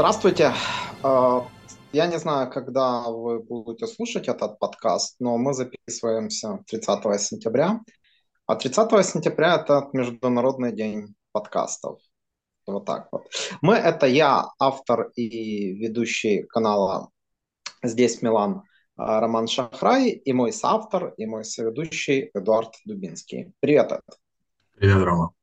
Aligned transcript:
Здравствуйте. 0.00 0.54
Э, 1.04 1.40
Я 1.92 2.06
не 2.06 2.18
знаю, 2.18 2.50
когда 2.50 3.02
вы 3.10 3.38
будете 3.42 3.86
слушать 3.86 4.28
этот 4.28 4.58
подкаст, 4.58 5.16
но 5.20 5.36
мы 5.36 5.52
записываемся 5.52 6.60
30 6.68 7.20
сентября. 7.20 7.80
А 8.46 8.56
30 8.56 9.04
сентября 9.04 9.56
это 9.56 9.90
Международный 9.92 10.72
день 10.72 11.14
подкастов. 11.32 12.00
Вот 12.66 12.86
так 12.86 13.08
вот. 13.12 13.24
Мы 13.60 13.74
это 13.74 14.06
я, 14.06 14.46
автор 14.58 15.10
и 15.16 15.74
ведущий 15.74 16.44
канала 16.44 17.10
«Здесь 17.82 18.22
Милан» 18.22 18.54
э, 18.56 18.62
Роман 18.96 19.48
Шахрай, 19.48 20.12
и 20.12 20.32
мой 20.32 20.54
соавтор, 20.54 21.12
и 21.18 21.26
мой 21.26 21.44
соведущий 21.44 22.30
Эдуард 22.32 22.74
Дубинский. 22.86 23.52
Привет, 23.60 23.92
Эд. 23.92 24.00
Привет, 24.78 25.04
Рома. 25.04 25.34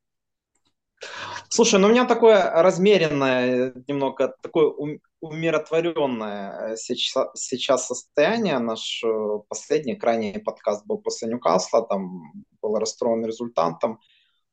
Слушай, 1.50 1.80
ну 1.80 1.88
у 1.88 1.92
меня 1.92 2.06
такое 2.06 2.52
размеренное, 2.52 3.74
немного 3.88 4.36
такое 4.42 4.74
умиротворенное 5.22 6.76
сейчас, 6.76 7.30
сейчас 7.36 7.88
состояние. 7.88 8.60
Наш 8.60 9.02
э, 9.04 9.40
последний, 9.48 9.96
крайний 9.96 10.40
подкаст 10.40 10.86
был 10.86 10.98
после 10.98 11.30
Ньюкасла, 11.30 11.88
там 11.88 12.34
был 12.62 12.76
расстроен 12.76 13.26
результатом. 13.26 14.00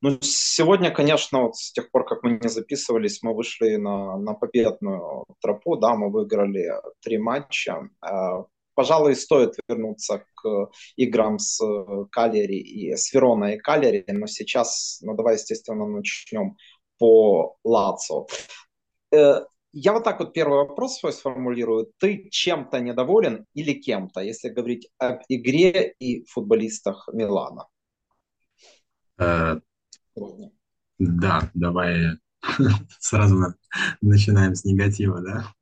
Ну, 0.01 0.17
сегодня, 0.21 0.91
конечно, 0.91 1.43
вот 1.43 1.55
с 1.57 1.71
тех 1.71 1.91
пор, 1.91 2.05
как 2.05 2.23
мы 2.23 2.39
не 2.41 2.49
записывались, 2.49 3.23
мы 3.23 3.33
вышли 3.35 3.75
на, 3.75 4.17
на 4.17 4.33
победную 4.33 5.25
тропу, 5.41 5.77
да, 5.77 5.95
мы 5.95 6.09
выиграли 6.09 6.71
три 7.01 7.17
матча. 7.17 7.89
Э, 8.01 8.43
пожалуй, 8.75 9.15
стоит 9.15 9.55
вернуться 9.67 10.25
к 10.35 10.69
играм 10.95 11.39
с 11.39 11.59
Калери 12.11 12.57
и 12.57 12.95
с 12.95 13.13
Вероной 13.13 13.55
и 13.55 13.59
Калери, 13.59 14.05
но 14.07 14.27
сейчас, 14.27 14.99
ну 15.01 15.15
давай, 15.15 15.35
естественно, 15.35 15.87
начнем 15.87 16.57
по 17.05 17.57
Лацо. 17.63 18.25
Э, 19.13 19.41
я 19.73 19.93
вот 19.93 20.03
так 20.03 20.19
вот 20.19 20.33
первый 20.33 20.67
вопрос 20.67 20.97
свой 20.97 21.13
сформулирую. 21.13 21.91
Ты 21.99 22.29
чем-то 22.31 22.79
недоволен 22.79 23.45
или 23.53 23.73
кем-то, 23.73 24.21
если 24.21 24.49
говорить 24.49 24.89
об 24.97 25.19
игре 25.29 25.93
и 25.99 26.25
футболистах 26.25 27.07
Милана? 27.13 27.67
Э, 29.19 29.59
да, 30.97 31.51
давай 31.53 32.17
сразу 32.99 33.53
начинаем 34.01 34.55
с 34.55 34.65
негатива, 34.65 35.21
да? 35.21 35.53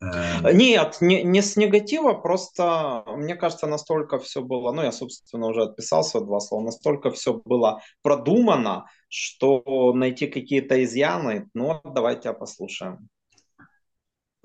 Э, 0.00 0.52
Нет, 0.52 0.98
не, 1.00 1.22
не 1.22 1.42
с 1.42 1.56
негатива, 1.56 2.14
просто 2.14 3.04
мне 3.06 3.34
кажется, 3.36 3.66
настолько 3.66 4.18
все 4.18 4.42
было, 4.42 4.72
ну 4.72 4.82
я, 4.82 4.92
собственно, 4.92 5.46
уже 5.46 5.62
отписался 5.64 6.20
два 6.20 6.40
слова, 6.40 6.64
настолько 6.64 7.10
все 7.10 7.34
было 7.34 7.80
продумано, 8.02 8.86
что 9.08 9.92
найти 9.94 10.26
какие-то 10.26 10.82
изъяны, 10.84 11.48
ну 11.54 11.80
давайте 11.84 12.32
послушаем. 12.32 13.08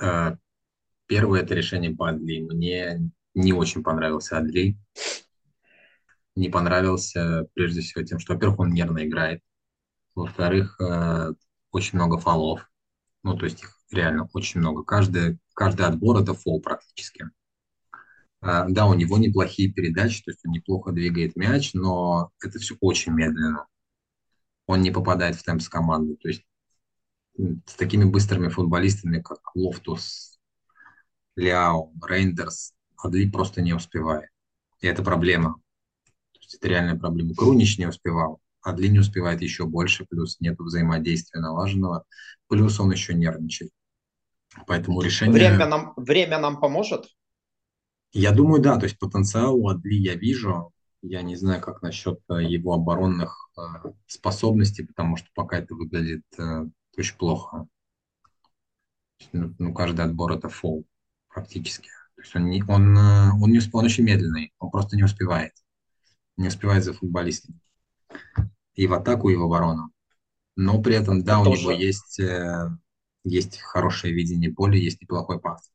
Э, 0.01 0.35
первое 1.07 1.41
это 1.43 1.55
решение 1.55 1.95
по 1.95 2.09
Адли. 2.09 2.41
Мне 2.41 3.11
не 3.33 3.53
очень 3.53 3.83
понравился 3.83 4.37
Адли. 4.37 4.77
Не 6.35 6.49
понравился 6.49 7.47
прежде 7.53 7.81
всего 7.81 8.03
тем, 8.03 8.19
что, 8.19 8.33
во-первых, 8.33 8.59
он 8.59 8.73
нервно 8.73 9.05
играет. 9.05 9.41
Во-вторых, 10.15 10.79
э, 10.81 11.33
очень 11.71 11.97
много 11.99 12.17
фолов. 12.19 12.69
Ну, 13.23 13.37
то 13.37 13.45
есть 13.45 13.63
их 13.63 13.77
реально 13.91 14.29
очень 14.33 14.61
много. 14.61 14.83
Каждый, 14.83 15.39
каждый 15.55 15.87
отбор 15.87 16.21
это 16.21 16.35
фол 16.35 16.61
практически. 16.61 17.29
А, 18.41 18.67
да, 18.69 18.85
у 18.85 18.93
него 18.93 19.17
неплохие 19.17 19.71
передачи, 19.71 20.23
то 20.23 20.29
есть 20.29 20.45
он 20.45 20.51
неплохо 20.51 20.91
двигает 20.91 21.35
мяч, 21.35 21.73
но 21.73 22.31
это 22.43 22.59
все 22.59 22.75
очень 22.79 23.13
медленно. 23.13 23.65
Он 24.67 24.81
не 24.81 24.91
попадает 24.91 25.35
в 25.35 25.43
темп 25.43 25.61
с 25.61 25.69
команды. 25.69 26.15
То 26.17 26.27
есть 26.27 26.43
с 27.65 27.73
такими 27.75 28.03
быстрыми 28.03 28.49
футболистами, 28.49 29.21
как 29.21 29.39
Лофтус, 29.55 30.39
Ляо, 31.35 31.91
Рейндерс, 32.07 32.73
Адли 32.97 33.29
просто 33.29 33.61
не 33.61 33.73
успевает. 33.73 34.29
И 34.81 34.87
это 34.87 35.03
проблема. 35.03 35.55
То 36.33 36.39
есть 36.41 36.55
это 36.55 36.67
реальная 36.67 36.97
проблема. 36.97 37.33
Крунич 37.33 37.77
не 37.77 37.87
успевал, 37.87 38.39
Адли 38.61 38.87
не 38.87 38.99
успевает 38.99 39.41
еще 39.41 39.65
больше, 39.65 40.05
плюс 40.05 40.39
нет 40.39 40.57
взаимодействия 40.59 41.39
налаженного, 41.39 42.05
плюс 42.47 42.79
он 42.79 42.91
еще 42.91 43.13
нервничает. 43.13 43.71
Поэтому 44.67 45.01
решение... 45.01 45.33
Время 45.33 45.67
нам, 45.67 45.93
время 45.95 46.39
нам 46.39 46.59
поможет? 46.59 47.05
Я 48.11 48.31
думаю, 48.31 48.61
да. 48.61 48.77
То 48.77 48.85
есть 48.85 48.97
потенциал 48.97 49.55
у 49.55 49.67
Адли 49.67 49.95
я 49.95 50.15
вижу. 50.15 50.71
Я 51.01 51.21
не 51.21 51.35
знаю, 51.35 51.61
как 51.61 51.81
насчет 51.81 52.19
э, 52.29 52.43
его 52.43 52.73
оборонных 52.73 53.51
э, 53.57 53.61
способностей, 54.07 54.83
потому 54.83 55.17
что 55.17 55.27
пока 55.35 55.59
это 55.59 55.75
выглядит 55.75 56.23
э, 56.39 56.65
очень 56.97 57.17
плохо. 57.17 57.67
Ну, 59.33 59.53
ну, 59.59 59.73
каждый 59.73 60.05
отбор 60.05 60.31
это 60.31 60.49
фол 60.49 60.85
практически. 61.27 61.89
То 62.15 62.21
есть 62.21 62.35
он, 62.35 62.45
не, 62.45 62.63
он, 62.63 62.97
он, 62.97 63.51
не, 63.51 63.59
он 63.71 63.85
очень 63.85 64.03
медленный, 64.03 64.53
он 64.57 64.71
просто 64.71 64.95
не 64.95 65.03
успевает. 65.03 65.51
Не 66.37 66.47
успевает 66.47 66.83
за 66.83 66.93
футболистами. 66.93 67.59
И 68.73 68.87
в 68.87 68.93
атаку, 68.93 69.29
и 69.29 69.35
в 69.35 69.43
оборону. 69.43 69.91
Но 70.55 70.81
при 70.81 70.95
этом, 70.95 71.23
да, 71.23 71.33
это 71.33 71.41
у 71.41 71.45
тоже... 71.51 71.61
него 71.61 71.71
есть 71.71 72.19
есть 73.25 73.59
хорошее 73.59 74.13
видение 74.13 74.53
поля, 74.53 74.77
есть 74.77 75.01
неплохой 75.01 75.39
пас. 75.39 75.71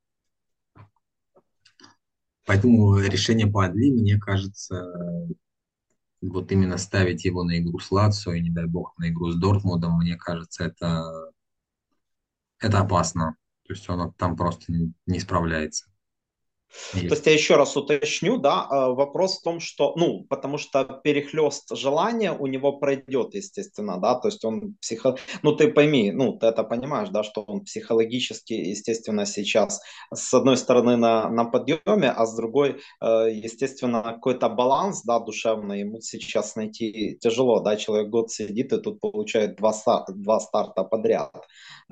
Поэтому 2.47 2.99
решение 2.99 3.47
по 3.47 3.65
Адли, 3.65 3.91
мне 3.91 4.19
кажется, 4.19 4.93
вот 6.21 6.51
именно 6.53 6.79
ставить 6.79 7.25
его 7.25 7.45
на 7.45 7.59
игру 7.59 7.79
с 7.79 7.91
Лацио 7.91 8.33
и, 8.33 8.41
не 8.41 8.51
дай 8.51 8.67
бог, 8.67 8.97
на 8.99 9.11
игру 9.11 9.31
с 9.31 9.37
Дортмундом, 9.37 9.99
мне 9.99 10.17
кажется, 10.17 10.65
это, 10.65 11.33
это 12.59 12.81
опасно. 12.81 13.37
То 13.67 13.75
есть 13.75 13.89
он 13.89 14.13
там 14.15 14.37
просто 14.37 14.73
не 15.07 15.21
справляется. 15.21 15.90
То 16.93 17.15
есть 17.15 17.27
я 17.27 17.33
еще 17.33 17.57
раз 17.57 17.77
уточню, 17.77 18.39
да, 18.39 18.67
э, 18.71 18.75
вопрос 18.95 19.39
в 19.39 19.43
том, 19.43 19.61
что, 19.61 19.95
ну, 19.97 20.25
потому 20.29 20.59
что 20.59 20.85
перехлест 20.85 21.77
желания 21.77 22.33
у 22.33 22.47
него 22.47 22.79
пройдет, 22.79 23.35
естественно, 23.35 23.99
да, 23.99 24.15
то 24.15 24.29
есть 24.29 24.45
он 24.45 24.77
психо... 24.81 25.17
Ну, 25.43 25.53
ты 25.57 25.69
пойми, 25.69 26.13
ну, 26.13 26.39
ты 26.39 26.47
это 26.47 26.63
понимаешь, 26.63 27.09
да, 27.09 27.23
что 27.23 27.43
он 27.43 27.65
психологически, 27.65 28.53
естественно, 28.53 29.27
сейчас 29.27 29.81
с 30.15 30.33
одной 30.33 30.57
стороны 30.57 30.97
на, 30.97 31.29
на 31.29 31.45
подъеме, 31.45 32.11
а 32.11 32.27
с 32.27 32.35
другой, 32.37 32.81
э, 33.01 33.29
естественно, 33.33 34.03
какой-то 34.03 34.49
баланс, 34.49 35.03
да, 35.03 35.19
душевный 35.19 35.81
ему 35.81 36.01
сейчас 36.01 36.57
найти 36.57 37.19
тяжело, 37.21 37.61
да, 37.61 37.77
человек 37.77 38.09
год 38.11 38.31
сидит 38.31 38.73
и 38.73 38.81
тут 38.81 39.01
получает 39.01 39.57
два, 39.57 39.73
два 40.09 40.41
старта 40.41 40.85
подряд. 40.85 41.33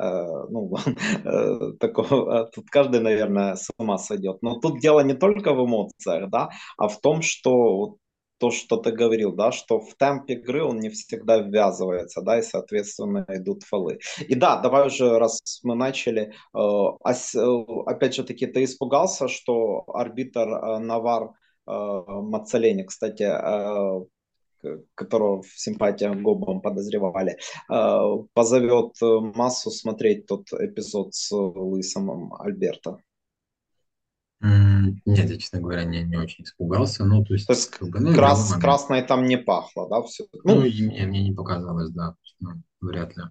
Э, 0.00 0.47
ну, 0.50 0.72
такого, 1.81 2.44
тут 2.55 2.71
каждый, 2.71 3.00
наверное, 3.00 3.56
с 3.56 3.71
ума 3.78 3.99
сойдет. 3.99 4.38
Но 4.43 4.61
тут 4.61 4.68
тут 4.69 4.81
дело 4.81 5.01
не 5.01 5.15
только 5.15 5.55
в 5.55 5.65
эмоциях, 5.65 6.31
да, 6.31 6.51
а 6.77 6.89
в 6.89 7.01
том, 7.01 7.23
что 7.23 7.97
то, 8.39 8.51
что 8.51 8.77
ты 8.77 8.93
говорил, 8.93 9.33
да, 9.33 9.51
что 9.53 9.81
в 9.81 9.95
темп 9.97 10.31
игры 10.31 10.62
он 10.62 10.79
не 10.79 10.91
всегда 10.91 11.39
ввязывается, 11.39 12.23
да, 12.23 12.39
и, 12.39 12.43
соответственно, 12.43 13.25
идут 13.29 13.65
фолы. 13.65 13.99
И 14.29 14.34
да, 14.34 14.61
давай 14.61 14.87
уже, 14.87 15.19
раз 15.19 15.61
мы 15.65 15.75
начали, 15.75 16.33
э, 16.55 16.59
э 16.59 17.65
опять 17.87 18.15
же 18.15 18.25
таки, 18.25 18.47
ты 18.47 18.65
испугался, 18.65 19.27
что 19.29 19.84
арбитр 19.89 20.49
э, 20.49 20.79
Навар 20.79 21.25
э, 21.25 21.31
Мацалени, 22.06 22.85
кстати, 22.85 23.25
э, 23.25 24.05
которого 24.94 25.43
в 25.43 25.49
симпатиях 25.56 26.17
Гобом 26.17 26.61
подозревали, 26.61 27.38
э, 27.70 28.25
позовет 28.35 28.94
массу 29.00 29.70
смотреть 29.70 30.26
тот 30.26 30.53
эпизод 30.53 31.15
с 31.15 31.32
Луисом 31.32 32.32
Альберто. 32.35 32.99
Нет, 34.40 35.31
я, 35.31 35.37
честно 35.37 35.61
говоря, 35.61 35.85
не, 35.85 36.02
не 36.05 36.17
очень 36.17 36.44
испугался. 36.44 37.05
Ну, 37.05 37.25
то 37.25 37.35
есть, 37.35 37.46
то 37.46 37.55
есть 37.55 37.70
как 37.70 37.88
бы, 37.88 37.99
ну, 37.99 38.14
крас, 38.14 38.52
красное 38.55 39.02
там 39.02 39.26
не 39.26 39.37
пахло, 39.37 39.88
да, 39.88 40.02
все? 40.02 40.26
Ну, 40.44 40.56
ну 40.56 40.64
и 40.64 40.82
мне, 40.82 41.06
мне 41.06 41.23
не 41.25 41.32
показалось, 41.32 41.90
да, 41.90 42.14
ну, 42.38 42.62
вряд 42.81 43.17
ли. 43.17 43.25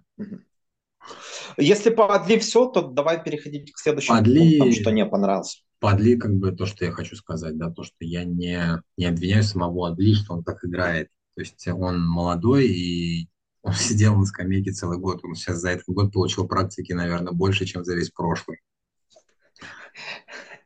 Если 1.56 1.90
по 1.90 2.14
Адли 2.14 2.38
все, 2.38 2.66
то 2.66 2.82
давай 2.82 3.22
переходить 3.22 3.72
к 3.72 3.78
следующему 3.78 4.18
Адли... 4.18 4.58
пунктам, 4.58 4.72
что 4.72 4.90
не 4.90 5.06
понравилось. 5.06 5.64
По 5.80 5.92
Адли, 5.92 6.16
как 6.16 6.34
бы, 6.34 6.52
то, 6.52 6.66
что 6.66 6.84
я 6.84 6.92
хочу 6.92 7.16
сказать, 7.16 7.56
да, 7.56 7.70
то, 7.70 7.84
что 7.84 7.96
я 8.00 8.24
не, 8.24 8.82
не 8.96 9.06
обвиняю 9.06 9.42
самого 9.42 9.88
Адли, 9.88 10.14
что 10.14 10.34
он 10.34 10.44
так 10.44 10.62
играет. 10.64 11.08
То 11.34 11.40
есть 11.40 11.66
он 11.68 12.04
молодой, 12.06 12.66
и 12.66 13.28
он 13.62 13.72
сидел 13.74 14.16
на 14.16 14.26
скамейке 14.26 14.72
целый 14.72 14.98
год. 14.98 15.20
Он 15.24 15.34
сейчас 15.34 15.58
за 15.58 15.70
этот 15.70 15.86
год 15.86 16.12
получил 16.12 16.46
практики, 16.46 16.92
наверное, 16.92 17.32
больше, 17.32 17.64
чем 17.64 17.84
за 17.84 17.94
весь 17.94 18.10
прошлый. 18.10 18.58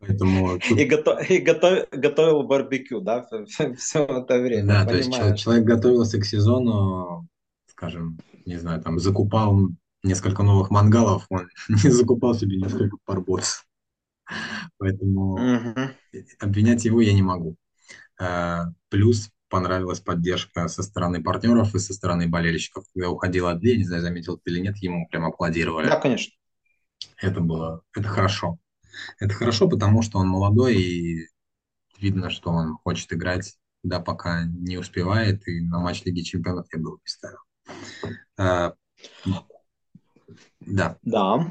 Поэтому. 0.03 0.57
И, 0.77 0.85
готов, 0.85 1.31
и 1.31 1.39
готов, 1.39 1.89
готовил 1.93 2.43
барбекю, 2.43 3.01
да, 3.01 3.25
все 3.79 4.05
это 4.05 4.39
время. 4.41 4.67
Да, 4.67 4.85
то 4.85 4.97
есть 4.97 5.13
человек, 5.39 5.65
готовился 5.65 6.19
к 6.19 6.25
сезону, 6.25 7.29
скажем, 7.67 8.19
не 8.45 8.57
знаю, 8.57 8.83
там 8.83 8.99
закупал 8.99 9.57
несколько 10.03 10.43
новых 10.43 10.71
мангалов, 10.71 11.27
он 11.31 11.49
не 11.69 11.91
закупал 11.91 12.35
себе 12.35 12.57
несколько 12.57 12.97
парбоц. 13.05 13.63
Поэтому 14.79 15.35
угу. 15.35 15.91
обвинять 16.41 16.85
его 16.85 17.01
я 17.01 17.13
не 17.13 17.23
могу. 17.23 17.57
А, 18.19 18.67
плюс 18.89 19.31
понравилась 19.49 20.01
поддержка 20.01 20.67
со 20.69 20.83
стороны 20.83 21.23
партнеров 21.23 21.75
и 21.75 21.79
со 21.79 21.93
стороны 21.93 22.29
болельщиков. 22.29 22.85
Когда 22.93 23.11
уходил 23.11 23.47
Адли, 23.47 23.77
не 23.77 23.85
знаю, 23.85 24.03
заметил 24.03 24.39
ты 24.39 24.51
или 24.51 24.61
нет, 24.61 24.79
ему 24.79 25.07
прям 25.09 25.27
аплодировали. 25.27 25.89
Да, 25.89 26.01
конечно. 26.01 26.33
Это 27.19 27.41
было, 27.41 27.83
это 27.95 28.09
хорошо. 28.09 28.59
Это 29.19 29.35
хорошо, 29.35 29.69
потому 29.69 30.03
что 30.03 30.19
он 30.19 30.29
молодой 30.29 30.77
и 30.77 31.29
видно, 31.99 32.31
что 32.31 32.51
он 32.51 32.77
хочет 32.85 33.13
играть, 33.13 33.57
да, 33.83 34.01
пока 34.01 34.45
не 34.45 34.77
успевает, 34.79 35.47
и 35.49 35.61
на 35.61 35.79
матч 35.81 36.03
Лиги 36.05 36.21
Чемпионов 36.21 36.67
я 36.73 36.79
был 36.81 36.95
не 36.95 37.07
ставил. 37.07 37.39
А, 38.37 38.75
да. 40.61 40.99
Да. 41.03 41.51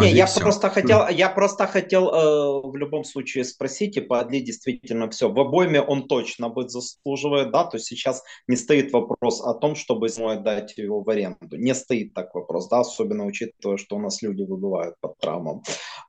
Не, 0.00 0.12
я 0.12 0.26
все. 0.26 0.40
просто 0.40 0.70
хотел, 0.70 1.08
я 1.08 1.28
просто 1.28 1.66
хотел 1.66 2.08
э, 2.08 2.68
в 2.68 2.76
любом 2.76 3.04
случае 3.04 3.44
спросить, 3.44 3.96
и 3.96 4.00
Падли 4.00 4.40
действительно 4.40 5.08
все. 5.10 5.30
В 5.30 5.38
обойме 5.38 5.80
он 5.80 6.08
точно 6.08 6.48
быть 6.48 6.70
заслуживает, 6.70 7.50
да, 7.50 7.64
то 7.64 7.76
есть 7.76 7.86
сейчас 7.86 8.22
не 8.46 8.56
стоит 8.56 8.92
вопрос 8.92 9.40
о 9.40 9.54
том, 9.54 9.74
чтобы 9.74 10.08
зимой 10.08 10.36
отдать 10.36 10.76
его 10.78 11.02
в 11.02 11.10
аренду. 11.10 11.56
Не 11.56 11.74
стоит 11.74 12.14
так 12.14 12.34
вопрос, 12.34 12.68
да, 12.68 12.80
особенно 12.80 13.24
учитывая, 13.24 13.76
что 13.76 13.96
у 13.96 14.00
нас 14.00 14.22
люди 14.22 14.42
выбывают 14.42 14.94
под 15.00 15.18
травмам. 15.18 15.62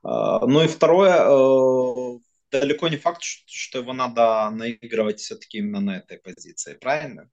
Э, 0.04 0.38
ну 0.46 0.62
и 0.62 0.68
второе, 0.68 1.16
э, 1.16 2.18
далеко 2.50 2.88
не 2.88 2.96
факт, 2.96 3.22
что 3.22 3.78
его 3.78 3.92
надо 3.92 4.50
наигрывать 4.50 5.20
все-таки 5.20 5.58
именно 5.58 5.80
на 5.80 5.96
этой 5.98 6.18
позиции, 6.18 6.74
правильно? 6.80 7.28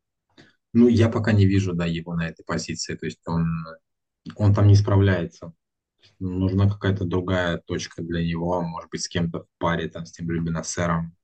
Ну, 0.73 0.87
я 0.87 1.09
пока 1.09 1.31
не 1.31 1.45
вижу, 1.45 1.73
да, 1.73 1.85
его 1.85 2.13
на 2.15 2.27
этой 2.27 2.43
позиции, 2.43 2.95
то 2.95 3.05
есть 3.05 3.19
он, 3.25 3.45
он 4.35 4.53
там 4.53 4.67
не 4.67 4.75
справляется 4.75 5.53
нужна 6.19 6.69
какая-то 6.69 7.05
другая 7.05 7.57
точка 7.57 8.01
для 8.01 8.25
него, 8.25 8.61
может 8.61 8.89
быть, 8.89 9.03
с 9.03 9.07
кем-то 9.07 9.43
в 9.43 9.47
паре, 9.57 9.89
там, 9.89 10.05
с 10.05 10.11
тем 10.11 10.31
же 10.31 10.39
Бенасером, 10.39 11.15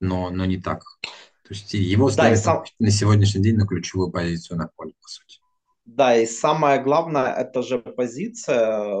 но, 0.00 0.30
но 0.30 0.44
не 0.44 0.58
так. 0.58 0.82
То 1.02 1.54
есть 1.54 1.74
его 1.74 2.10
ставят 2.10 2.38
да, 2.38 2.42
сам... 2.42 2.64
на 2.78 2.90
сегодняшний 2.90 3.42
день 3.42 3.56
на 3.56 3.66
ключевую 3.66 4.10
позицию 4.10 4.58
на 4.58 4.68
поле, 4.68 4.92
по 5.00 5.08
сути. 5.08 5.40
Да, 5.84 6.16
и 6.16 6.26
самое 6.26 6.80
главное, 6.80 7.32
это 7.32 7.62
же 7.62 7.80
позиция, 7.80 8.94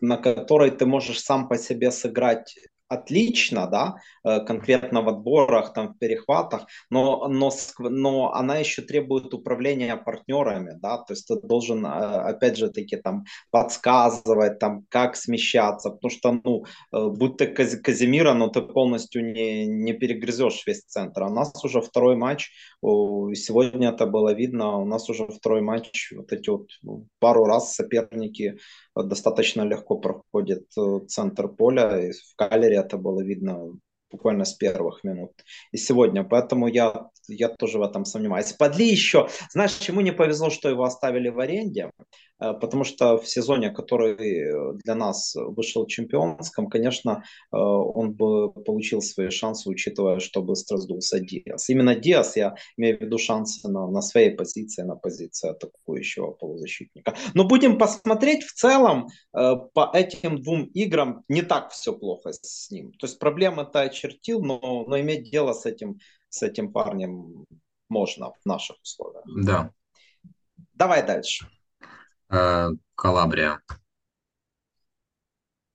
на 0.00 0.16
которой 0.16 0.70
ты 0.70 0.86
можешь 0.86 1.20
сам 1.20 1.48
по 1.48 1.58
себе 1.58 1.90
сыграть 1.90 2.56
отлично, 2.94 3.66
да, 3.66 3.96
э, 4.24 4.40
конкретно 4.40 5.02
в 5.02 5.08
отборах, 5.08 5.72
там, 5.72 5.88
в 5.88 5.98
перехватах, 5.98 6.66
но, 6.90 7.28
но, 7.28 7.50
но 7.78 8.32
она 8.32 8.56
еще 8.56 8.82
требует 8.82 9.34
управления 9.34 9.96
партнерами, 9.96 10.78
да, 10.80 10.98
то 10.98 11.12
есть 11.12 11.26
ты 11.26 11.40
должен, 11.40 11.84
э, 11.86 11.88
опять 11.88 12.56
же 12.56 12.70
таки, 12.70 12.96
там, 12.96 13.24
подсказывать, 13.50 14.58
там, 14.58 14.84
как 14.88 15.16
смещаться, 15.16 15.90
потому 15.90 16.10
что, 16.10 16.40
ну, 16.44 16.64
э, 16.92 17.08
будь 17.08 17.36
ты 17.36 17.46
Казимира, 17.46 18.34
но 18.34 18.48
ты 18.48 18.62
полностью 18.62 19.32
не, 19.32 19.66
не 19.66 19.92
перегрызешь 19.92 20.66
весь 20.66 20.84
центр. 20.84 21.24
А 21.24 21.28
у 21.28 21.34
нас 21.34 21.64
уже 21.64 21.80
второй 21.80 22.16
матч, 22.16 22.50
сегодня 22.82 23.88
это 23.90 24.06
было 24.06 24.34
видно, 24.34 24.78
у 24.78 24.84
нас 24.84 25.08
уже 25.08 25.26
второй 25.26 25.60
матч, 25.60 26.12
вот 26.16 26.32
эти 26.32 26.50
вот 26.50 26.68
ну, 26.82 27.06
пару 27.18 27.44
раз 27.44 27.74
соперники 27.74 28.58
достаточно 28.94 29.62
легко 29.62 29.98
проходит 29.98 30.66
э, 30.78 31.00
центр 31.08 31.48
поля. 31.48 32.08
И 32.08 32.12
в 32.12 32.36
Калере 32.36 32.76
это 32.76 32.96
было 32.96 33.20
видно 33.22 33.72
буквально 34.10 34.44
с 34.44 34.54
первых 34.54 35.02
минут. 35.04 35.32
И 35.72 35.76
сегодня, 35.76 36.22
поэтому 36.22 36.68
я, 36.68 37.08
я 37.28 37.48
тоже 37.48 37.78
в 37.78 37.82
этом 37.82 38.04
сомневаюсь. 38.04 38.52
Подли 38.52 38.86
еще, 38.86 39.28
знаешь, 39.50 39.76
ему 39.88 40.00
не 40.02 40.12
повезло, 40.12 40.50
что 40.50 40.68
его 40.68 40.84
оставили 40.84 41.30
в 41.30 41.40
аренде. 41.40 41.90
Э, 42.44 42.54
потому 42.54 42.84
что 42.84 43.16
в 43.16 43.26
сезоне, 43.28 43.70
который 43.70 44.74
для 44.84 44.94
нас 44.94 45.34
вышел 45.34 45.86
чемпионском, 45.86 46.68
конечно, 46.68 47.24
э, 47.52 47.56
он 47.56 48.12
бы 48.12 48.52
получил 48.52 49.00
свои 49.00 49.30
шансы, 49.30 49.68
учитывая, 49.68 50.20
что 50.20 50.42
быстро 50.42 50.76
сдулся 50.78 51.20
Диас. 51.20 51.70
Именно 51.70 51.94
Диас, 51.94 52.36
я 52.36 52.54
имею 52.76 52.98
в 52.98 53.00
виду 53.00 53.18
шансы 53.18 53.68
на, 53.68 53.86
на 53.90 54.02
своей 54.02 54.30
позиции, 54.30 54.82
на 54.82 54.96
позиции 54.96 55.50
атакующего 55.50 56.32
полузащитника. 56.32 57.14
Но 57.34 57.44
будем 57.44 57.78
посмотреть 57.78 58.44
в 58.44 58.52
целом 58.54 59.08
э, 59.36 59.54
по 59.72 59.90
этим 59.94 60.42
двум 60.42 60.64
играм 60.74 61.24
не 61.28 61.42
так 61.42 61.70
все 61.70 61.92
плохо 61.92 62.32
с 62.32 62.70
ним. 62.70 62.92
То 62.92 63.06
есть 63.06 63.18
проблемы-то 63.18 63.80
очертил, 63.80 64.42
но, 64.42 64.84
но 64.86 65.00
иметь 65.00 65.30
дело 65.30 65.52
с 65.52 65.66
этим, 65.66 65.98
с 66.28 66.42
этим 66.42 66.72
парнем 66.72 67.46
можно 67.88 68.32
в 68.32 68.46
наших 68.46 68.76
условиях. 68.82 69.24
Да. 69.26 69.70
Давай 70.74 71.06
дальше. 71.06 71.46
Э, 72.30 72.70
Калабрия. 72.94 73.60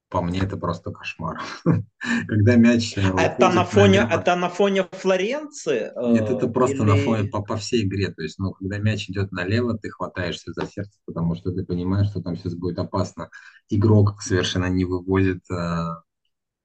По 0.10 0.24
мне 0.24 0.40
это 0.40 0.58
просто 0.58 0.92
кошмар. 0.92 1.40
Когда 2.28 2.56
мяч... 2.56 2.98
Э, 2.98 3.14
это 3.16 3.50
на 3.50 3.64
фоне, 3.64 4.08
это 4.10 4.36
на 4.36 4.50
фоне 4.50 4.88
Флоренции? 4.92 5.92
Э, 5.96 6.14
Нет, 6.14 6.30
это 6.32 6.48
просто 6.48 6.78
или... 6.78 6.84
на 6.84 6.96
фоне 6.96 7.30
по, 7.30 7.44
по 7.44 7.58
всей 7.58 7.84
игре. 7.84 8.12
То 8.12 8.24
есть, 8.24 8.40
ну, 8.40 8.54
когда 8.54 8.80
мяч 8.80 9.08
идет 9.08 9.32
налево, 9.32 9.78
ты 9.78 9.92
хватаешься 9.92 10.52
за 10.54 10.66
сердце, 10.66 10.98
потому 11.06 11.36
что 11.36 11.52
ты 11.52 11.64
понимаешь, 11.64 12.10
что 12.10 12.22
там 12.22 12.36
сейчас 12.36 12.56
будет 12.56 12.80
опасно. 12.80 13.30
Игрок 13.70 14.20
совершенно 14.24 14.66
не 14.66 14.84
выводит 14.84 15.44
э, 15.52 15.88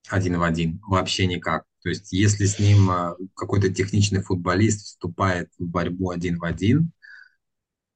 один 0.08 0.38
в 0.38 0.42
один. 0.42 0.80
Вообще 0.86 1.26
никак. 1.26 1.64
То 1.82 1.90
есть, 1.90 2.14
если 2.14 2.46
с 2.46 2.58
ним 2.58 2.90
какой-то 3.34 3.68
техничный 3.68 4.22
футболист 4.22 4.86
вступает 4.86 5.50
в 5.58 5.66
борьбу 5.66 6.08
один 6.08 6.38
в 6.38 6.44
один, 6.44 6.92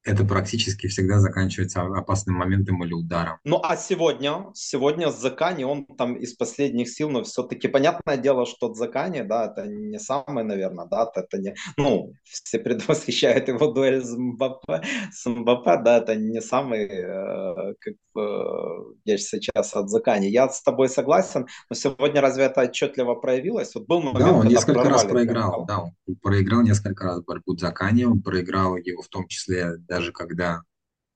это 0.03 0.23
практически 0.23 0.87
всегда 0.87 1.19
заканчивается 1.19 1.81
опасным 1.81 2.35
моментом 2.35 2.83
или 2.83 2.93
ударом. 2.93 3.37
Ну 3.43 3.59
а 3.61 3.75
сегодня, 3.75 4.45
сегодня 4.53 5.09
Закани, 5.11 5.63
он 5.65 5.85
там 5.85 6.15
из 6.15 6.33
последних 6.35 6.89
сил, 6.89 7.09
но 7.09 7.23
все-таки 7.23 7.67
понятное 7.67 8.17
дело, 8.17 8.45
что 8.45 8.73
Закани, 8.73 9.21
да, 9.23 9.45
это 9.45 9.67
не 9.67 9.99
самый, 9.99 10.43
наверное, 10.43 10.85
да, 10.85 11.09
это 11.13 11.37
не, 11.37 11.55
ну, 11.77 12.13
все 12.23 12.59
предвосхищают 12.59 13.47
его 13.49 13.71
дуэль 13.71 14.03
с 14.03 14.15
Мбаппе, 14.15 14.81
с 15.11 15.29
Мбаппе, 15.29 15.81
да, 15.83 15.97
это 15.97 16.15
не 16.15 16.41
самый, 16.41 16.85
э, 16.85 17.73
как 17.79 17.93
бы, 18.13 18.95
я 19.05 19.17
сейчас 19.17 19.75
от 19.75 19.89
Закани. 19.89 20.27
Я 20.29 20.49
с 20.49 20.61
тобой 20.61 20.89
согласен, 20.89 21.47
но 21.69 21.75
сегодня 21.75 22.21
разве 22.21 22.45
это 22.45 22.61
отчетливо 22.61 23.15
проявилось? 23.15 23.75
Вот 23.75 23.85
был 23.85 24.01
момент, 24.01 24.25
да, 24.25 24.31
он 24.31 24.47
несколько 24.47 24.83
раз 24.83 25.03
проиграл, 25.03 25.65
да, 25.65 25.81
он 25.81 26.15
проиграл 26.21 26.61
несколько 26.61 27.03
раз 27.03 27.21
борьбу 27.21 27.57
Закани, 27.57 28.05
он 28.05 28.21
проиграл 28.21 28.77
его 28.77 29.01
в 29.01 29.07
том 29.09 29.27
числе 29.27 29.77
даже 29.89 30.11
когда, 30.11 30.61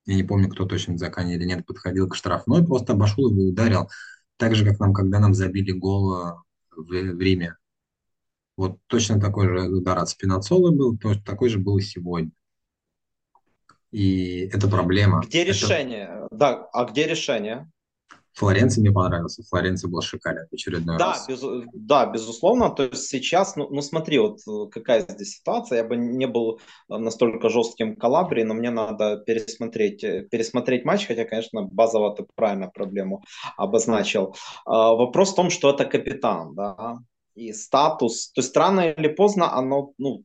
я 0.04 0.16
не 0.16 0.24
помню, 0.24 0.50
кто 0.50 0.66
точно 0.66 0.98
Закани 0.98 1.34
или 1.34 1.44
нет, 1.44 1.64
подходил 1.64 2.08
к 2.08 2.16
штрафной, 2.16 2.66
просто 2.66 2.92
обошел 2.92 3.30
его 3.30 3.42
и 3.42 3.50
ударил. 3.50 3.88
Так 4.36 4.54
же, 4.54 4.64
как 4.64 4.80
нам, 4.80 4.92
когда 4.92 5.20
нам 5.20 5.32
забили 5.32 5.70
гол 5.70 6.16
э, 6.16 6.34
в, 6.76 6.88
в 6.88 7.20
Риме. 7.20 7.56
Вот 8.56 8.78
точно 8.88 9.20
такой 9.20 9.48
же 9.48 9.68
удар 9.68 9.98
от 9.98 10.08
Спинацола 10.08 10.70
был, 10.70 10.98
то, 10.98 11.14
такой 11.24 11.48
же 11.48 11.58
был 11.58 11.78
и 11.78 11.82
сегодня. 11.82 12.32
И 13.90 14.50
это 14.52 14.68
проблема. 14.68 15.22
Где 15.24 15.42
это... 15.42 15.50
решение? 15.50 16.28
Да, 16.32 16.68
а 16.72 16.84
где 16.84 17.06
решение? 17.06 17.70
Флоренция 18.34 18.82
мне 18.82 18.90
понравился. 18.90 19.42
Флоренция 19.44 19.88
был 19.88 20.02
шикарен 20.02 20.46
в 20.50 20.54
очередной 20.54 20.98
да, 20.98 21.08
раз. 21.08 21.28
Без, 21.28 21.42
да, 21.72 22.06
безусловно. 22.06 22.70
То 22.70 22.84
есть 22.84 23.08
сейчас, 23.08 23.56
ну, 23.56 23.68
ну 23.70 23.80
смотри, 23.80 24.18
вот 24.18 24.40
э, 24.48 24.70
какая 24.70 25.06
здесь 25.08 25.36
ситуация. 25.38 25.78
Я 25.78 25.84
бы 25.84 25.96
не 25.96 26.26
был 26.26 26.58
э, 26.90 26.96
настолько 26.96 27.48
жестким 27.48 27.96
Калабри, 27.96 28.44
но 28.44 28.54
мне 28.54 28.70
надо 28.70 29.18
пересмотреть, 29.18 30.02
э, 30.02 30.22
пересмотреть 30.30 30.84
матч, 30.84 31.06
хотя, 31.06 31.24
конечно, 31.24 31.62
базово 31.62 32.14
ты 32.14 32.26
правильно 32.34 32.68
проблему 32.68 33.22
обозначил. 33.56 34.34
А, 34.66 34.94
вопрос 34.94 35.32
в 35.32 35.36
том, 35.36 35.50
что 35.50 35.70
это 35.70 35.84
капитан, 35.84 36.54
да, 36.54 36.98
и 37.34 37.52
статус. 37.52 38.30
То 38.32 38.40
есть 38.40 38.56
рано 38.56 38.80
или 38.80 39.08
поздно 39.08 39.56
оно, 39.56 39.92
ну, 39.98 40.24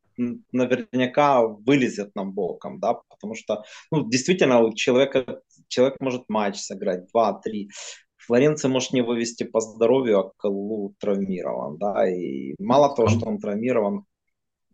наверняка 0.51 1.45
вылезет 1.45 2.15
нам 2.15 2.33
боком, 2.33 2.79
да, 2.79 2.95
потому 3.09 3.35
что, 3.35 3.63
ну, 3.91 4.07
действительно, 4.09 4.59
у 4.61 4.73
человека 4.73 5.41
человек 5.69 5.99
может 5.99 6.27
матч 6.27 6.59
сыграть, 6.59 7.07
два-три. 7.11 7.69
Флоренция 8.17 8.69
может 8.69 8.91
не 8.91 9.01
вывести 9.01 9.43
по 9.43 9.61
здоровью, 9.61 10.19
а 10.19 10.31
Калу 10.37 10.93
травмирован, 10.99 11.77
да, 11.77 12.07
и 12.07 12.53
мало 12.59 12.95
того, 12.95 13.07
что 13.07 13.25
он 13.25 13.39
травмирован, 13.39 14.05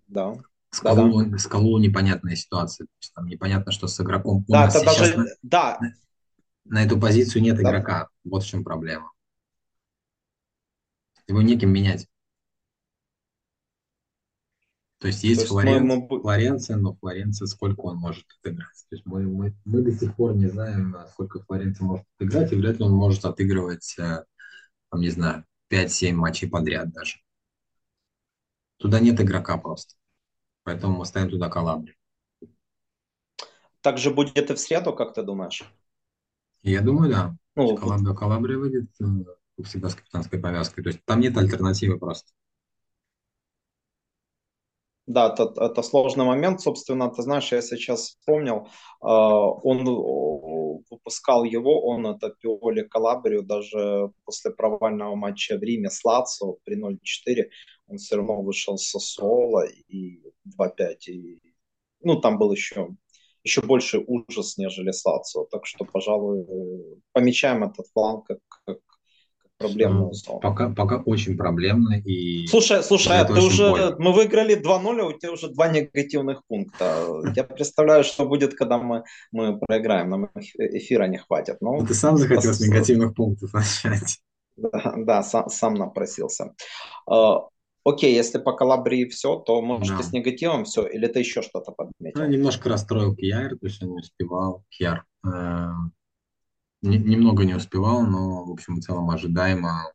да. 0.07 0.33
С 0.71 0.79
Калу, 0.79 1.23
да, 1.23 1.29
да. 1.29 1.37
с 1.37 1.47
Калу 1.47 1.77
непонятная 1.77 2.35
ситуация, 2.35 2.87
там 3.13 3.27
непонятно, 3.27 3.71
что 3.71 3.87
с 3.87 3.99
игроком. 4.01 4.43
У 4.47 4.51
да, 4.51 4.67
это 4.67 4.83
даже, 4.83 5.17
на, 5.17 5.25
да. 5.41 5.79
На 6.65 6.83
эту 6.83 6.99
позицию 6.99 7.43
нет 7.43 7.55
да. 7.57 7.61
игрока, 7.61 8.09
вот 8.23 8.43
в 8.43 8.47
чем 8.47 8.63
проблема. 8.63 9.11
Его 11.27 11.41
неким 11.41 11.71
менять. 11.71 12.07
То 15.05 15.09
есть 15.09 15.23
есть, 15.23 15.41
То 15.41 15.47
Флоренция, 15.49 16.07
мы... 16.09 16.19
Флоренция, 16.19 16.77
но 16.77 16.95
Флоренция 16.95 17.45
сколько 17.45 17.81
он 17.81 17.97
может 17.97 18.25
отыграть. 18.39 18.85
То 18.89 18.95
есть 18.95 19.05
мы, 19.05 19.21
мы, 19.21 19.55
мы 19.63 19.83
до 19.83 19.91
сих 19.91 20.15
пор 20.15 20.33
не 20.33 20.47
знаем, 20.47 20.97
сколько 21.11 21.43
Флоренция 21.43 21.85
может 21.85 22.07
отыграть, 22.17 22.51
и 22.51 22.55
вряд 22.55 22.79
ли 22.79 22.85
он 22.85 22.93
может 22.93 23.23
отыгрывать, 23.23 23.95
э, 23.99 24.23
там, 24.89 25.01
не 25.01 25.09
знаю, 25.11 25.45
5-7 25.71 26.13
матчей 26.13 26.49
подряд 26.49 26.91
даже. 26.91 27.17
Туда 28.77 28.99
нет 28.99 29.21
игрока 29.21 29.59
просто. 29.59 29.93
Поэтому 30.63 30.97
мы 30.97 31.05
ставим 31.05 31.29
туда 31.29 31.49
Калабри. 31.49 31.93
Так 33.81 33.99
же 33.99 34.09
будет 34.09 34.49
и 34.49 34.55
в 34.55 34.59
среду, 34.59 34.91
как 34.91 35.13
ты 35.13 35.21
думаешь? 35.21 35.71
Я 36.63 36.81
думаю, 36.81 37.11
да. 37.11 37.37
Ну, 37.55 37.77
Калабри, 37.77 38.15
Калабри 38.15 38.55
выйдет 38.55 38.89
э, 38.99 39.63
всегда 39.65 39.89
с 39.89 39.93
капитанской 39.93 40.39
повязкой. 40.39 40.81
То 40.81 40.89
есть 40.89 41.05
там 41.05 41.19
нет 41.19 41.37
альтернативы 41.37 41.99
просто. 41.99 42.33
Да, 45.07 45.27
это, 45.31 45.53
это 45.63 45.83
сложный 45.83 46.25
момент, 46.25 46.61
собственно, 46.61 47.09
ты 47.11 47.21
знаешь, 47.21 47.51
я 47.51 47.61
сейчас 47.61 48.09
вспомнил, 48.09 48.65
э, 48.65 49.07
он 49.07 49.85
выпускал 50.89 51.43
его, 51.43 51.85
он 51.85 52.07
это 52.07 52.29
Пиоли 52.29 52.81
Калабрию, 52.81 53.43
даже 53.43 54.11
после 54.25 54.51
провального 54.51 55.15
матча 55.15 55.57
в 55.57 55.61
Риме 55.63 55.91
с 55.91 56.03
Лацо 56.03 56.55
при 56.63 56.75
0-4, 56.75 57.49
он 57.87 57.97
все 57.97 58.15
равно 58.15 58.41
вышел 58.41 58.77
со 58.77 58.99
Соло 58.99 59.65
и 59.67 60.21
2-5. 60.45 61.07
И, 61.09 61.39
ну, 62.01 62.19
там 62.19 62.39
был 62.39 62.51
еще, 62.51 62.89
еще 63.43 63.61
больше 63.61 64.03
ужас, 64.07 64.57
нежели 64.57 64.91
с 64.91 65.05
Лацо. 65.05 65.45
Так 65.51 65.67
что, 65.67 65.85
пожалуй, 65.85 66.45
помечаем 67.11 67.63
этот 67.63 67.85
фланг 67.93 68.25
как, 68.25 68.39
как 68.65 68.79
проблемную 69.57 70.13
зону. 70.13 70.39
Пока, 70.39 70.69
пока 70.69 70.97
очень 70.97 71.37
проблемно. 71.37 71.99
И 71.99 72.47
слушай, 72.47 72.83
слушай, 72.83 73.17
а 73.17 73.25
ты 73.25 73.33
уже, 73.33 73.69
больно. 73.69 73.95
мы 73.99 74.13
выиграли 74.13 74.55
2-0, 74.55 75.01
а 75.01 75.05
у 75.05 75.13
тебя 75.13 75.31
уже 75.31 75.49
два 75.49 75.67
негативных 75.69 76.45
пункта. 76.47 77.21
Я 77.35 77.43
представляю, 77.43 78.03
что 78.03 78.25
будет, 78.25 78.55
когда 78.55 78.77
мы, 78.77 79.03
мы 79.31 79.57
проиграем, 79.59 80.09
нам 80.09 80.29
эфира 80.57 81.07
не 81.07 81.17
хватит. 81.17 81.57
Но 81.61 81.77
ну, 81.77 81.85
ты 81.85 81.93
сам 81.93 82.17
захотел 82.17 82.53
с 82.53 82.59
негативных 82.59 83.15
пунктов 83.15 83.53
начать. 83.53 84.19
Да, 84.57 84.93
да 84.97 85.23
сам, 85.23 85.49
сам 85.49 85.73
напросился. 85.73 86.53
Uh, 87.09 87.41
окей, 87.83 88.15
если 88.15 88.39
по 88.39 88.53
Калабрии 88.53 89.05
все, 89.05 89.37
то 89.37 89.61
может 89.61 89.97
да. 89.97 90.03
с 90.03 90.13
негативом 90.13 90.63
все, 90.63 90.85
или 90.87 91.07
ты 91.07 91.19
еще 91.19 91.41
что-то 91.41 91.71
подметил? 91.71 92.21
Ну, 92.21 92.27
немножко 92.27 92.69
расстроил 92.69 93.15
Кьяр, 93.15 93.57
то 93.57 93.65
есть 93.65 93.83
он 93.83 93.89
не 93.89 93.99
успевал. 93.99 94.63
Кьяр. 94.69 95.05
Э, 96.83 96.87
немного 96.87 97.45
не 97.45 97.53
успевал, 97.53 98.05
но, 98.05 98.45
в 98.45 98.51
общем, 98.51 98.75
в 98.75 98.81
целом 98.81 99.09
ожидаемо. 99.09 99.91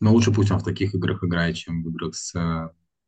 Но 0.00 0.12
лучше 0.12 0.32
пусть 0.32 0.50
он 0.50 0.58
в 0.58 0.64
таких 0.64 0.94
играх 0.94 1.22
играет, 1.22 1.56
чем 1.56 1.82
в 1.82 1.88
играх 1.88 2.14
с... 2.14 2.34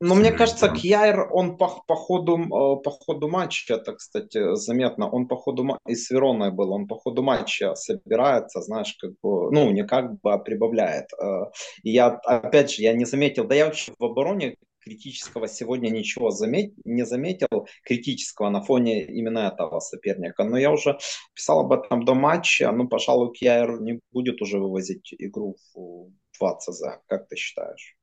Ну, 0.00 0.16
мне 0.16 0.32
кажется, 0.32 0.68
Кьяйр, 0.68 1.28
он 1.32 1.56
по, 1.56 1.82
по, 1.86 1.94
ходу, 1.94 2.36
э, 2.36 2.82
по 2.82 2.90
ходу 2.90 3.28
матча, 3.28 3.74
это, 3.74 3.94
кстати, 3.94 4.54
заметно, 4.54 5.08
он 5.08 5.28
по 5.28 5.36
ходу 5.36 5.78
и 5.86 5.94
с 5.94 6.10
Вероной 6.10 6.50
был, 6.50 6.72
он 6.72 6.86
по 6.86 6.96
ходу 6.96 7.22
матча 7.22 7.74
собирается, 7.74 8.60
знаешь, 8.60 8.94
как 9.00 9.12
бы, 9.22 9.50
ну, 9.50 9.70
не 9.70 9.84
как 9.84 10.20
бы, 10.20 10.32
а 10.32 10.38
прибавляет. 10.38 11.06
Э, 11.14 11.46
и 11.84 11.90
я, 11.92 12.08
опять 12.08 12.72
же, 12.72 12.82
я 12.82 12.92
не 12.92 13.04
заметил, 13.04 13.46
да 13.46 13.54
я 13.54 13.66
вообще 13.66 13.92
в 13.98 14.04
обороне 14.04 14.56
критического 14.84 15.48
сегодня 15.48 15.90
ничего 15.90 16.30
замет... 16.30 16.72
не 16.84 17.04
заметил, 17.04 17.66
критического 17.84 18.50
на 18.50 18.62
фоне 18.62 19.04
именно 19.04 19.38
этого 19.38 19.80
соперника. 19.80 20.44
Но 20.44 20.58
я 20.58 20.70
уже 20.70 20.98
писал 21.34 21.60
об 21.60 21.72
этом 21.72 22.04
до 22.04 22.14
матча. 22.14 22.70
Ну, 22.72 22.88
пожалуй, 22.88 23.32
Кьяер 23.32 23.80
не 23.80 24.00
будет 24.12 24.42
уже 24.42 24.58
вывозить 24.58 25.14
игру 25.18 25.56
в 25.74 26.10
2 26.38 26.58
ЦЗ. 26.58 26.82
Как 27.06 27.28
ты 27.28 27.36
считаешь? 27.36 27.96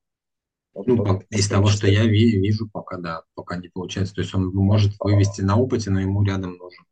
Вот 0.74 0.88
ну, 0.88 1.04
по, 1.04 1.22
из 1.30 1.50
того, 1.50 1.68
что 1.68 1.88
я 1.88 2.06
вижу, 2.06 2.70
пока 2.72 2.98
да, 2.98 3.24
пока 3.36 3.58
не 3.58 3.68
получается. 3.68 4.16
То 4.16 4.22
есть 4.22 4.34
он 4.34 4.48
может 4.54 4.94
вывести 5.00 5.42
на 5.42 5.58
опыте, 5.58 5.90
но 5.90 6.00
ему 6.00 6.24
рядом 6.24 6.56
нужен 6.58 6.86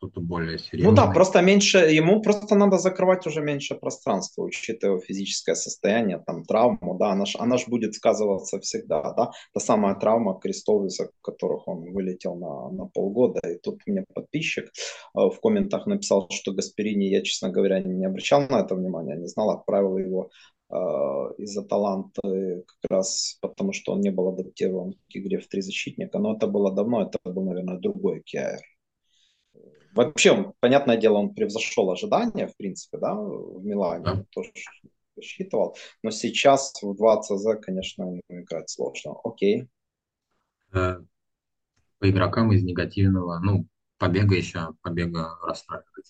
кто-то 0.00 0.20
более 0.20 0.58
серьезный. 0.58 0.90
Ну 0.90 0.96
да, 0.96 1.10
просто 1.12 1.42
меньше, 1.42 1.78
ему 1.78 2.22
просто 2.22 2.54
надо 2.54 2.78
закрывать 2.78 3.26
уже 3.26 3.42
меньше 3.42 3.74
пространства, 3.74 4.44
учитывая 4.44 4.98
физическое 4.98 5.54
состояние, 5.54 6.22
там, 6.26 6.44
травму, 6.44 6.96
да, 6.98 7.10
она 7.12 7.26
ж, 7.26 7.36
она 7.38 7.56
будет 7.68 7.94
сказываться 7.94 8.58
всегда, 8.60 9.12
да, 9.12 9.30
та 9.52 9.60
самая 9.60 9.94
травма 9.94 10.40
крестов, 10.40 10.86
из-за 10.86 11.10
которых 11.20 11.68
он 11.68 11.92
вылетел 11.92 12.34
на, 12.34 12.70
на 12.70 12.86
полгода, 12.86 13.40
и 13.46 13.58
тут 13.58 13.80
мне 13.86 14.04
подписчик 14.14 14.64
э, 14.64 14.70
в 15.14 15.38
комментах 15.40 15.86
написал, 15.86 16.28
что 16.30 16.52
Гасперини, 16.52 17.04
я, 17.04 17.22
честно 17.22 17.50
говоря, 17.50 17.80
не 17.80 18.06
обращал 18.06 18.40
на 18.48 18.60
это 18.60 18.74
внимания, 18.74 19.16
не 19.16 19.26
знал, 19.26 19.50
отправил 19.50 19.98
его 19.98 20.30
э, 20.70 20.76
из-за 21.38 21.62
таланта 21.62 22.22
как 22.22 22.90
раз 22.90 23.36
потому, 23.42 23.72
что 23.72 23.92
он 23.92 24.00
не 24.00 24.10
был 24.10 24.28
адаптирован 24.28 24.92
к 24.92 25.16
игре 25.16 25.38
в 25.38 25.46
три 25.46 25.60
защитника, 25.60 26.18
но 26.18 26.36
это 26.36 26.46
было 26.46 26.72
давно, 26.72 27.02
это 27.02 27.18
был, 27.24 27.44
наверное, 27.44 27.78
другой 27.78 28.22
Киаер. 28.22 28.60
Вообще, 29.94 30.52
понятное 30.60 30.96
дело, 30.96 31.18
он 31.18 31.34
превзошел 31.34 31.90
ожидания, 31.90 32.46
в 32.46 32.56
принципе, 32.56 32.98
да, 32.98 33.14
в 33.14 33.64
Милане, 33.64 34.04
да. 34.04 34.24
тоже 34.30 34.52
рассчитывал. 35.16 35.76
Но 36.02 36.10
сейчас 36.10 36.72
в 36.82 36.94
2 36.96 37.22
ЦЗ, 37.22 37.46
конечно, 37.60 38.20
играть 38.28 38.70
сложно. 38.70 39.14
Окей. 39.24 39.68
Э, 40.72 41.00
по 41.98 42.10
игрокам 42.10 42.52
из 42.52 42.62
негативного, 42.62 43.40
ну, 43.40 43.66
побега 43.98 44.36
еще, 44.36 44.68
побега 44.82 45.38
расстраивает. 45.42 46.06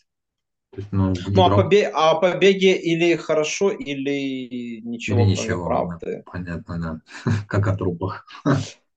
Есть, 0.77 0.93
ну, 0.93 1.13
игрок... 1.13 1.35
ну 1.35 1.43
а, 1.45 1.63
побе... 1.63 1.91
а 1.93 2.15
побеги 2.15 2.73
или 2.73 3.17
хорошо, 3.17 3.71
или 3.71 4.81
ничего, 4.83 5.21
или 5.21 5.31
ничего 5.31 5.67
правды. 5.67 6.23
Да, 6.25 6.31
понятно, 6.31 6.81
да. 7.25 7.33
как 7.49 7.67
о 7.67 7.77
трупах. 7.77 8.27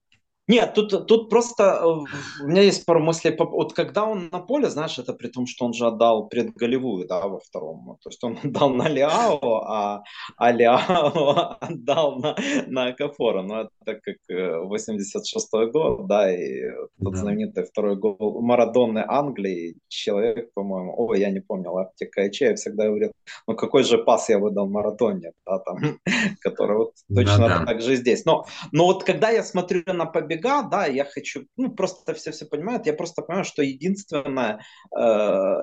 Нет, 0.48 0.74
тут, 0.74 1.08
тут 1.08 1.30
просто 1.30 1.64
э, 1.64 2.44
у 2.44 2.48
меня 2.48 2.64
есть 2.64 2.86
пару 2.86 3.00
мыслей. 3.00 3.34
Вот 3.40 3.74
когда 3.74 4.04
он 4.04 4.28
на 4.30 4.40
поле, 4.40 4.70
знаешь, 4.70 5.00
это 5.00 5.14
при 5.14 5.30
том, 5.30 5.48
что 5.48 5.66
он 5.66 5.74
же 5.74 5.88
отдал 5.88 6.28
предголевую, 6.28 7.08
да, 7.08 7.28
во 7.28 7.40
втором. 7.40 7.98
То 8.04 8.10
есть 8.10 8.22
он 8.24 8.38
отдал 8.44 8.70
на 8.72 8.90
Лиао, 8.90 9.64
а, 9.66 10.04
а 10.38 10.52
Лиао 10.52 11.58
отдал 11.62 12.20
на, 12.20 12.36
на 12.68 12.92
Кафора. 12.92 13.42
Ну, 13.42 13.56
это 13.56 14.02
как 14.02 14.18
86-й 14.30 15.64
э, 15.64 15.72
год, 15.72 16.08
да, 16.08 16.30
и 16.30 16.72
тот 17.02 17.14
да. 17.14 17.20
знаменитый 17.20 17.64
второй 17.64 17.96
гол 17.96 18.42
Марадонны 18.42 19.06
Англии. 19.08 19.78
Человек, 19.88 20.54
по-моему, 20.54 20.94
ой, 20.98 21.22
я 21.22 21.32
не 21.32 21.40
помню, 21.40 21.72
Лаптика 21.72 22.28
Эче, 22.28 22.46
я 22.48 22.56
всегда 22.56 22.88
говорил, 22.88 23.14
ну 23.48 23.56
какой 23.56 23.84
же 23.84 23.98
пас 23.98 24.28
я 24.28 24.40
выдал 24.40 24.68
Марадоне, 24.68 25.32
да, 25.46 25.60
там, 25.60 25.78
который 26.42 26.78
вот 26.78 26.94
точно 27.08 27.48
да, 27.48 27.60
да. 27.60 27.66
так 27.66 27.82
же 27.82 27.96
здесь. 27.96 28.26
Но, 28.26 28.46
но 28.74 28.88
вот 28.88 29.06
когда 29.06 29.30
я 29.30 29.42
смотрю 29.42 29.84
на 29.88 30.06
победу 30.06 30.33
бега, 30.34 30.64
да, 30.64 30.86
я 30.86 31.06
хочу, 31.06 31.46
ну, 31.58 31.72
просто 31.74 32.14
все 32.14 32.32
все 32.32 32.46
понимают, 32.46 32.86
я 32.86 32.94
просто 32.94 33.22
понимаю, 33.22 33.46
что 33.46 33.62
единственное, 33.62 34.60
э, 34.96 35.02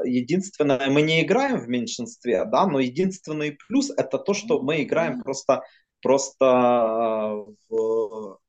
единственное, 0.05 0.91
мы 0.91 1.03
не 1.03 1.23
играем 1.23 1.59
в 1.59 1.69
меньшинстве, 1.69 2.45
да, 2.45 2.67
но 2.67 2.81
единственный 2.81 3.57
плюс 3.69 3.91
это 3.91 4.19
то, 4.19 4.35
что 4.35 4.63
мы 4.63 4.83
играем 4.83 5.23
просто, 5.23 5.63
просто 6.03 6.45
э, 6.47 7.53
в 7.69 8.40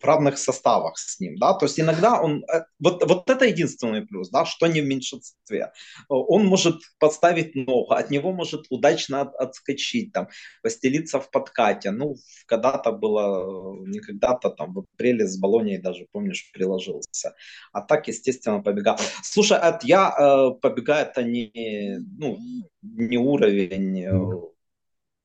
в 0.00 0.04
равных 0.04 0.38
составах 0.38 0.98
с 0.98 1.20
ним, 1.20 1.36
да, 1.36 1.54
то 1.54 1.66
есть 1.66 1.80
иногда 1.80 2.20
он, 2.20 2.44
э, 2.52 2.64
вот, 2.78 3.04
вот 3.08 3.30
это 3.30 3.44
единственный 3.44 4.06
плюс, 4.06 4.30
да, 4.30 4.44
что 4.44 4.66
не 4.66 4.80
в 4.80 4.86
меньшинстве, 4.86 5.72
он 6.08 6.46
может 6.46 6.76
подставить 6.98 7.54
ногу, 7.54 7.92
от 7.92 8.10
него 8.10 8.32
может 8.32 8.66
удачно 8.70 9.22
от, 9.22 9.34
отскочить, 9.34 10.12
там, 10.12 10.28
постелиться 10.62 11.20
в 11.20 11.30
подкате, 11.30 11.90
ну, 11.90 12.16
когда-то 12.46 12.92
было, 12.92 13.76
не 13.86 14.00
когда-то, 14.00 14.50
там, 14.50 14.74
в 14.74 14.78
апреле 14.80 15.26
с 15.26 15.38
Болонией 15.38 15.78
даже, 15.78 16.06
помнишь, 16.12 16.50
приложился, 16.52 17.34
а 17.72 17.80
так, 17.80 18.08
естественно, 18.08 18.62
побегал. 18.62 18.98
Слушай, 19.22 19.58
от 19.58 19.84
я 19.84 20.14
э, 20.18 20.50
побегаю, 20.60 21.06
это 21.06 21.22
не, 21.22 21.98
ну, 22.18 22.38
не 22.82 23.18
уровень 23.18 24.04
э, 24.04 24.57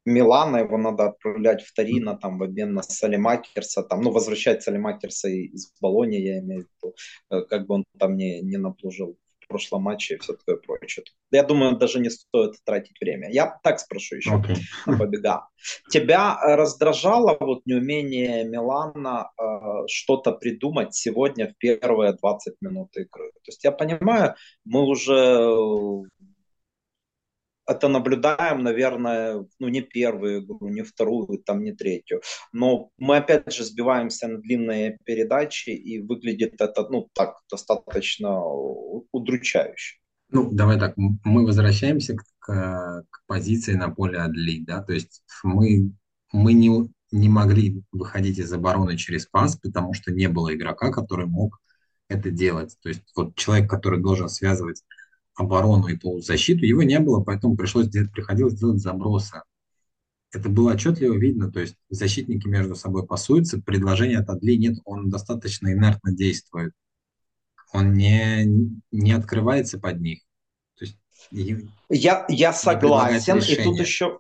Милана, 0.05 0.57
его 0.57 0.77
надо 0.77 1.05
отправлять 1.05 1.63
в 1.63 1.74
Торино, 1.74 2.17
там, 2.17 2.38
в 2.38 2.43
обмен 2.43 2.74
на 2.74 2.83
Салимакерса, 2.83 3.83
там, 3.83 4.01
ну, 4.01 4.12
возвращать 4.12 4.63
Салимакерса 4.63 5.29
из 5.29 5.74
Болони, 5.81 6.17
я 6.17 6.39
имею 6.39 6.63
в 6.63 6.65
виду, 6.65 6.95
э, 7.29 7.41
как 7.41 7.67
бы 7.67 7.75
он 7.75 7.83
там 7.98 8.15
не, 8.17 8.41
не 8.41 8.57
наплужил 8.57 9.17
в 9.39 9.48
прошлом 9.48 9.83
матче 9.83 10.15
и 10.15 10.17
все 10.17 10.33
такое 10.33 10.57
прочее. 10.57 11.05
Я 11.31 11.43
думаю, 11.43 11.77
даже 11.77 12.00
не 12.00 12.10
стоит 12.10 12.55
тратить 12.65 13.00
время. 13.00 13.29
Я 13.31 13.60
так 13.63 13.79
спрошу 13.79 14.15
еще 14.15 14.31
okay. 14.31 14.57
побега. 14.98 15.48
Тебя 15.89 16.38
раздражало 16.41 17.38
вот 17.39 17.65
неумение 17.65 18.43
Милана 18.43 19.31
э, 19.38 19.88
что-то 19.88 20.31
придумать 20.31 20.93
сегодня 20.95 21.50
в 21.50 21.57
первые 21.57 22.13
20 22.13 22.55
минут 22.62 22.95
игры? 22.95 23.31
То 23.31 23.50
есть 23.50 23.63
я 23.63 23.72
понимаю, 23.72 24.36
мы 24.65 24.86
уже 24.86 26.05
это 27.67 27.88
наблюдаем, 27.88 28.63
наверное, 28.63 29.46
ну 29.60 29.67
не 29.67 29.82
первую 29.82 30.43
игру, 30.43 30.67
не 30.70 30.82
вторую, 30.82 31.39
там 31.39 31.63
не 31.63 31.72
третью. 31.74 32.22
Но 32.51 32.89
мы 32.98 33.17
опять 33.17 33.53
же 33.53 33.63
сбиваемся 33.63 34.27
на 34.27 34.39
длинные 34.39 34.98
передачи, 35.05 35.70
и 35.70 36.01
выглядит 36.01 36.60
это, 36.60 36.88
ну, 36.89 37.10
так, 37.13 37.36
достаточно 37.50 38.41
удручающе. 39.12 40.00
Ну, 40.29 40.51
давай 40.51 40.79
так, 40.79 40.93
мы 40.98 41.46
возвращаемся 41.46 42.15
к, 42.15 42.24
к, 42.39 43.03
позиции 43.27 43.74
на 43.74 43.89
поле 43.89 44.17
Адли, 44.17 44.63
да, 44.65 44.82
то 44.82 44.93
есть 44.93 45.24
мы, 45.43 45.91
мы 46.32 46.53
не, 46.53 46.89
не 47.12 47.29
могли 47.29 47.84
выходить 47.91 48.39
из 48.39 48.51
обороны 48.51 48.98
через 48.98 49.27
пас, 49.27 49.55
потому 49.58 49.93
что 49.93 50.12
не 50.12 50.27
было 50.27 50.53
игрока, 50.53 50.91
который 50.91 51.27
мог 51.27 51.62
это 52.10 52.32
делать. 52.32 52.75
То 52.82 52.89
есть 52.89 53.03
вот 53.15 53.36
человек, 53.36 53.70
который 53.70 54.01
должен 54.01 54.27
связывать 54.27 54.84
оборону 55.36 55.88
и 55.88 55.98
полузащиту, 55.98 56.66
его 56.66 56.84
не 56.84 57.00
было, 57.00 57.24
поэтому 57.24 57.56
пришлось 57.56 57.88
делать, 57.88 58.12
приходилось 58.12 58.56
делать 58.56 58.80
забросы. 58.80 59.42
Это 60.32 60.50
было 60.50 60.74
отчетливо 60.74 61.13
видно, 61.13 61.52
то 61.52 61.60
есть 61.60 61.75
защитники 61.90 62.48
между 62.48 62.75
собой 62.75 63.06
пасуются, 63.06 63.62
предложения 63.62 64.18
от 64.18 64.30
Адли 64.30 64.58
нет, 64.58 64.80
он 64.84 65.10
достаточно 65.10 65.72
инертно 65.72 66.12
действует. 66.12 66.74
Он 67.72 67.94
не, 67.94 68.46
не 68.92 69.12
открывается 69.12 69.80
под 69.80 70.00
них. 70.02 70.22
То 70.78 70.86
есть, 70.86 70.98
я, 71.90 72.25
я 72.30 72.54
согласен, 72.54 73.38
и 73.40 73.63
тут 73.63 73.80
еще 73.80 74.20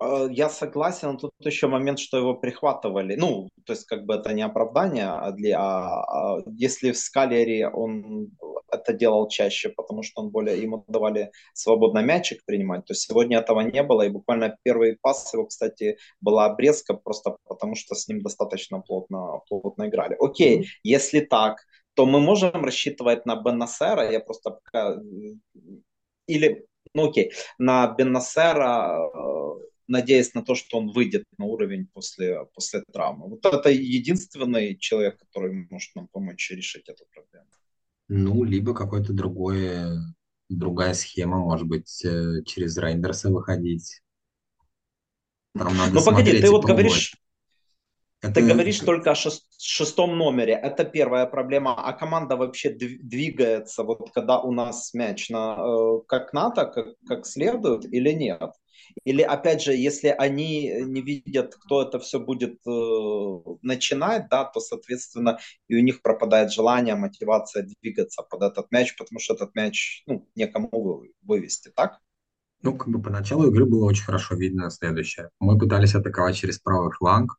я 0.00 0.48
согласен, 0.50 1.16
тут 1.16 1.32
еще 1.40 1.68
момент, 1.68 1.98
что 1.98 2.18
его 2.18 2.34
прихватывали. 2.34 3.16
Ну, 3.16 3.48
то 3.64 3.72
есть, 3.72 3.86
как 3.86 4.04
бы 4.04 4.14
это 4.14 4.34
не 4.34 4.42
оправдание, 4.42 5.06
а, 5.08 5.32
для, 5.32 5.58
а, 5.58 6.36
а 6.36 6.42
если 6.46 6.92
в 6.92 6.98
Скалере 6.98 7.68
он 7.68 8.30
это 8.70 8.92
делал 8.92 9.28
чаще, 9.28 9.70
потому 9.70 10.02
что 10.02 10.22
он 10.22 10.30
более, 10.30 10.60
ему 10.60 10.84
давали 10.88 11.30
свободно 11.54 12.00
мячик 12.00 12.44
принимать. 12.44 12.84
То 12.84 12.94
сегодня 12.94 13.38
этого 13.38 13.60
не 13.60 13.82
было, 13.82 14.02
и 14.02 14.10
буквально 14.10 14.56
первый 14.62 14.98
пас 15.00 15.32
его, 15.32 15.46
кстати, 15.46 15.96
была 16.20 16.46
обрезка, 16.46 16.94
просто 16.94 17.36
потому 17.48 17.74
что 17.74 17.94
с 17.94 18.08
ним 18.08 18.22
достаточно 18.22 18.80
плотно, 18.80 19.40
плотно 19.48 19.88
играли. 19.88 20.16
Окей, 20.20 20.60
mm-hmm. 20.60 20.64
если 20.82 21.20
так, 21.20 21.64
то 21.94 22.06
мы 22.06 22.20
можем 22.20 22.64
рассчитывать 22.64 23.24
на 23.24 23.36
Беннасера, 23.36 24.10
я 24.10 24.20
просто 24.20 24.50
пока... 24.50 24.96
Или, 26.26 26.66
ну 26.92 27.08
окей, 27.08 27.32
на 27.58 27.86
Беннасера 27.86 29.10
надеясь 29.88 30.34
на 30.34 30.42
то, 30.42 30.54
что 30.54 30.78
он 30.78 30.90
выйдет 30.92 31.24
на 31.38 31.44
уровень 31.44 31.86
после, 31.92 32.44
после 32.54 32.82
травмы. 32.92 33.28
Вот 33.28 33.44
это 33.46 33.70
единственный 33.70 34.76
человек, 34.76 35.18
который 35.18 35.66
может 35.70 35.94
нам 35.94 36.08
помочь 36.08 36.50
решить 36.50 36.88
эту 36.88 37.04
проблему. 37.12 37.46
Ну, 38.08 38.44
либо 38.44 38.74
какой-то 38.74 39.12
другой, 39.12 39.60
другая 40.48 40.94
схема, 40.94 41.38
может 41.38 41.66
быть, 41.66 42.04
э, 42.04 42.42
через 42.44 42.76
Рейндерса 42.78 43.30
выходить. 43.30 44.00
Там 45.56 45.76
надо 45.76 45.94
ну, 45.94 46.04
погоди, 46.04 46.40
ты 46.40 46.50
вот 46.50 46.64
говоришь, 46.64 47.16
это... 48.22 48.34
Ты 48.34 48.46
говоришь 48.46 48.80
только 48.80 49.12
о 49.12 49.14
шестом 49.14 50.16
номере. 50.16 50.54
Это 50.54 50.84
первая 50.84 51.26
проблема. 51.26 51.74
А 51.74 51.92
команда 51.92 52.36
вообще 52.36 52.70
двигается, 52.70 53.82
вот 53.82 54.10
когда 54.12 54.40
у 54.40 54.52
нас 54.52 54.94
мяч 54.94 55.28
на, 55.28 55.56
э, 55.58 56.00
как 56.08 56.32
надо, 56.32 56.66
как, 56.66 56.86
как 57.06 57.26
следует 57.26 57.84
или 57.84 58.12
нет? 58.12 58.52
Или, 59.04 59.22
опять 59.22 59.62
же, 59.62 59.74
если 59.74 60.08
они 60.08 60.82
не 60.84 61.00
видят, 61.00 61.54
кто 61.54 61.82
это 61.82 61.98
все 61.98 62.18
будет 62.18 62.58
э, 62.66 63.56
начинать, 63.62 64.28
да, 64.30 64.44
то, 64.44 64.60
соответственно, 64.60 65.38
и 65.68 65.76
у 65.76 65.82
них 65.82 66.02
пропадает 66.02 66.52
желание, 66.52 66.94
мотивация 66.94 67.68
двигаться 67.80 68.22
под 68.22 68.42
этот 68.42 68.70
мяч, 68.72 68.96
потому 68.96 69.20
что 69.20 69.34
этот 69.34 69.54
мяч, 69.54 70.02
ну, 70.06 70.28
некому 70.34 71.04
вывести, 71.22 71.70
так? 71.74 72.00
Ну, 72.62 72.76
как 72.76 72.88
бы 72.88 73.00
по 73.00 73.10
началу 73.10 73.48
игры 73.48 73.66
было 73.66 73.84
очень 73.84 74.04
хорошо 74.04 74.34
видно 74.34 74.70
следующее. 74.70 75.30
Мы 75.38 75.58
пытались 75.58 75.94
атаковать 75.94 76.36
через 76.36 76.58
правый 76.58 76.90
фланг, 76.90 77.38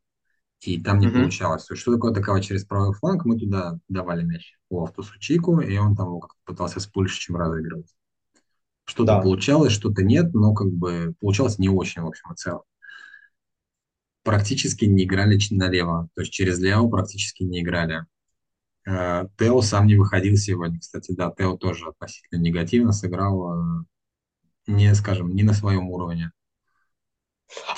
и 0.61 0.81
там 0.81 0.99
не 0.99 1.07
mm-hmm. 1.07 1.11
получалось. 1.11 1.67
Что 1.71 1.93
такое 1.93 2.11
атаковать 2.11 2.45
через 2.45 2.65
правый 2.65 2.93
фланг? 2.93 3.25
Мы 3.25 3.37
туда 3.37 3.79
давали 3.89 4.23
мяч 4.23 4.53
Лофтусу 4.69 5.19
Чику, 5.19 5.59
и 5.59 5.77
он 5.77 5.95
там 5.95 6.19
как-то 6.19 6.39
пытался 6.45 6.79
с 6.79 6.87
больше, 6.87 7.19
чем 7.19 7.35
разыгрывать. 7.35 7.93
Что-то 8.87 9.17
да. 9.17 9.21
получалось, 9.21 9.73
что-то 9.73 10.01
нет, 10.01 10.33
но 10.33 10.53
как 10.53 10.71
бы 10.71 11.13
получалось 11.19 11.59
не 11.59 11.67
очень, 11.67 12.01
в 12.01 12.07
общем 12.07 12.31
и 12.31 12.35
целом. 12.35 12.63
Практически 14.23 14.85
не 14.85 15.03
играли 15.03 15.37
налево, 15.51 16.09
то 16.15 16.21
есть 16.21 16.31
через 16.31 16.57
Лео 16.59 16.87
практически 16.89 17.43
не 17.43 17.61
играли. 17.61 18.05
Э, 18.87 19.27
Тео 19.37 19.61
сам 19.61 19.87
не 19.87 19.95
выходил 19.95 20.37
сегодня, 20.37 20.79
кстати, 20.79 21.11
да, 21.11 21.33
Тео 21.37 21.57
тоже 21.57 21.87
относительно 21.87 22.39
негативно 22.39 22.93
сыграл, 22.93 23.81
э, 23.81 23.83
не, 24.67 24.95
скажем, 24.95 25.35
не 25.35 25.43
на 25.43 25.53
своем 25.53 25.89
уровне. 25.89 26.31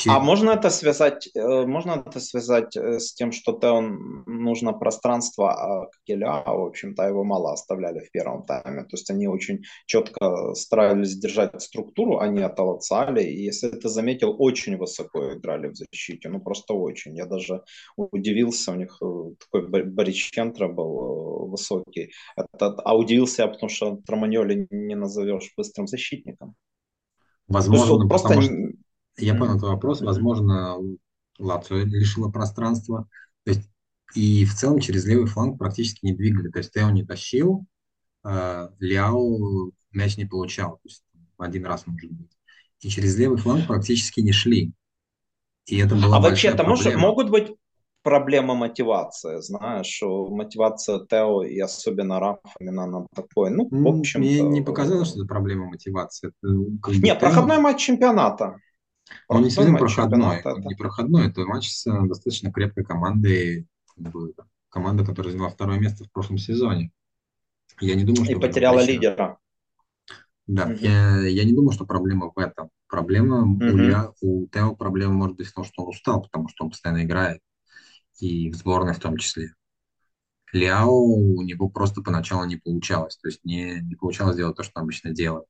А 0.08 0.20
можно 0.20 0.52
это 0.52 0.70
связать, 0.70 1.30
э, 1.36 1.66
можно 1.66 2.04
это 2.06 2.20
связать 2.20 2.76
э, 2.76 3.00
с 3.00 3.14
тем, 3.14 3.32
что 3.32 3.54
Теон 3.54 4.24
нужно 4.26 4.74
пространство, 4.74 5.52
а 5.52 5.90
Келя, 6.06 6.44
в 6.46 6.68
общем-то, 6.68 7.04
его 7.04 7.24
мало 7.24 7.54
оставляли 7.54 8.00
в 8.00 8.12
первом 8.12 8.46
тайме. 8.46 8.84
То 8.84 8.96
есть 8.96 9.10
они 9.12 9.28
очень 9.28 9.64
четко 9.86 10.54
старались 10.56 11.18
держать 11.18 11.62
структуру, 11.62 12.20
они 12.20 12.42
оттолцали. 12.42 13.24
И 13.24 13.44
если 13.44 13.70
ты 13.70 13.90
заметил, 13.90 14.36
очень 14.40 14.78
высоко 14.78 15.34
играли 15.34 15.68
в 15.68 15.76
защите. 15.76 16.30
Ну, 16.30 16.40
просто 16.40 16.74
очень. 16.74 17.16
Я 17.16 17.26
даже 17.26 17.64
удивился, 17.96 18.72
у 18.72 18.76
них 18.76 18.98
э, 19.02 19.36
такой 19.40 19.84
Бориченко 19.86 20.68
был 20.68 21.48
высокий. 21.50 22.12
Этот, 22.36 22.80
а 22.84 22.98
удивился 22.98 23.44
я, 23.44 23.48
потому 23.48 23.70
что 23.70 23.98
Троманьоли 24.06 24.68
не 24.72 24.96
назовешь 24.96 25.52
быстрым 25.56 25.88
защитником. 25.88 26.56
Возможно, 27.48 27.96
есть, 27.96 28.10
просто... 28.10 28.42
Что 28.42 28.54
я 29.26 29.36
понял 29.36 29.58
твой 29.58 29.72
вопрос. 29.72 30.02
Возможно, 30.02 30.78
Лацио 31.38 31.78
лишила 31.78 32.30
пространства. 32.30 33.08
То 33.44 33.52
есть, 33.52 33.70
и 34.16 34.46
в 34.46 34.56
целом 34.56 34.80
через 34.80 35.06
левый 35.06 35.28
фланг 35.28 35.58
практически 35.58 36.06
не 36.06 36.14
двигали. 36.14 36.50
То 36.50 36.60
есть 36.60 36.74
Тео 36.74 36.90
не 36.90 37.06
тащил, 37.06 37.66
э, 38.24 38.70
Ляо 38.80 39.72
мяч 39.92 40.18
не 40.18 40.26
получал. 40.26 40.74
То 40.74 40.82
есть 40.86 41.04
один 41.38 41.66
раз, 41.66 41.88
может 41.88 42.12
быть. 42.12 42.32
И 42.82 42.90
через 42.90 43.18
левый 43.18 43.38
фланг 43.38 43.68
практически 43.68 44.20
не 44.22 44.32
шли. 44.32 44.74
И 45.66 45.78
это 45.78 45.96
была 45.96 46.18
а 46.18 46.20
вообще 46.20 46.50
это 46.50 46.64
может, 46.64 46.96
могут 46.96 47.30
быть 47.30 47.52
проблема 48.02 48.56
мотивации, 48.56 49.42
знаешь, 49.42 49.88
что 49.88 50.28
мотивация 50.28 51.00
Тео 51.06 51.44
и 51.44 51.60
особенно 51.60 52.20
Раф 52.20 52.40
именно 52.60 52.86
на 52.86 53.08
такой, 53.14 53.52
ну, 53.52 53.68
в 53.70 53.88
общем 53.88 54.22
Мне 54.22 54.42
не 54.42 54.62
показалось, 54.62 55.10
что 55.10 55.20
это 55.20 55.28
проблема 55.28 55.68
мотивации. 55.68 56.32
Это, 56.42 56.98
Нет, 57.00 57.20
проходной 57.20 57.60
матч 57.60 57.82
чемпионата. 57.82 58.58
Он 59.28 59.44
не 59.44 59.50
совсем 59.50 59.78
проходной. 59.78 60.42
Он 60.44 60.62
не 60.62 60.76
проходной, 60.76 61.28
это 61.28 61.46
матч 61.46 61.72
с 61.72 61.88
э, 61.88 62.08
достаточно 62.08 62.52
крепкой 62.52 62.84
командой, 62.84 63.68
команда, 64.70 65.06
которая 65.06 65.32
заняла 65.32 65.50
второе 65.50 65.80
место 65.80 66.04
в 66.04 66.12
прошлом 66.12 66.38
сезоне. 66.38 66.92
Я 67.82 67.96
не 67.96 68.04
думаю, 68.04 68.26
что... 68.26 68.34
И 68.34 68.40
потеряла 68.40 68.82
лидера. 68.82 69.38
Да, 70.48 70.66
угу. 70.66 70.74
я, 70.80 71.22
я 71.28 71.44
не 71.44 71.54
думаю, 71.54 71.72
что 71.72 71.86
проблема 71.86 72.32
в 72.36 72.40
этом. 72.40 72.72
Проблема 72.88 73.44
угу. 73.44 73.66
у, 73.66 73.78
Ля, 73.78 74.12
у 74.22 74.48
Тео 74.48 74.76
проблема 74.76 75.14
может 75.14 75.38
быть 75.38 75.48
в 75.48 75.54
том, 75.54 75.64
что 75.64 75.84
он 75.84 75.90
устал, 75.90 76.24
потому 76.24 76.48
что 76.50 76.66
он 76.66 76.72
постоянно 76.72 77.04
играет. 77.04 77.40
И 78.20 78.50
в 78.50 78.56
сборной 78.56 78.94
в 78.94 79.00
том 79.00 79.18
числе. 79.18 79.54
Ляо 80.52 80.90
у 80.90 81.42
него 81.44 81.70
просто 81.70 82.02
поначалу 82.02 82.46
не 82.46 82.56
получалось. 82.56 83.18
То 83.18 83.28
есть 83.28 83.46
не, 83.46 83.80
не 83.82 83.96
получалось 83.96 84.38
делать 84.38 84.58
то, 84.58 84.64
что 84.64 84.80
он 84.80 84.86
обычно 84.86 85.12
делает. 85.12 85.46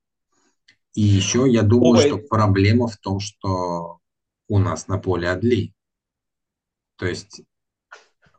И 0.94 1.02
еще 1.02 1.46
я 1.48 1.62
думаю, 1.62 1.98
Ой. 1.98 2.06
что 2.06 2.18
проблема 2.18 2.88
в 2.88 2.96
том, 2.96 3.20
что 3.20 4.00
у 4.48 4.58
нас 4.58 4.88
на 4.88 4.98
поле 4.98 5.28
Адли. 5.28 5.72
То 6.96 7.06
есть 7.06 7.42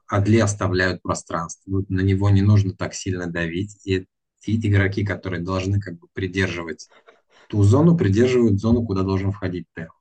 Адли 0.08 0.40
оставляют 0.40 1.02
пространство. 1.02 1.84
На 1.88 2.02
него 2.02 2.30
не 2.30 2.42
нужно 2.42 2.76
так 2.76 2.94
сильно 2.94 3.28
давить. 3.28 3.80
И, 3.86 4.06
и 4.46 4.68
игроки, 4.68 5.06
которые 5.06 5.42
должны 5.42 5.80
как 5.80 5.98
бы 5.98 6.08
придерживать 6.14 6.90
ту 7.48 7.64
зону, 7.64 7.98
придерживают 7.98 8.60
зону, 8.60 8.86
куда 8.86 9.04
должен 9.04 9.32
входить 9.32 9.68
Тео. 9.76 9.92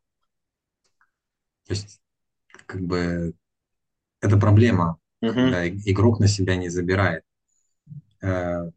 То 1.66 1.74
есть 1.74 2.00
как 2.66 2.80
бы 2.80 3.34
это 4.20 4.36
проблема, 4.36 4.98
угу. 5.22 5.32
когда 5.32 5.68
игрок 5.68 6.18
на 6.18 6.26
себя 6.26 6.56
не 6.56 6.68
забирает. 6.68 7.22
Э, 8.20 8.70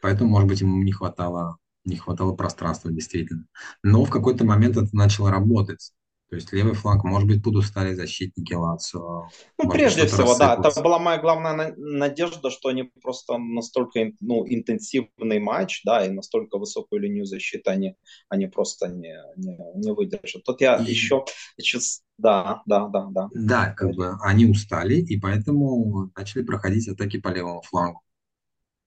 поэтому, 0.00 0.30
может 0.30 0.48
быть, 0.48 0.60
ему 0.60 0.82
не 0.82 0.92
хватало 0.92 1.58
не 1.84 1.96
хватало 1.96 2.34
пространства, 2.34 2.90
действительно. 2.90 3.46
Но 3.82 4.04
в 4.04 4.10
какой-то 4.10 4.44
момент 4.44 4.76
это 4.76 4.88
начало 4.92 5.30
работать. 5.30 5.92
То 6.32 6.36
есть 6.36 6.50
левый 6.50 6.72
фланг, 6.72 7.04
может 7.04 7.28
быть, 7.28 7.42
будут 7.42 7.66
стали 7.66 7.92
защитники 7.92 8.54
Лацио. 8.54 9.28
Ну, 9.58 9.70
прежде 9.70 10.06
всего, 10.06 10.34
да, 10.38 10.56
это 10.58 10.80
была 10.80 10.98
моя 10.98 11.18
главная 11.18 11.74
надежда, 11.76 12.50
что 12.50 12.70
они 12.70 12.84
просто 13.02 13.36
настолько 13.36 14.12
ну, 14.20 14.42
интенсивный 14.48 15.40
матч, 15.40 15.82
да, 15.84 16.06
и 16.06 16.08
настолько 16.08 16.56
высокую 16.56 17.02
линию 17.02 17.26
защиты 17.26 17.68
они, 17.70 17.96
они 18.30 18.46
просто 18.46 18.88
не, 18.88 19.14
не, 19.36 19.58
не 19.74 19.92
выдержат. 19.92 20.42
Тут 20.44 20.62
я 20.62 20.76
и... 20.76 20.90
еще, 20.90 21.26
сейчас, 21.60 22.00
да, 22.16 22.62
да, 22.64 22.88
да, 22.88 23.08
да. 23.10 23.28
Да, 23.34 23.74
как 23.74 23.94
бы 23.94 24.16
они 24.22 24.46
устали, 24.46 24.94
и 24.94 25.20
поэтому 25.20 26.10
начали 26.16 26.44
проходить 26.44 26.88
атаки 26.88 27.20
по 27.20 27.28
левому 27.28 27.60
флангу, 27.60 28.00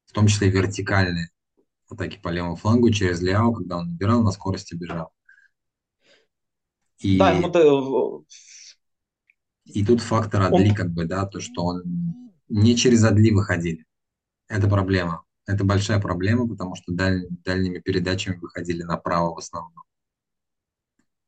в 0.07 0.13
том 0.13 0.25
числе 0.25 0.49
вертикальные 0.49 1.29
атаки 1.95 2.19
по 2.21 2.29
левому 2.29 2.55
флангу 2.55 2.91
через 2.91 3.21
Ляо, 3.21 3.51
когда 3.53 3.77
он 3.77 3.87
набирал, 3.87 4.21
на 4.21 4.31
скорости 4.31 4.75
бежал. 4.75 5.11
И, 6.99 7.17
да, 7.17 7.31
ему 7.31 7.51
то... 7.51 8.23
и 9.65 9.85
тут 9.85 10.01
фактор 10.01 10.43
Адли, 10.43 10.69
он... 10.69 10.75
как 10.75 10.91
бы, 10.91 11.05
да, 11.05 11.25
то, 11.25 11.39
что 11.39 11.63
он 11.63 11.83
не 12.47 12.75
через 12.75 13.03
Адли 13.03 13.31
выходили. 13.31 13.85
Это 14.47 14.67
проблема. 14.67 15.23
Это 15.47 15.63
большая 15.63 15.99
проблема, 15.99 16.47
потому 16.47 16.75
что 16.75 16.93
даль... 16.93 17.27
дальними 17.43 17.79
передачами 17.79 18.37
выходили 18.37 18.83
направо 18.83 19.33
в 19.33 19.39
основном. 19.39 19.83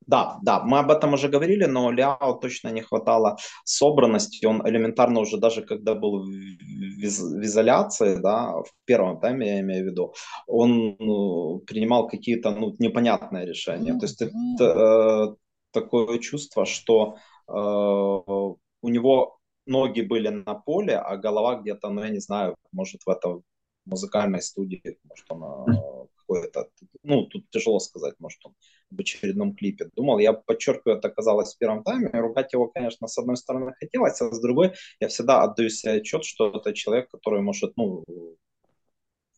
Да, 0.08 0.40
да, 0.42 0.64
мы 0.64 0.80
об 0.80 0.90
этом 0.90 1.14
уже 1.14 1.28
говорили, 1.28 1.66
но 1.66 1.92
Ляо 1.92 2.34
точно 2.42 2.70
не 2.70 2.82
хватало 2.82 3.38
собранности. 3.66 4.46
Он 4.46 4.66
элементарно 4.66 5.20
уже 5.20 5.38
даже 5.38 5.62
когда 5.62 5.96
был 5.96 6.24
в, 6.24 6.30
в 6.30 7.44
изоляции, 7.44 8.16
да, 8.16 8.54
в 8.54 8.72
первом 8.86 9.20
тайме, 9.20 9.48
я 9.48 9.60
имею 9.60 9.84
в 9.84 9.88
виду, 9.88 10.14
он 10.48 10.96
ну, 11.00 11.60
принимал 11.60 12.08
какие-то 12.08 12.52
ну, 12.52 12.74
непонятные 12.80 13.46
решения. 13.46 14.00
То 14.00 14.06
есть 14.06 14.22
это 14.22 14.64
э, 14.64 15.36
такое 15.72 16.20
чувство, 16.20 16.66
что 16.66 17.18
э, 17.50 17.52
у 17.52 18.90
него 18.90 19.38
ноги 19.66 20.02
были 20.02 20.30
на 20.30 20.56
поле, 20.56 20.98
а 20.98 21.18
голова 21.18 21.56
где-то, 21.56 21.90
ну 21.90 22.02
я 22.02 22.10
не 22.10 22.20
знаю, 22.20 22.56
может 22.72 23.02
в 23.06 23.10
этом 23.10 23.44
музыкальной 23.86 24.42
студии, 24.42 24.98
может 25.04 25.26
он 25.30 25.44
э, 25.44 26.08
какой-то, 26.28 26.70
ну 27.04 27.26
тут 27.26 27.50
тяжело 27.50 27.80
сказать, 27.80 28.16
может 28.20 28.40
он 28.46 28.54
в 28.92 29.00
очередном 29.00 29.56
клипе. 29.56 29.90
Думал, 29.96 30.20
я 30.20 30.34
подчеркиваю, 30.34 30.98
это 30.98 31.08
оказалось 31.08 31.56
в 31.56 31.58
первом 31.58 31.84
тайме. 31.84 32.10
Ругать 32.14 32.54
его, 32.54 32.68
конечно, 32.68 33.08
с 33.08 33.18
одной 33.18 33.38
стороны 33.38 33.74
хотелось, 33.80 34.22
а 34.22 34.32
с 34.32 34.40
другой 34.40 34.74
я 35.00 35.08
всегда 35.08 35.44
отдаю 35.44 35.70
себе 35.70 35.94
отчет, 35.94 36.24
что 36.24 36.50
это 36.50 36.74
человек, 36.74 37.10
который 37.10 37.42
может, 37.42 37.74
ну, 37.78 38.04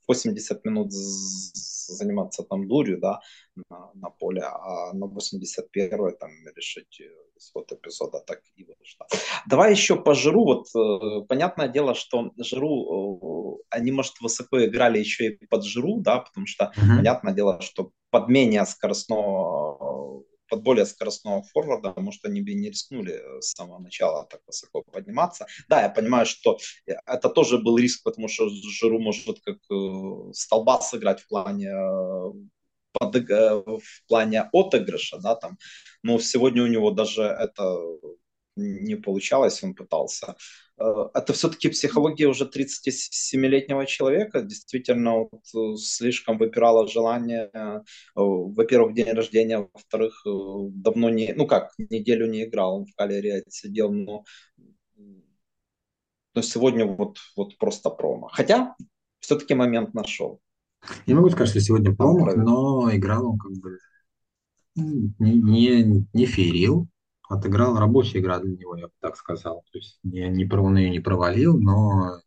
80 0.10 0.66
минут 0.66 0.92
заниматься 0.92 2.44
там 2.44 2.68
дурью, 2.68 3.00
да, 3.00 3.20
на, 3.70 3.92
на 3.94 4.10
поле, 4.10 4.42
а 4.44 4.94
на 4.94 5.06
81-й 5.06 6.18
там 6.20 6.30
решить 6.56 7.02
исход 7.38 7.72
эпизода 7.72 8.20
так 8.26 8.42
и 8.56 8.64
вышло. 8.64 9.08
Давай 9.48 9.72
еще 9.72 9.96
по 9.96 10.14
Жиру. 10.14 10.44
Вот 10.44 10.68
э, 10.76 11.26
понятное 11.28 11.68
дело, 11.68 11.96
что 11.96 12.32
Жиру, 12.38 13.60
э, 13.62 13.76
они, 13.78 13.92
может, 13.92 14.20
высоко 14.22 14.66
играли 14.66 15.00
еще 15.00 15.28
и 15.28 15.48
под 15.48 15.64
Жиру, 15.64 16.00
да, 16.00 16.20
потому 16.20 16.46
что 16.48 16.66
mm-hmm. 16.66 16.98
понятное 16.98 17.34
дело, 17.34 17.62
что 17.62 17.92
под 18.12 18.30
менее 18.30 18.66
скоростного 18.66 20.24
под 20.50 20.64
более 20.64 20.86
скоростного 20.86 21.44
форварда, 21.44 21.94
может, 21.98 22.26
они 22.26 22.42
бы 22.42 22.54
не 22.54 22.70
рискнули 22.70 23.22
с 23.42 23.52
самого 23.56 23.80
начала 23.80 24.26
так 24.26 24.42
высоко 24.48 24.84
подниматься. 24.84 25.46
Да, 25.68 25.82
я 25.82 25.90
понимаю, 25.90 26.26
что 26.26 26.58
это 26.86 27.30
тоже 27.30 27.58
был 27.58 27.78
риск, 27.78 28.04
потому 28.04 28.28
что 28.28 28.50
Жиру 28.50 29.00
может 29.00 29.40
как 29.42 29.58
э, 29.72 30.34
столба 30.34 30.82
сыграть 30.82 31.22
в 31.22 31.28
плане 31.28 31.72
под, 32.94 33.16
в 33.16 34.08
плане 34.08 34.50
отыгрыша, 34.52 35.20
да, 35.20 35.36
там, 35.36 35.58
но 36.04 36.20
сегодня 36.20 36.64
у 36.64 36.68
него 36.68 36.92
даже 36.92 37.24
это 37.24 37.78
не 38.60 38.96
получалось, 38.96 39.64
он 39.64 39.74
пытался. 39.74 40.36
Э, 40.80 41.10
это 41.14 41.34
все-таки 41.34 41.70
психология 41.70 42.28
уже 42.28 42.46
37-летнего 42.46 43.86
человека. 43.86 44.42
Действительно, 44.42 45.20
вот, 45.20 45.42
э, 45.56 45.78
слишком 45.78 46.38
выпирало 46.38 46.88
желание, 46.88 47.50
э, 47.54 47.82
во-первых, 48.16 48.94
день 48.94 49.12
рождения, 49.12 49.70
во-вторых, 49.74 50.22
давно 50.26 51.10
не, 51.10 51.34
ну 51.34 51.48
как, 51.48 51.72
неделю 51.78 52.28
не 52.28 52.46
играл, 52.46 52.78
он 52.78 52.86
в 52.86 52.96
калере 52.96 53.44
сидел, 53.50 53.92
но, 53.92 54.24
но 56.36 56.42
сегодня 56.42 56.86
вот, 56.86 57.18
вот 57.36 57.58
просто 57.58 57.90
промо. 57.90 58.30
Хотя 58.32 58.76
все-таки 59.20 59.54
момент 59.56 59.94
нашел. 59.94 60.40
Не 61.08 61.14
могу 61.14 61.30
сказать, 61.30 61.50
что 61.50 61.60
сегодня 61.60 61.94
промах, 61.94 62.36
но 62.38 62.90
играл 62.96 63.32
он 63.32 63.38
как 63.38 63.52
бы 63.52 63.78
ну, 64.76 65.14
не, 65.20 65.34
не, 65.34 66.08
не 66.14 66.26
феерил, 66.26 66.88
отыграл 67.30 67.78
рабочая 67.78 68.20
игра 68.20 68.40
для 68.40 68.58
него, 68.58 68.76
я 68.76 68.88
бы 68.88 68.94
так 69.00 69.16
сказал. 69.16 69.64
То 69.72 69.78
есть 69.78 70.00
не, 70.04 70.28
не, 70.28 70.50
он 70.52 70.78
ее 70.78 70.90
не 70.90 71.00
провалил, 71.00 71.58
но 71.58 72.22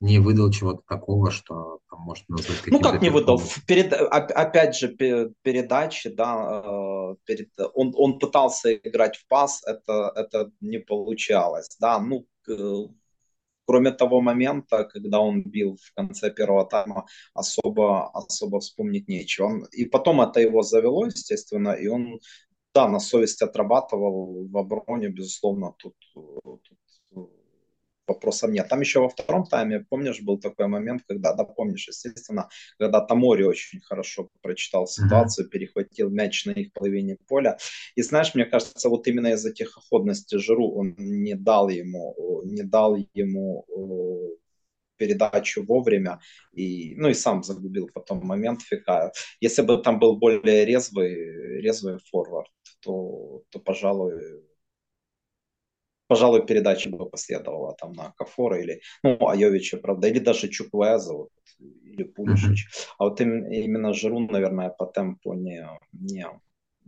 не 0.00 0.20
выдал 0.20 0.50
чего-то 0.50 0.82
такого, 0.86 1.30
что 1.30 1.80
там, 1.90 2.00
может 2.02 2.28
назвать 2.28 2.62
Ну 2.66 2.80
как 2.80 3.02
не 3.02 3.10
выдал? 3.10 3.42
Перед, 3.66 3.92
опять 3.92 4.76
же, 4.76 4.88
передачи, 4.88 6.10
да, 6.10 6.62
э, 6.64 7.16
перед, 7.24 7.48
он, 7.74 7.92
он 7.96 8.18
пытался 8.18 8.74
играть 8.74 9.16
в 9.16 9.26
пас, 9.26 9.62
это, 9.66 10.12
это 10.14 10.52
не 10.60 10.78
получалось, 10.78 11.76
да, 11.80 11.98
ну, 11.98 12.26
кроме 13.68 13.90
того 13.90 14.20
момента, 14.20 14.84
когда 14.84 15.20
он 15.20 15.42
бил 15.42 15.76
в 15.76 15.94
конце 15.94 16.30
первого 16.30 16.64
тайма, 16.64 17.04
особо, 17.34 18.08
особо 18.10 18.60
вспомнить 18.60 19.08
нечего. 19.08 19.46
Он, 19.46 19.64
и 19.72 19.84
потом 19.84 20.22
это 20.22 20.40
его 20.40 20.62
завело, 20.62 21.04
естественно, 21.04 21.72
и 21.72 21.86
он, 21.86 22.18
да, 22.74 22.88
на 22.88 23.00
совесть 23.00 23.42
отрабатывал 23.42 24.46
в 24.48 24.56
обороне, 24.56 25.08
безусловно, 25.08 25.74
тут, 25.78 25.94
тут 26.14 26.68
вопросов 28.08 28.50
нет. 28.50 28.68
Там 28.68 28.80
еще 28.80 29.00
во 29.00 29.08
втором 29.08 29.46
тайме, 29.46 29.80
помнишь, 29.88 30.22
был 30.22 30.38
такой 30.38 30.66
момент, 30.66 31.02
когда, 31.06 31.34
да, 31.34 31.44
помнишь, 31.44 31.88
естественно, 31.88 32.48
когда 32.78 33.00
Тамори 33.00 33.44
очень 33.44 33.80
хорошо 33.80 34.28
прочитал 34.40 34.86
ситуацию, 34.86 35.46
mm-hmm. 35.46 35.50
перехватил 35.50 36.10
мяч 36.10 36.46
на 36.46 36.52
их 36.52 36.72
половине 36.72 37.16
поля. 37.28 37.58
И 37.94 38.02
знаешь, 38.02 38.34
мне 38.34 38.44
кажется, 38.44 38.88
вот 38.88 39.06
именно 39.06 39.28
из-за 39.28 39.52
тихоходности 39.52 40.36
Жиру 40.36 40.70
он 40.72 40.94
не 40.98 41.34
дал 41.34 41.68
ему, 41.68 42.42
не 42.44 42.62
дал 42.62 42.96
ему 43.14 43.64
передачу 44.98 45.64
вовремя, 45.64 46.20
и, 46.52 46.94
ну 46.96 47.08
и 47.08 47.14
сам 47.14 47.42
загубил 47.42 47.88
потом 47.92 48.26
момент 48.26 48.62
Фикая. 48.62 49.12
Если 49.40 49.62
бы 49.62 49.78
там 49.78 49.98
был 49.98 50.16
более 50.16 50.64
резвый, 50.64 51.60
резвый 51.60 51.98
форвард, 52.10 52.50
то, 52.80 53.42
то 53.50 53.60
пожалуй, 53.60 54.20
пожалуй, 56.08 56.46
передача 56.46 56.90
бы 56.90 57.08
последовала 57.08 57.74
там 57.74 57.92
на 57.92 58.12
Кафора 58.16 58.60
или, 58.60 58.80
ну, 59.02 59.28
Айовича, 59.28 59.76
правда, 59.76 60.08
или 60.08 60.18
даже 60.18 60.48
Чуквеза, 60.48 61.14
вот, 61.14 61.30
или 61.58 62.02
Пулишич. 62.02 62.66
Mm-hmm. 62.66 62.94
А 62.98 63.04
вот 63.04 63.20
им, 63.20 63.46
именно 63.52 63.92
Жирун, 63.92 64.26
наверное, 64.26 64.70
по 64.70 64.86
темпу 64.86 65.34
не, 65.34 65.68
не, 65.92 66.26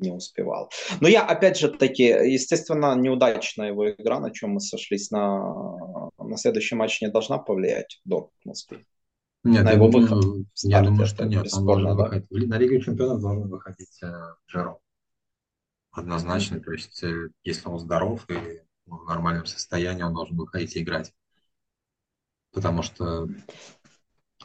не 0.01 0.13
успевал. 0.13 0.71
Но 1.01 1.09
я, 1.09 1.25
опять 1.25 1.59
же 1.59 1.69
таки, 1.69 2.05
естественно, 2.05 2.95
неудачная 2.95 3.69
его 3.69 3.91
игра, 3.91 4.21
на 4.21 4.31
чем 4.31 4.51
мы 4.51 4.61
сошлись 4.61 5.11
на, 5.11 6.11
на 6.19 6.37
следующий 6.37 6.75
матч, 6.75 7.01
не 7.01 7.09
должна 7.09 7.39
повлиять 7.39 8.01
до 8.05 8.31
Москвы. 8.45 8.85
Нет, 9.43 9.65
на 9.65 9.73
его 9.73 9.89
думаю, 9.89 10.09
выход. 10.09 10.47
Я 10.63 10.83
думаю, 10.83 11.07
что 11.07 11.25
нет. 11.25 11.47
Он 11.53 11.65
должен 11.65 11.87
да? 11.89 11.95
выходить. 11.95 12.31
На 12.31 12.59
Лигу 12.59 12.83
чемпионов 12.83 13.21
должен 13.21 13.49
выходить 13.49 14.03
э, 14.03 14.13
Жиру. 14.47 14.81
Однозначно. 15.93 16.57
Mm-hmm. 16.57 16.65
То 16.65 16.73
есть, 16.73 17.03
э, 17.03 17.29
если 17.43 17.69
он 17.69 17.79
здоров 17.79 18.29
и 18.29 18.61
в 18.87 19.09
нормальном 19.09 19.47
состоянии, 19.47 20.03
он 20.03 20.13
должен 20.13 20.37
выходить 20.37 20.77
и 20.77 20.83
играть. 20.83 21.13
Потому 22.53 22.83
что 22.83 23.29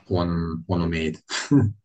он, 0.08 0.63
он 0.68 0.82
умеет. 0.82 1.22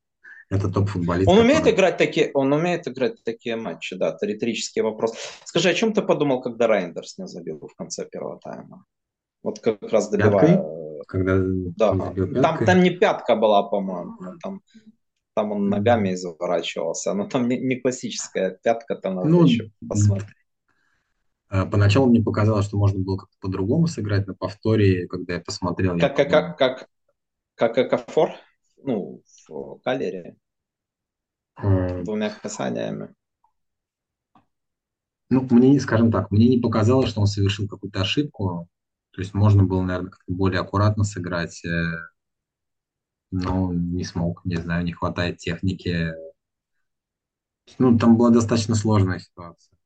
Это 0.51 0.69
топ-футболист. 0.69 1.29
Он 1.29 1.39
умеет 1.39 1.61
который... 1.61 1.75
играть 1.75 1.97
такие, 1.97 2.31
он 2.35 2.53
умеет 2.53 2.89
играть 2.89 3.23
такие 3.23 3.55
матчи, 3.55 3.95
да, 3.95 4.09
это 4.11 4.27
риторический 4.27 4.81
вопрос. 4.81 5.15
Скажи, 5.45 5.69
о 5.71 5.75
чем 5.75 5.93
ты 5.93 6.03
подумал, 6.03 6.43
когда 6.43 6.67
Рейндерс 6.67 7.19
не 7.19 7.29
забил 7.29 7.61
в 7.61 7.75
конце 7.77 8.05
первого 8.05 8.41
тайма? 8.41 8.85
Вот 9.45 9.61
как 9.61 9.81
раз 9.83 10.11
добивая. 10.11 10.57
Пяткой? 10.57 10.81
Когда 11.07 11.39
да. 11.39 12.13
Там, 12.43 12.65
там 12.65 12.83
не 12.83 12.91
пятка 12.91 13.37
была, 13.37 13.63
по-моему, 13.63 14.17
там, 14.43 14.61
там 15.35 15.53
он 15.53 15.69
ногами 15.69 16.15
изворачивался, 16.15 17.15
но 17.15 17.27
там 17.27 17.49
не, 17.49 17.57
не 17.57 17.77
классическая 17.77 18.59
пятка, 18.63 18.97
там 18.97 19.15
надо 19.15 19.29
ну, 19.29 19.45
еще 19.45 19.71
посмотреть. 19.89 20.35
А, 21.49 21.65
поначалу 21.65 22.09
мне 22.09 22.23
показалось, 22.23 22.67
что 22.67 22.77
можно 22.77 22.99
было 22.99 23.19
как-то 23.19 23.37
по-другому 23.41 23.87
сыграть 23.87 24.27
на 24.27 24.35
повторе, 24.35 25.07
когда 25.07 25.35
я 25.35 25.41
посмотрел. 25.41 25.99
Как, 25.99 26.19
я 26.19 26.25
как, 26.25 26.59
как, 26.59 26.59
как, 26.59 26.89
как 27.55 27.79
Экофор? 27.79 28.33
Ну, 28.83 29.23
в 29.49 29.79
Калере. 29.83 30.37
Mm. 31.63 32.05
Двумя 32.05 32.31
касаниями. 32.31 33.15
Ну, 35.29 35.47
мне, 35.51 35.79
скажем 35.79 36.11
так, 36.11 36.31
мне 36.31 36.49
не 36.49 36.59
показалось, 36.59 37.11
что 37.11 37.21
он 37.21 37.27
совершил 37.27 37.69
какую-то 37.69 38.01
ошибку. 38.01 38.69
То 39.13 39.21
есть 39.21 39.35
можно 39.35 39.65
было, 39.65 39.83
наверное, 39.83 40.11
как-то 40.11 40.33
более 40.33 40.61
аккуратно 40.61 41.05
сыграть, 41.05 41.65
э, 41.65 41.93
но 43.31 43.73
не 43.73 44.05
смог, 44.05 44.45
не 44.45 44.57
знаю, 44.57 44.85
не 44.85 44.93
хватает 44.93 45.39
техники. 45.39 46.13
Ну, 47.79 47.97
там 47.99 48.17
была 48.17 48.31
достаточно 48.31 48.75
сложная 48.75 49.21
ситуация. 49.21 49.77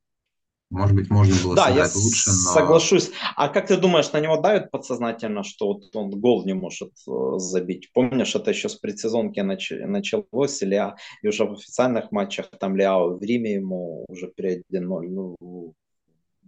Может 0.70 0.96
быть, 0.96 1.10
можно 1.10 1.34
было 1.42 1.54
да, 1.54 1.68
я 1.68 1.84
лучше, 1.84 2.30
но... 2.30 2.52
соглашусь. 2.52 3.12
А 3.36 3.48
как 3.48 3.68
ты 3.68 3.76
думаешь, 3.76 4.10
на 4.12 4.20
него 4.20 4.40
давит 4.40 4.70
подсознательно, 4.70 5.44
что 5.44 5.74
вот 5.74 5.94
он 5.94 6.10
гол 6.10 6.44
не 6.44 6.54
может 6.54 6.92
э, 7.06 7.38
забить? 7.38 7.92
Помнишь, 7.92 8.34
это 8.34 8.50
еще 8.50 8.68
с 8.68 8.74
предсезонки 8.74 9.40
нач... 9.40 9.70
началось, 9.70 10.62
Илья, 10.62 10.96
и 11.22 11.28
уже 11.28 11.44
в 11.44 11.52
официальных 11.52 12.10
матчах 12.12 12.50
там 12.58 12.76
Ляо 12.76 13.16
в 13.16 13.22
Риме 13.22 13.54
ему 13.54 14.04
уже 14.08 14.28
перед 14.28 14.62
1-0 14.72 15.08
ну, 15.08 15.74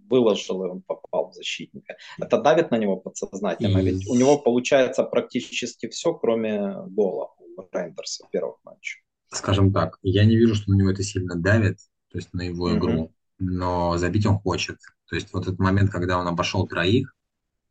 выложил, 0.09 0.65
и 0.65 0.69
он 0.69 0.83
попал 0.83 1.31
в 1.31 1.35
защитника. 1.35 1.97
Это 2.19 2.41
давит 2.41 2.71
на 2.71 2.79
него 2.79 2.97
подсознательно, 2.97 3.79
и... 3.79 3.85
ведь 3.85 4.09
у 4.09 4.17
него 4.17 4.39
получается 4.39 5.05
практически 5.05 5.89
все, 5.89 6.15
кроме 6.15 6.75
гола 6.89 7.31
у 7.39 7.63
Рейндерса 7.73 8.25
в 8.27 8.31
первых 8.31 8.57
матчах. 8.65 9.03
Скажем 9.29 9.73
так, 9.73 9.99
я 10.03 10.25
не 10.25 10.37
вижу, 10.37 10.55
что 10.55 10.71
на 10.71 10.77
него 10.77 10.91
это 10.91 11.03
сильно 11.03 11.37
давит, 11.37 11.79
то 12.11 12.19
есть 12.19 12.33
на 12.33 12.43
его 12.43 12.77
игру. 12.77 13.05
Mm-hmm 13.05 13.11
но 13.39 13.97
забить 13.99 14.27
он 14.27 14.39
хочет. 14.39 14.79
То 15.09 15.17
есть 15.17 15.33
вот 15.33 15.45
этот 15.45 15.59
момент, 15.59 15.91
когда 15.91 16.19
он 16.19 16.27
обошел 16.27 16.67
троих, 16.67 17.15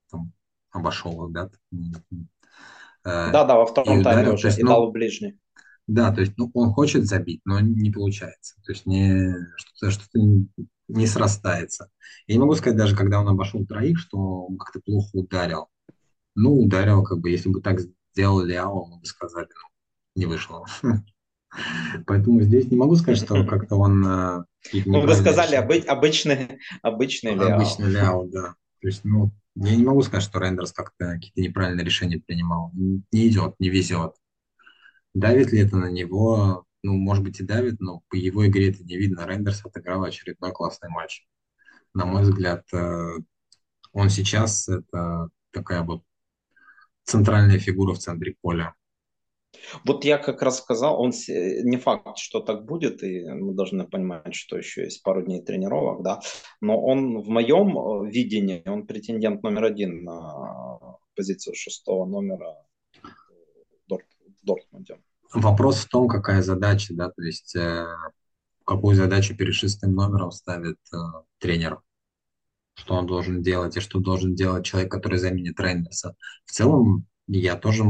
там, 0.09 0.31
обошел 0.71 1.27
их, 1.27 1.33
да? 1.33 1.49
Э, 3.03 3.31
да, 3.31 3.45
да, 3.45 3.55
во 3.55 3.65
втором 3.65 4.03
тайме 4.03 4.31
уже, 4.31 4.47
есть, 4.47 4.59
и 4.59 4.63
ну, 4.63 4.69
дал 4.69 4.91
ближний. 4.91 5.39
Да, 5.87 6.11
то 6.11 6.21
есть 6.21 6.33
ну, 6.37 6.49
он 6.53 6.71
хочет 6.71 7.05
забить, 7.05 7.41
но 7.45 7.59
не 7.59 7.91
получается. 7.91 8.55
То 8.65 8.71
есть 8.71 8.85
не, 8.85 9.35
что-то, 9.57 9.91
что-то 9.91 10.19
не 10.87 11.07
срастается. 11.07 11.89
Я 12.27 12.35
не 12.35 12.39
могу 12.39 12.55
сказать 12.55 12.77
даже, 12.77 12.95
когда 12.95 13.19
он 13.19 13.27
обошел 13.27 13.65
троих, 13.65 13.99
что 13.99 14.45
он 14.45 14.57
как-то 14.57 14.79
плохо 14.79 15.09
ударил. 15.13 15.67
Ну, 16.35 16.59
ударил, 16.59 17.03
как 17.03 17.19
бы, 17.19 17.29
если 17.29 17.49
бы 17.49 17.61
так 17.61 17.79
сделал 18.13 18.41
Ляо, 18.41 18.85
мы 18.85 18.99
бы 18.99 19.05
сказали, 19.05 19.47
ну, 19.47 20.21
не 20.21 20.25
вышло. 20.25 20.65
Поэтому 22.07 22.41
здесь 22.41 22.69
не 22.69 22.77
могу 22.77 22.95
сказать, 22.95 23.23
что 23.23 23.45
как-то 23.45 23.75
он... 23.75 24.45
Ну, 24.73 25.01
вы 25.01 25.13
сказали 25.15 25.57
оби- 25.57 25.85
обычный, 25.85 26.59
обычный 26.81 27.35
Ляо. 27.35 27.55
Обычный 27.55 27.89
Ляо, 27.89 28.27
да. 28.27 28.55
То 28.81 28.87
есть, 28.87 29.03
ну, 29.03 29.31
я 29.55 29.75
не 29.75 29.83
могу 29.83 30.01
сказать, 30.01 30.23
что 30.23 30.39
Рендерс 30.39 30.71
как-то 30.73 31.13
какие-то 31.13 31.41
неправильные 31.41 31.85
решения 31.85 32.21
принимал. 32.25 32.71
Не 32.73 33.27
идет, 33.27 33.55
не 33.59 33.69
везет. 33.69 34.15
Давит 35.13 35.51
ли 35.51 35.59
это 35.59 35.77
на 35.77 35.89
него? 35.89 36.65
Ну, 36.83 36.93
может 36.97 37.23
быть 37.23 37.39
и 37.39 37.43
давит, 37.43 37.79
но 37.79 38.01
по 38.09 38.15
его 38.15 38.45
игре 38.45 38.69
это 38.69 38.83
не 38.83 38.97
видно. 38.97 39.25
Рендерс 39.25 39.65
отыграл 39.65 40.03
очередной 40.03 40.51
классный 40.51 40.89
матч. 40.89 41.25
На 41.93 42.05
мой 42.05 42.23
взгляд, 42.23 42.63
э, 42.73 43.17
он 43.93 44.09
сейчас 44.09 44.67
это 44.67 45.29
такая 45.51 45.81
вот 45.83 46.03
центральная 47.05 47.57
фигура 47.57 47.93
в 47.93 47.99
центре 47.99 48.35
поля. 48.41 48.75
Вот 49.83 50.05
я 50.05 50.17
как 50.17 50.41
раз 50.41 50.59
сказал, 50.59 51.01
он 51.01 51.11
не 51.27 51.77
факт, 51.77 52.17
что 52.17 52.39
так 52.39 52.65
будет, 52.65 53.03
и 53.03 53.27
мы 53.29 53.53
должны 53.53 53.85
понимать, 53.85 54.35
что 54.35 54.57
еще 54.57 54.83
есть 54.83 55.03
пару 55.03 55.23
дней 55.23 55.41
тренировок, 55.41 56.03
да, 56.03 56.21
но 56.61 56.81
он 56.81 57.21
в 57.21 57.27
моем 57.27 57.77
э, 57.77 58.09
видении, 58.09 58.63
он 58.65 58.87
претендент 58.87 59.43
номер 59.43 59.65
один 59.65 60.03
на 60.03 60.97
позицию 61.15 61.55
шестого 61.55 62.05
номера 62.05 62.55
в 63.89 63.97
Дортмунде. 64.43 64.99
Вопрос 65.33 65.77
в 65.77 65.89
том, 65.89 66.07
какая 66.07 66.41
задача, 66.41 66.93
да, 66.93 67.09
то 67.09 67.21
есть 67.21 67.55
э, 67.55 67.85
какую 68.65 68.95
задачу 68.95 69.35
перед 69.35 69.53
шестым 69.53 69.93
номером 69.93 70.31
ставит 70.31 70.77
э, 70.93 70.97
тренер, 71.39 71.81
что 72.75 72.95
он 72.95 73.05
должен 73.05 73.41
делать 73.41 73.77
и 73.77 73.79
что 73.79 73.99
должен 73.99 74.35
делать 74.35 74.65
человек, 74.65 74.91
который 74.91 75.19
заменит 75.19 75.59
Рейндерса. 75.59 76.15
В 76.45 76.51
целом, 76.51 77.05
я 77.27 77.55
тоже... 77.55 77.83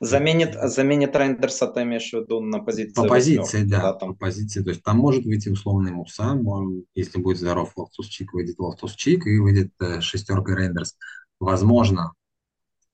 Заменит, 0.00 0.54
заменит 0.54 1.16
Рейндерса, 1.16 1.66
ты 1.66 1.82
имеешь 1.82 2.10
в 2.10 2.14
виду 2.14 2.40
на 2.40 2.60
позиции? 2.60 2.94
По 2.94 3.08
позиции, 3.08 3.64
да, 3.64 3.80
да 3.80 3.92
там. 3.94 4.12
по 4.12 4.26
позиции. 4.26 4.62
То 4.62 4.70
есть 4.70 4.82
там 4.82 4.98
может 4.98 5.24
выйти 5.24 5.48
условный 5.48 5.92
Муса, 5.92 6.34
может, 6.34 6.84
если 6.94 7.20
будет 7.20 7.38
здоров 7.38 7.72
Лофтус-Чик, 7.76 8.32
выйдет 8.32 8.58
Лофтус-Чик 8.58 9.26
и 9.26 9.38
выйдет 9.38 9.72
э, 9.80 10.00
шестерка 10.00 10.54
Рейндерс. 10.54 10.96
Возможно. 11.40 12.12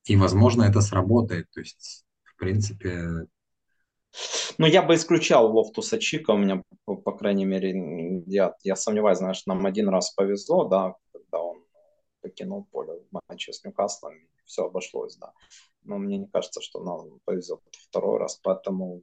И, 0.06 0.16
возможно, 0.16 0.62
это 0.64 0.80
сработает. 0.80 1.46
То 1.52 1.60
есть, 1.60 2.04
в 2.22 2.36
принципе, 2.36 3.26
ну, 4.58 4.66
я 4.66 4.82
бы 4.82 4.94
исключал 4.94 5.54
Лофтуса 5.54 5.98
Чика, 5.98 6.32
у 6.32 6.36
меня, 6.36 6.62
по, 6.84 6.96
по 6.96 7.12
крайней 7.12 7.44
мере, 7.44 8.22
я, 8.26 8.54
я 8.62 8.76
сомневаюсь, 8.76 9.18
знаешь, 9.18 9.44
нам 9.46 9.66
один 9.66 9.88
раз 9.88 10.12
повезло, 10.12 10.64
да, 10.64 10.94
когда 11.12 11.40
он 11.40 11.64
покинул 12.20 12.64
поле 12.70 13.00
в 13.10 13.20
матче 13.28 13.52
с 13.52 13.64
Ньюкаслом, 13.64 14.14
все 14.44 14.66
обошлось, 14.66 15.16
да. 15.16 15.32
Но 15.84 15.98
мне 15.98 16.18
не 16.18 16.26
кажется, 16.26 16.60
что 16.60 16.82
нам 16.82 17.20
повезет 17.24 17.60
второй 17.88 18.18
раз, 18.18 18.40
поэтому 18.42 19.02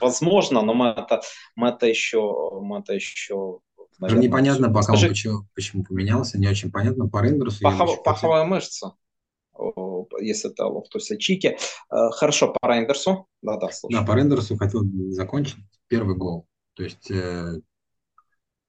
возможно, 0.00 0.62
но 0.62 0.74
мы 0.74 0.88
это, 0.88 1.20
мы 1.56 1.68
это 1.68 1.86
еще, 1.86 2.60
мы 2.60 2.78
это 2.78 2.94
еще 2.94 3.60
Наверное, 3.98 4.24
Непонятно 4.24 4.68
пока 4.68 4.82
Скажи, 4.82 5.06
он 5.06 5.12
почему, 5.12 5.38
почему 5.54 5.84
поменялся, 5.84 6.36
не 6.36 6.48
очень 6.48 6.72
понятно. 6.72 7.08
По 7.08 7.22
Рейндерсу... 7.22 7.62
Пахов, 7.62 8.02
паховая 8.02 8.44
мышца 8.44 8.94
если 10.20 10.50
это 10.50 10.66
Лофтуса 10.66 11.16
Чики. 11.18 11.56
Э, 11.90 12.10
хорошо, 12.10 12.54
по 12.60 12.66
Рейндерсу. 12.68 13.26
Да, 13.42 13.56
да, 13.56 13.68
слушай. 13.70 13.94
Да, 13.94 14.04
по 14.04 14.14
Рейндерсу 14.14 14.56
хотел 14.56 14.82
закончить 15.10 15.56
первый 15.88 16.16
гол. 16.16 16.46
То 16.74 16.84
есть 16.84 17.10
э, 17.10 17.60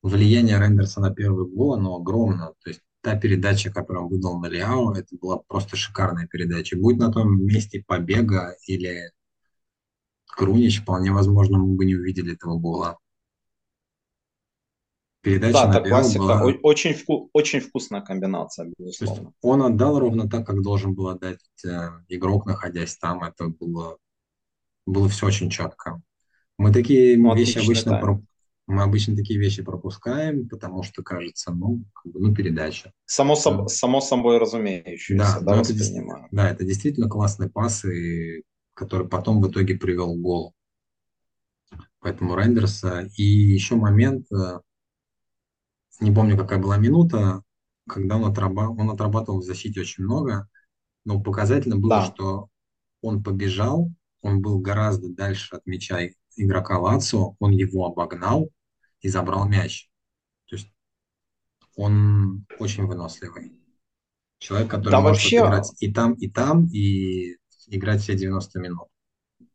влияние 0.01 0.59
Рейндерса 0.59 0.99
на 0.99 1.13
первый 1.13 1.47
гол, 1.47 1.73
оно 1.73 1.95
огромно. 1.95 2.53
То 2.63 2.69
есть 2.69 2.81
та 3.03 3.17
передача, 3.17 3.69
которую 3.69 4.05
он 4.05 4.11
выдал 4.11 4.39
на 4.39 4.47
Лиао, 4.47 4.93
это 4.93 5.15
была 5.17 5.37
просто 5.37 5.75
шикарная 5.75 6.25
передача. 6.25 6.77
Будь 6.77 6.97
на 6.97 7.11
том 7.11 7.45
месте 7.45 7.83
побега 7.85 8.55
или 8.65 9.11
Крунич, 10.25 10.81
вполне 10.81 11.11
возможно, 11.11 11.57
мы 11.57 11.75
бы 11.75 11.83
не 11.83 11.95
увидели 11.95 12.33
этого 12.33 12.57
гола. 12.57 12.97
Передача 15.21 15.67
да, 15.67 15.79
это 15.79 15.89
классика. 15.89 16.19
Была... 16.19 16.43
Очень, 16.63 16.93
вку... 16.93 17.29
очень 17.33 17.59
вкусная 17.59 18.01
комбинация, 18.01 18.71
безусловно. 18.77 19.33
он 19.41 19.63
отдал 19.63 19.99
ровно 19.99 20.29
так, 20.29 20.47
как 20.47 20.61
должен 20.61 20.95
был 20.95 21.09
отдать 21.09 21.39
э, 21.65 21.89
игрок, 22.07 22.45
находясь 22.45 22.97
там. 22.97 23.21
Это 23.23 23.49
было, 23.49 23.97
было 24.85 25.09
все 25.09 25.27
очень 25.27 25.49
четко. 25.49 26.01
Мы 26.57 26.71
такие 26.71 27.17
ну, 27.17 27.35
вещи 27.35 27.57
обычно 27.57 27.99
про... 27.99 28.21
мы 28.65 28.83
обычно 28.83 29.15
такие 29.15 29.39
вещи 29.39 29.61
пропускаем, 29.61 30.47
потому 30.47 30.83
что 30.83 31.03
кажется, 31.03 31.51
ну, 31.51 31.83
как 31.93 32.11
бы, 32.11 32.19
ну 32.19 32.33
передача. 32.33 32.93
Само, 33.05 33.35
соб... 33.35 33.63
да. 33.63 33.67
само 33.67 33.99
собой 33.99 34.37
разумеющееся, 34.37 35.41
да, 35.41 35.55
да, 35.55 35.61
это, 35.61 35.73
да, 36.31 36.49
это 36.49 36.63
действительно 36.63 37.09
классный 37.09 37.49
пас, 37.49 37.83
и, 37.85 38.43
который 38.73 39.07
потом 39.07 39.41
в 39.41 39.49
итоге 39.49 39.75
привел 39.75 40.15
к 40.15 40.21
голу. 40.21 40.53
Поэтому 41.99 42.35
Рендерса. 42.35 43.09
И 43.17 43.23
еще 43.23 43.75
момент, 43.75 44.31
э, 44.31 44.59
не 45.99 46.11
помню, 46.11 46.37
какая 46.37 46.59
была 46.59 46.77
минута, 46.77 47.41
когда 47.87 48.17
он, 48.17 48.25
отраба, 48.25 48.69
он 48.69 48.89
отрабатывал 48.89 49.39
в 49.39 49.45
защите 49.45 49.81
очень 49.81 50.03
много, 50.03 50.47
но 51.05 51.21
показательно 51.21 51.77
было, 51.77 52.01
да. 52.01 52.05
что 52.05 52.47
он 53.01 53.23
побежал, 53.23 53.91
он 54.21 54.41
был 54.41 54.59
гораздо 54.59 55.09
дальше 55.09 55.55
от 55.55 55.65
мяча 55.65 55.99
игрока 56.35 56.79
Лацо, 56.79 57.35
он 57.39 57.51
его 57.51 57.85
обогнал 57.85 58.49
и 59.01 59.09
забрал 59.09 59.47
мяч. 59.47 59.89
То 60.47 60.55
есть 60.55 60.71
он 61.75 62.45
очень 62.59 62.85
выносливый. 62.85 63.51
Человек, 64.39 64.69
который 64.69 64.91
да, 64.91 65.01
может 65.01 65.17
вообще... 65.17 65.37
играть 65.37 65.73
и 65.79 65.93
там, 65.93 66.13
и 66.13 66.29
там, 66.29 66.67
и 66.67 67.37
играть 67.67 68.01
все 68.01 68.15
90 68.15 68.59
минут. 68.59 68.87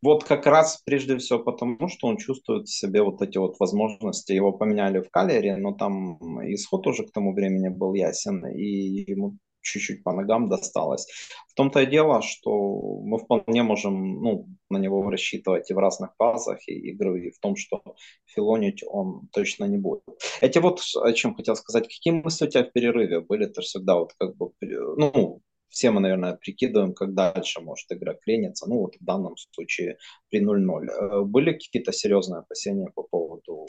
Вот 0.00 0.24
как 0.24 0.46
раз 0.46 0.80
прежде 0.84 1.18
всего 1.18 1.40
потому, 1.40 1.88
что 1.88 2.06
он 2.06 2.18
чувствует 2.18 2.68
в 2.68 2.74
себе 2.74 3.02
вот 3.02 3.20
эти 3.20 3.36
вот 3.38 3.58
возможности. 3.58 4.32
Его 4.32 4.52
поменяли 4.52 5.00
в 5.00 5.10
Калере, 5.10 5.56
но 5.56 5.72
там 5.72 6.18
исход 6.54 6.86
уже 6.86 7.04
к 7.04 7.12
тому 7.12 7.34
времени 7.34 7.68
был 7.68 7.94
ясен, 7.94 8.46
и 8.46 9.10
ему 9.10 9.38
чуть-чуть 9.62 10.02
по 10.02 10.12
ногам 10.12 10.48
досталось. 10.48 11.06
В 11.48 11.54
том-то 11.54 11.80
и 11.80 11.86
дело, 11.86 12.22
что 12.22 13.00
мы 13.02 13.18
вполне 13.18 13.62
можем 13.62 14.22
ну, 14.22 14.46
на 14.70 14.78
него 14.78 15.10
рассчитывать 15.10 15.70
и 15.70 15.74
в 15.74 15.78
разных 15.78 16.14
фазах 16.16 16.58
и 16.68 16.72
игры, 16.90 17.26
и 17.26 17.30
в 17.30 17.38
том, 17.38 17.56
что 17.56 17.82
филонить 18.26 18.82
он 18.86 19.28
точно 19.32 19.64
не 19.64 19.78
будет. 19.78 20.02
Эти 20.40 20.58
вот, 20.58 20.80
о 21.02 21.12
чем 21.12 21.34
хотел 21.34 21.56
сказать, 21.56 21.84
какие 21.84 22.12
мысли 22.12 22.46
у 22.46 22.48
тебя 22.48 22.64
в 22.64 22.72
перерыве 22.72 23.20
были? 23.20 23.46
Ты 23.46 23.62
всегда 23.62 23.96
вот 23.96 24.12
как 24.18 24.36
бы, 24.36 24.50
ну, 24.60 25.42
все 25.68 25.90
мы, 25.90 26.00
наверное, 26.00 26.34
прикидываем, 26.34 26.94
как 26.94 27.14
дальше 27.14 27.60
может 27.60 27.90
игра 27.90 28.14
клиниться. 28.14 28.68
Ну, 28.68 28.80
вот 28.80 28.96
в 28.98 29.04
данном 29.04 29.36
случае 29.36 29.98
при 30.30 30.40
0-0. 30.40 30.86
Э, 30.86 31.22
были 31.24 31.52
какие-то 31.52 31.92
серьезные 31.92 32.40
опасения 32.40 32.90
по 32.94 33.02
поводу 33.02 33.66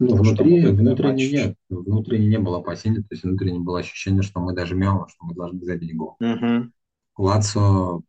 ну, 0.00 0.16
внутри, 0.16 0.66
внутренне 0.66 1.30
нет. 1.30 1.56
Внутренне 1.68 2.26
не 2.26 2.38
было 2.38 2.58
опасений, 2.58 3.02
то 3.02 3.08
есть 3.10 3.22
внутренне 3.22 3.60
было 3.60 3.80
ощущение, 3.80 4.22
что 4.22 4.40
мы 4.40 4.54
даже 4.54 4.74
мимо, 4.74 5.06
что 5.08 5.26
мы 5.26 5.34
должны 5.34 5.62
забить 5.62 5.94
гол. 5.94 6.16
Угу. 6.20 6.70
Лацо 7.18 8.00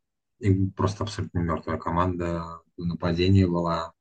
просто 0.76 1.04
абсолютно 1.04 1.40
мертвая 1.40 1.78
команда. 1.78 2.62
Нападение 2.78 3.46
была. 3.46 3.92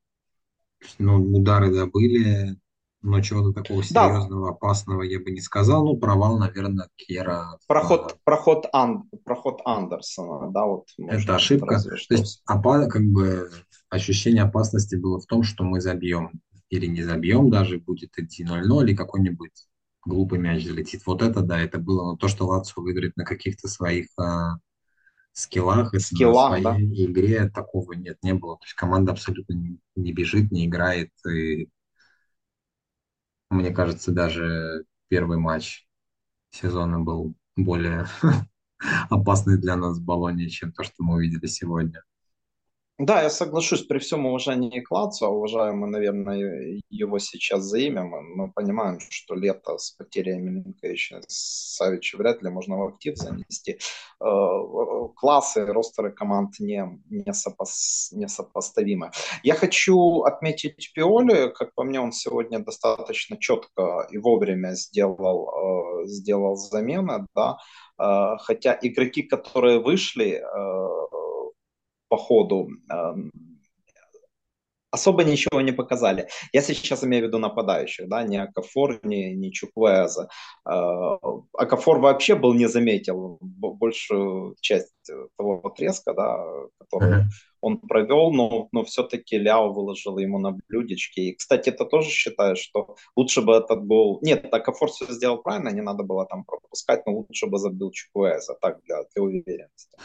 Ну, 0.97 1.21
удары 1.21 1.71
добыли, 1.71 2.57
но 3.01 3.21
чего-то 3.21 3.51
такого 3.51 3.83
серьезного, 3.83 4.47
да. 4.47 4.53
опасного 4.53 5.01
я 5.03 5.19
бы 5.19 5.31
не 5.31 5.41
сказал. 5.41 5.85
Ну, 5.85 5.97
провал, 5.97 6.39
наверное, 6.39 6.87
Кера. 6.95 7.57
Проход, 7.67 8.13
в... 8.13 8.23
проход, 8.23 8.67
Ан, 8.71 9.03
проход 9.25 9.61
Андерсона, 9.65 10.49
да, 10.49 10.65
вот. 10.65 10.85
Это 10.97 11.35
ошибка. 11.35 11.79
То 11.81 12.15
есть, 12.15 12.41
опа, 12.45 12.87
как 12.87 13.03
бы 13.03 13.51
ощущение 13.89 14.43
опасности 14.43 14.95
было 14.95 15.19
в 15.19 15.25
том, 15.25 15.43
что 15.43 15.65
мы 15.65 15.81
забьем 15.81 16.41
или 16.71 16.87
не 16.87 17.03
забьем 17.03 17.51
даже, 17.51 17.77
будет 17.77 18.17
идти 18.17 18.43
0-0 18.43 18.83
или 18.85 18.95
какой-нибудь 18.95 19.67
глупый 20.05 20.39
мяч 20.39 20.65
залетит. 20.65 21.05
Вот 21.05 21.21
это, 21.21 21.41
да, 21.41 21.61
это 21.61 21.77
было. 21.77 22.11
Но 22.11 22.17
то, 22.17 22.27
что 22.27 22.47
Лацо 22.47 22.81
выиграет 22.81 23.15
на 23.17 23.25
каких-то 23.25 23.67
своих 23.67 24.07
а, 24.17 24.55
скиллах, 25.33 25.93
Скиллах, 26.01 26.63
на 26.63 26.71
своей 26.71 26.87
да. 26.87 27.11
игре, 27.11 27.49
такого 27.49 27.93
нет, 27.93 28.17
не 28.23 28.33
было. 28.33 28.57
То 28.57 28.65
есть 28.65 28.75
команда 28.75 29.11
абсолютно 29.11 29.53
не, 29.53 29.77
не 29.95 30.13
бежит, 30.13 30.51
не 30.51 30.65
играет 30.65 31.11
и 31.29 31.69
мне 33.49 33.71
кажется, 33.71 34.11
даже 34.11 34.85
первый 35.09 35.37
матч 35.37 35.85
сезона 36.51 36.99
был 37.01 37.35
более 37.55 38.07
опасный 39.09 39.57
для 39.57 39.75
нас 39.75 39.97
в 39.99 40.03
Болоне, 40.03 40.49
чем 40.49 40.71
то, 40.71 40.83
что 40.83 41.03
мы 41.03 41.15
увидели 41.15 41.47
сегодня. 41.47 42.03
Да, 43.03 43.23
я 43.23 43.31
соглашусь, 43.31 43.81
при 43.81 43.97
всем 43.97 44.27
уважении 44.27 44.79
к 44.79 44.91
Лацо, 44.91 45.27
уважаем 45.27 45.79
наверное, 45.89 46.79
его 46.91 47.17
сейчас 47.17 47.63
за 47.63 47.79
имя, 47.79 48.03
мы, 48.03 48.21
мы 48.21 48.51
понимаем, 48.51 48.99
что 49.09 49.33
лето 49.33 49.79
с 49.79 49.89
потерей 49.89 50.37
Миленковича 50.37 51.19
Савича 51.27 52.17
вряд 52.17 52.43
ли 52.43 52.51
можно 52.51 52.77
в 52.77 52.83
актив 52.83 53.17
занести. 53.17 53.79
Э, 54.19 54.27
классы, 55.15 55.65
ростеры 55.65 56.11
команд 56.11 56.59
не, 56.59 57.01
не, 57.09 57.33
сопос, 57.33 58.11
не 58.11 58.27
сопоставимы. 58.27 59.09
Я 59.41 59.55
хочу 59.55 60.21
отметить 60.21 60.91
Пиоли, 60.93 61.51
как 61.55 61.73
по 61.73 61.83
мне, 61.83 61.99
он 61.99 62.11
сегодня 62.11 62.59
достаточно 62.59 63.35
четко 63.39 64.07
и 64.11 64.19
вовремя 64.19 64.75
сделал, 64.75 66.03
э, 66.03 66.05
сделал 66.05 66.55
замены, 66.55 67.25
да, 67.33 67.57
э, 67.97 68.37
хотя 68.41 68.77
игроки, 68.79 69.23
которые 69.23 69.79
вышли, 69.79 70.43
по 72.11 72.17
ходу 72.17 72.67
эм, 72.89 73.31
особо 74.91 75.23
ничего 75.23 75.61
не 75.61 75.71
показали. 75.71 76.27
Я 76.51 76.61
сейчас 76.61 77.03
имею 77.03 77.23
в 77.23 77.27
виду 77.27 77.37
нападающих, 77.37 78.09
да, 78.09 78.23
не 78.23 78.37
Акафор, 78.37 78.99
не, 79.03 79.33
не 79.33 79.53
Чуквеза. 79.53 80.27
Э, 80.69 81.17
Акафор 81.53 81.99
вообще 81.99 82.35
был 82.35 82.53
не 82.53 82.67
заметил 82.67 83.37
большую 83.41 84.55
часть 84.59 84.91
того 85.37 85.61
отрезка, 85.63 86.13
да, 86.13 86.45
который 86.77 87.23
он 87.61 87.77
провел, 87.77 88.31
но, 88.31 88.67
но 88.73 88.83
все-таки 88.83 89.37
Ляо 89.37 89.71
выложил 89.71 90.17
ему 90.17 90.39
на 90.39 90.51
блюдечке. 90.67 91.21
И, 91.21 91.35
кстати, 91.35 91.69
это 91.69 91.85
тоже 91.85 92.09
считаю, 92.09 92.57
что 92.57 92.95
лучше 93.15 93.41
бы 93.41 93.53
этот 93.53 93.85
был... 93.85 94.19
Нет, 94.21 94.53
Акафор 94.53 94.89
все 94.89 95.05
сделал 95.09 95.37
правильно, 95.37 95.69
не 95.69 95.81
надо 95.81 96.03
было 96.03 96.25
там 96.25 96.43
пропускать, 96.43 97.05
но 97.05 97.13
лучше 97.13 97.47
бы 97.47 97.57
забил 97.59 97.91
Чуквеза, 97.91 98.57
так, 98.59 98.81
для, 98.83 99.03
для 99.15 99.23
уверенности. 99.23 99.97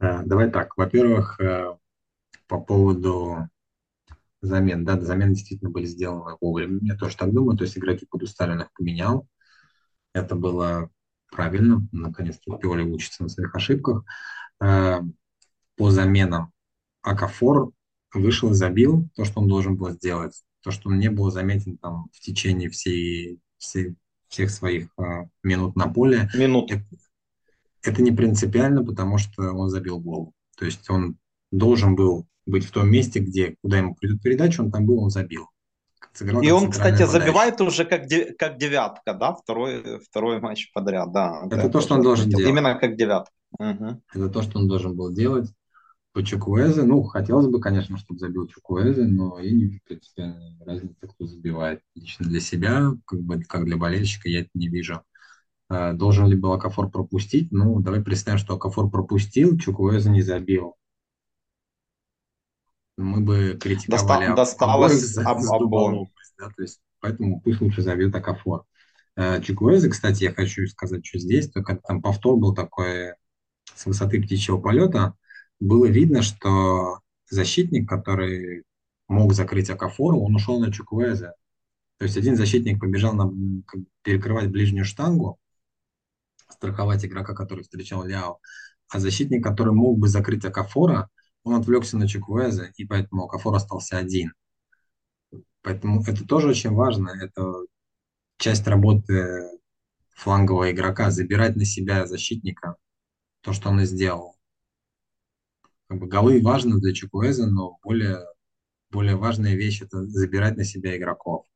Э, 0.00 0.22
давай 0.24 0.50
так. 0.50 0.76
Во-первых, 0.76 1.38
э, 1.40 1.76
по 2.48 2.60
поводу 2.60 3.48
замен. 4.40 4.84
Да, 4.84 5.00
замены 5.00 5.34
действительно 5.34 5.70
были 5.70 5.84
сделаны 5.84 6.36
вовремя. 6.40 6.78
Я 6.82 6.96
тоже 6.96 7.16
так 7.16 7.32
думаю. 7.32 7.56
То 7.56 7.64
есть 7.64 7.76
игроки 7.76 8.06
их 8.06 8.72
поменял. 8.72 9.28
Это 10.14 10.34
было 10.34 10.90
правильно. 11.30 11.86
Наконец-то 11.92 12.56
Пиоли 12.56 12.82
учится 12.82 13.22
на 13.22 13.28
своих 13.28 13.54
ошибках. 13.54 14.04
Э, 14.60 15.00
по 15.76 15.90
заменам 15.90 16.52
Акафор 17.02 17.72
вышел 18.12 18.50
и 18.50 18.54
забил 18.54 19.08
то, 19.14 19.24
что 19.24 19.40
он 19.40 19.48
должен 19.48 19.76
был 19.76 19.90
сделать. 19.90 20.42
То, 20.62 20.70
что 20.70 20.88
он 20.88 20.98
не 20.98 21.08
был 21.10 21.30
заметен 21.30 21.78
там 21.78 22.08
в 22.12 22.20
течение 22.20 22.68
всей, 22.68 23.40
всей 23.58 23.96
всех 24.28 24.50
своих 24.50 24.88
минут 25.42 25.74
на 25.74 25.88
поле. 25.88 26.30
Минут. 26.34 26.70
Это, 26.70 26.84
это 27.82 28.02
не 28.02 28.12
принципиально, 28.12 28.84
потому 28.84 29.18
что 29.18 29.52
он 29.52 29.68
забил 29.68 29.98
гол. 29.98 30.32
То 30.56 30.64
есть 30.64 30.88
он 30.90 31.16
должен 31.50 31.94
был 31.94 32.26
быть 32.46 32.64
в 32.64 32.70
том 32.70 32.90
месте, 32.90 33.20
где, 33.20 33.56
куда 33.62 33.78
ему 33.78 33.94
придут 33.94 34.22
передачу, 34.22 34.62
он 34.62 34.70
там 34.70 34.86
был, 34.86 35.02
он 35.02 35.10
забил. 35.10 35.48
Сыграл 36.12 36.42
и 36.42 36.50
он, 36.50 36.70
кстати, 36.70 37.02
подача. 37.02 37.10
забивает 37.10 37.60
уже 37.60 37.84
как, 37.84 38.06
де, 38.06 38.34
как 38.34 38.58
девятка, 38.58 39.14
да, 39.14 39.34
второй, 39.34 40.00
второй 40.00 40.40
матч 40.40 40.72
подряд, 40.72 41.12
да. 41.12 41.42
Это, 41.46 41.56
это 41.56 41.68
то, 41.70 41.80
что 41.80 41.94
он 41.94 42.02
должен 42.02 42.28
делать. 42.28 42.46
Именно 42.46 42.74
как 42.74 42.96
девятка. 42.96 43.32
Угу. 43.58 44.02
Это 44.14 44.28
то, 44.28 44.42
что 44.42 44.58
он 44.58 44.68
должен 44.68 44.96
был 44.96 45.12
делать. 45.12 45.48
По 46.12 46.24
Чукуэзе, 46.24 46.82
ну, 46.82 47.04
хотелось 47.04 47.46
бы, 47.46 47.60
конечно, 47.60 47.96
чтобы 47.96 48.18
забил 48.18 48.48
Чукуэзе, 48.48 49.04
но 49.04 49.38
я 49.38 49.52
не 49.52 49.66
вижу 49.66 49.80
принципиальной 49.86 50.58
разницы, 50.64 51.06
кто 51.06 51.26
забивает. 51.26 51.80
Лично 51.94 52.26
для 52.26 52.40
себя, 52.40 52.90
как 53.04 53.20
бы, 53.20 53.40
как 53.44 53.64
для 53.64 53.76
болельщика, 53.76 54.28
я 54.28 54.40
это 54.40 54.50
не 54.54 54.68
вижу. 54.68 55.02
А, 55.70 55.94
должен 55.94 56.26
ли 56.26 56.36
был 56.36 56.52
Акафор 56.52 56.90
пропустить? 56.90 57.50
Ну, 57.50 57.80
давай 57.80 58.02
представим, 58.02 58.38
что 58.38 58.56
Акафор 58.56 58.90
пропустил, 58.90 59.58
Чукуэзе 59.58 60.10
не 60.10 60.20
забил 60.20 60.76
мы 63.00 63.20
бы 63.20 63.58
критиковали 63.60 64.28
Доста- 64.28 64.36
досталось 64.36 65.00
за, 65.00 65.22
об, 65.22 65.40
за 65.40 65.58
да, 66.38 66.50
то 66.50 66.62
есть 66.62 66.80
поэтому 67.00 67.40
пусть 67.40 67.60
лучше 67.60 67.82
забьет 67.82 68.14
Акафор. 68.14 68.64
Э, 69.16 69.42
Чикуэзе, 69.42 69.88
кстати, 69.88 70.24
я 70.24 70.32
хочу 70.32 70.66
сказать, 70.66 71.04
что 71.04 71.18
здесь, 71.18 71.50
только 71.50 71.76
там 71.76 72.02
повтор 72.02 72.36
был 72.36 72.54
такой 72.54 73.14
с 73.74 73.86
высоты 73.86 74.22
птичьего 74.22 74.58
полета, 74.58 75.14
было 75.58 75.86
видно, 75.86 76.22
что 76.22 77.00
защитник, 77.28 77.88
который 77.88 78.64
мог 79.08 79.32
закрыть 79.32 79.70
Акафору, 79.70 80.20
он 80.20 80.34
ушел 80.34 80.60
на 80.60 80.72
Чукуэзе. 80.72 81.32
То 81.98 82.04
есть 82.04 82.16
один 82.16 82.36
защитник 82.36 82.80
побежал 82.80 83.14
на, 83.14 83.30
перекрывать 84.02 84.50
ближнюю 84.50 84.84
штангу, 84.84 85.38
страховать 86.50 87.04
игрока, 87.04 87.34
который 87.34 87.62
встречал 87.62 88.04
Ляо, 88.04 88.38
а 88.88 88.98
защитник, 88.98 89.42
который 89.42 89.72
мог 89.72 89.98
бы 89.98 90.08
закрыть 90.08 90.44
Акафора, 90.44 91.08
он 91.42 91.54
отвлекся 91.54 91.96
на 91.96 92.08
Чуквеза, 92.08 92.70
и 92.76 92.84
поэтому 92.84 93.24
Окафор 93.24 93.54
остался 93.54 93.98
один. 93.98 94.32
Поэтому 95.62 96.02
это 96.02 96.26
тоже 96.26 96.48
очень 96.48 96.70
важно. 96.70 97.10
Это 97.10 97.66
часть 98.38 98.66
работы 98.66 99.48
флангового 100.14 100.70
игрока, 100.70 101.10
забирать 101.10 101.56
на 101.56 101.64
себя 101.64 102.06
защитника, 102.06 102.76
то, 103.42 103.52
что 103.52 103.70
он 103.70 103.80
и 103.80 103.84
сделал. 103.84 104.36
Как 105.88 105.98
бы 105.98 106.06
голы 106.06 106.40
важны 106.42 106.78
для 106.78 106.92
Чукуэза, 106.92 107.46
но 107.46 107.78
более, 107.82 108.24
более 108.90 109.16
важная 109.16 109.54
вещь– 109.54 109.82
это 109.82 110.06
забирать 110.06 110.56
на 110.56 110.64
себя 110.64 110.96
игроков. 110.96 111.46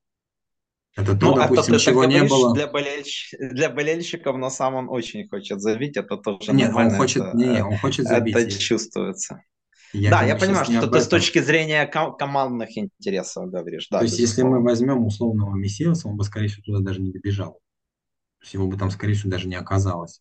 Это 0.96 1.16
то, 1.16 1.26
ну, 1.26 1.34
допустим, 1.34 1.74
это 1.74 1.84
ты 1.84 1.90
чего 1.90 2.04
не 2.04 2.22
было. 2.22 2.54
Для, 2.54 2.68
болельщ... 2.68 3.34
для 3.38 3.68
болельщиков 3.68 4.36
на 4.36 4.50
самом 4.50 4.88
он 4.88 4.96
очень 4.96 5.28
хочет 5.28 5.60
забить, 5.60 5.96
это 5.96 6.16
тоже 6.16 6.52
Нет, 6.52 6.72
он 6.72 6.90
хочет, 6.90 7.22
это, 7.22 7.36
не, 7.36 7.64
он 7.64 7.76
хочет 7.78 8.06
забить. 8.06 8.36
Это 8.36 8.58
чувствуется. 8.58 9.42
Я 9.92 10.10
да, 10.10 10.22
я 10.24 10.36
понимаю, 10.36 10.64
что 10.64 10.88
ты 10.88 11.00
с 11.00 11.08
точки 11.08 11.40
зрения 11.40 11.86
ком- 11.86 12.16
командных 12.16 12.76
интересов 12.76 13.50
говоришь. 13.50 13.88
Да, 13.90 13.98
То 13.98 14.04
есть, 14.04 14.18
если 14.18 14.42
мы 14.42 14.60
возьмем 14.60 15.04
условного 15.04 15.54
Мессиаса, 15.54 16.08
он 16.08 16.16
бы, 16.16 16.24
скорее 16.24 16.48
всего, 16.48 16.62
туда 16.64 16.80
даже 16.80 17.00
не 17.00 17.12
добежал. 17.12 17.52
То 18.38 18.42
есть, 18.42 18.54
его 18.54 18.66
бы 18.66 18.76
там, 18.76 18.90
скорее 18.90 19.14
всего, 19.14 19.30
даже 19.30 19.46
не 19.46 19.54
оказалось. 19.54 20.20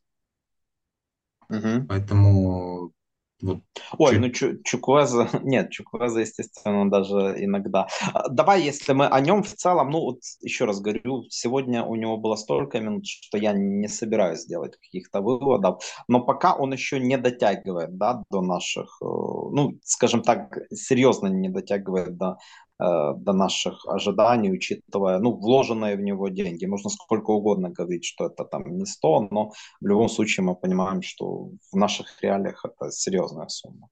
Угу. 1.49 1.87
Поэтому 1.87 2.93
вот, 3.41 3.59
Ой, 3.97 4.19
ну 4.19 4.29
Чуквеза, 4.29 5.29
нет, 5.43 5.69
Чуквеза, 5.71 6.21
естественно, 6.21 6.89
даже 6.89 7.35
иногда. 7.43 7.87
А, 8.13 8.29
давай, 8.29 8.61
если 8.61 8.93
мы 8.93 9.07
о 9.07 9.19
нем 9.19 9.43
в 9.43 9.53
целом, 9.53 9.89
ну 9.89 9.99
вот 9.99 10.19
еще 10.41 10.65
раз 10.65 10.79
говорю, 10.79 11.23
сегодня 11.29 11.83
у 11.83 11.95
него 11.95 12.17
было 12.17 12.35
столько 12.35 12.79
минут, 12.79 13.05
что 13.05 13.37
я 13.37 13.53
не 13.53 13.87
собираюсь 13.87 14.45
делать 14.45 14.77
каких-то 14.77 15.21
выводов, 15.21 15.83
но 16.07 16.21
пока 16.21 16.55
он 16.55 16.73
еще 16.73 16.99
не 16.99 17.17
дотягивает, 17.17 17.97
да, 17.97 18.23
до 18.29 18.41
наших, 18.41 18.97
э, 19.01 19.05
ну, 19.05 19.77
скажем 19.83 20.21
так, 20.21 20.59
серьезно 20.71 21.27
не 21.27 21.49
дотягивает 21.49 22.17
до 22.17 22.37
до 22.79 23.33
наших 23.33 23.85
ожиданий, 23.85 24.51
учитывая, 24.51 25.19
ну, 25.19 25.31
вложенные 25.37 25.95
в 25.95 26.01
него 26.01 26.29
деньги. 26.29 26.65
Можно 26.65 26.89
сколько 26.89 27.31
угодно 27.31 27.69
говорить, 27.69 28.03
что 28.03 28.25
это 28.25 28.45
там 28.45 28.77
не 28.77 28.85
100, 28.85 29.27
но 29.31 29.51
в 29.79 29.85
любом 29.87 30.09
случае 30.09 30.43
мы 30.43 30.55
понимаем, 30.55 31.01
что 31.01 31.51
в 31.71 31.75
наших 31.75 32.07
реалиях 32.21 32.65
это 32.65 32.91
серьезная 32.91 33.47
сумма. 33.47 33.89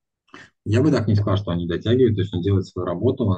Я 0.66 0.82
бы 0.82 0.92
так 0.92 1.08
не 1.08 1.16
сказал, 1.16 1.38
что 1.38 1.52
они 1.52 1.68
дотягивают, 1.68 2.16
то 2.16 2.22
есть 2.22 2.34
он 2.34 2.42
делает 2.42 2.66
свою 2.66 2.86
работу, 2.86 3.34
э, 3.34 3.38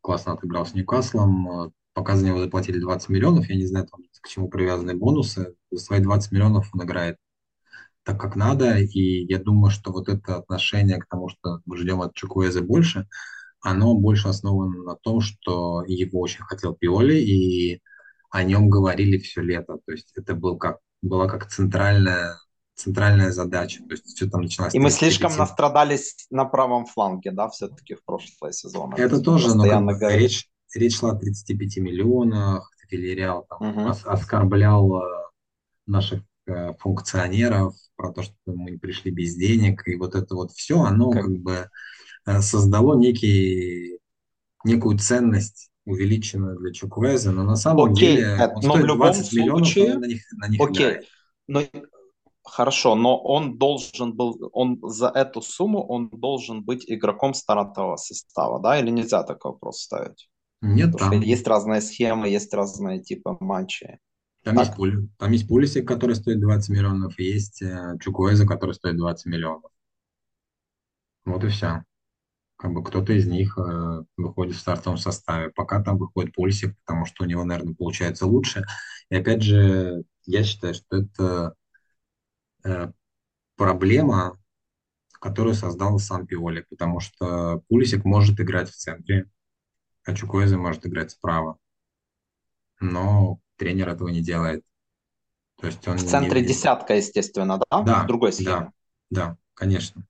классно 0.00 0.32
отыграл 0.32 0.66
с 0.66 0.74
Ньюкаслом, 0.74 1.50
э, 1.50 1.70
пока 1.92 2.16
за 2.16 2.26
него 2.26 2.40
заплатили 2.40 2.78
20 2.78 3.08
миллионов, 3.08 3.48
я 3.48 3.56
не 3.56 3.66
знаю, 3.66 3.86
там, 3.86 4.00
к 4.20 4.28
чему 4.28 4.48
привязаны 4.48 4.96
бонусы, 4.96 5.54
за 5.70 5.80
свои 5.80 6.00
20 6.00 6.32
миллионов 6.32 6.68
он 6.72 6.84
играет 6.84 7.16
так, 8.02 8.20
как 8.20 8.36
надо, 8.36 8.78
и 8.78 9.26
я 9.26 9.38
думаю, 9.38 9.70
что 9.70 9.92
вот 9.92 10.08
это 10.08 10.36
отношение 10.36 10.98
к 10.98 11.06
тому, 11.08 11.28
что 11.28 11.60
мы 11.66 11.76
ждем 11.76 12.00
от 12.02 12.14
Чукуэза 12.14 12.62
больше– 12.62 13.06
оно 13.66 13.94
больше 13.94 14.28
основано 14.28 14.82
на 14.82 14.94
том, 14.94 15.20
что 15.20 15.82
его 15.86 16.20
очень 16.20 16.44
хотел 16.44 16.74
Пиоли, 16.74 17.16
и 17.16 17.80
о 18.30 18.44
нем 18.44 18.70
говорили 18.70 19.18
все 19.18 19.42
лето. 19.42 19.78
То 19.84 19.92
есть 19.92 20.12
это 20.14 20.34
был 20.34 20.56
как, 20.56 20.78
была 21.02 21.28
как 21.28 21.48
центральная, 21.48 22.38
центральная 22.74 23.32
задача. 23.32 23.82
То 23.84 23.92
есть 23.92 24.04
все 24.04 24.28
там 24.28 24.42
началось... 24.42 24.74
И 24.74 24.78
мы 24.78 24.90
слишком 24.90 25.30
перейти. 25.30 25.40
настрадались 25.40 26.26
на 26.30 26.44
правом 26.44 26.86
фланге, 26.86 27.32
да, 27.32 27.48
все-таки 27.48 27.94
в 27.94 28.04
прошлый 28.04 28.52
сезон. 28.52 28.94
Это 28.94 29.20
тоже, 29.20 29.54
но 29.56 29.64
как 29.64 29.84
бы, 29.84 30.16
речь, 30.16 30.48
речь 30.74 30.98
шла 30.98 31.10
о 31.12 31.16
35 31.16 31.78
миллионах, 31.78 32.70
Вильяреал 32.88 33.44
там 33.48 33.68
угу. 33.68 33.94
оскорблял 34.04 35.02
э, 35.02 35.02
наших 35.86 36.22
э, 36.46 36.72
функционеров 36.78 37.74
про 37.96 38.12
то, 38.12 38.22
что 38.22 38.34
мы 38.46 38.78
пришли 38.78 39.10
без 39.10 39.34
денег, 39.34 39.82
и 39.88 39.96
вот 39.96 40.14
это 40.14 40.36
вот 40.36 40.52
все, 40.52 40.80
оно 40.82 41.10
как, 41.10 41.22
как 41.22 41.36
бы 41.38 41.68
создало 42.40 42.98
некий, 42.98 43.98
некую 44.64 44.98
ценность 44.98 45.70
увеличенную 45.84 46.58
для 46.58 46.72
Чуквеза, 46.72 47.30
но 47.32 47.44
на 47.44 47.56
самом 47.56 47.92
Окей, 47.92 48.16
деле 48.16 48.32
он 48.32 48.54
но 48.54 48.60
стоит 48.60 48.82
в 48.82 48.86
любом 48.86 49.06
20 49.06 49.32
миллионов, 49.34 49.68
случае... 49.68 49.94
на 49.98 50.06
них, 50.06 50.22
на 50.32 50.48
них 50.48 50.60
Окей. 50.60 50.86
играет. 50.86 51.06
Но 51.46 51.62
Хорошо, 52.46 52.94
но 52.94 53.18
он 53.18 53.58
должен 53.58 54.14
был, 54.14 54.50
он 54.52 54.78
за 54.80 55.08
эту 55.08 55.42
сумму 55.42 55.84
он 55.84 56.08
должен 56.08 56.62
быть 56.62 56.84
игроком 56.86 57.34
стартового 57.34 57.96
состава, 57.96 58.60
да, 58.62 58.78
или 58.78 58.88
нельзя 58.90 59.24
такой 59.24 59.50
вопрос 59.50 59.80
ставить? 59.80 60.28
Нет, 60.62 60.92
Потому 60.92 61.12
там... 61.12 61.20
есть 61.22 61.46
разные 61.48 61.80
схемы, 61.80 62.28
есть 62.28 62.54
разные 62.54 63.02
типы 63.02 63.36
матчей. 63.40 63.98
Там 64.44 64.58
есть, 64.58 64.76
пуль, 64.76 65.08
там 65.18 65.32
есть 65.32 65.48
Пулисик, 65.48 65.88
который 65.88 66.14
стоит 66.14 66.40
20 66.40 66.70
миллионов, 66.70 67.18
и 67.18 67.24
есть 67.24 67.62
э, 67.62 67.98
Чукуэза, 68.00 68.46
который 68.46 68.76
стоит 68.76 68.96
20 68.96 69.26
миллионов. 69.26 69.72
Вот 71.24 71.42
и 71.42 71.48
все 71.48 71.82
как 72.56 72.72
бы 72.72 72.82
кто-то 72.82 73.12
из 73.12 73.26
них 73.26 73.58
э, 73.58 74.04
выходит 74.16 74.56
в 74.56 74.60
стартовом 74.60 74.98
составе. 74.98 75.50
Пока 75.50 75.82
там 75.82 75.98
выходит 75.98 76.34
Пульсик, 76.34 76.76
потому 76.84 77.04
что 77.04 77.24
у 77.24 77.26
него, 77.26 77.44
наверное, 77.44 77.74
получается 77.74 78.26
лучше. 78.26 78.64
И 79.10 79.16
опять 79.16 79.42
же, 79.42 80.04
я 80.24 80.42
считаю, 80.42 80.74
что 80.74 80.96
это 80.96 81.54
э, 82.64 82.92
проблема, 83.56 84.38
которую 85.20 85.54
создал 85.54 85.98
сам 85.98 86.26
Пиоли, 86.26 86.64
потому 86.68 87.00
что 87.00 87.62
Пулисик 87.68 88.04
может 88.04 88.40
играть 88.40 88.70
в 88.70 88.76
центре, 88.76 89.28
а 90.04 90.14
Чукуэзе 90.14 90.56
может 90.56 90.86
играть 90.86 91.10
справа. 91.10 91.58
Но 92.80 93.40
тренер 93.56 93.88
этого 93.88 94.08
не 94.08 94.22
делает. 94.22 94.64
То 95.60 95.66
есть 95.66 95.86
он 95.88 95.96
в 95.98 96.04
центре 96.04 96.42
не... 96.42 96.48
десятка, 96.48 96.94
естественно, 96.94 97.58
да? 97.58 97.82
Да. 97.82 98.04
В 98.04 98.06
другой 98.06 98.32
схеме. 98.32 98.50
Да, 98.50 98.72
да, 99.10 99.36
конечно. 99.54 100.06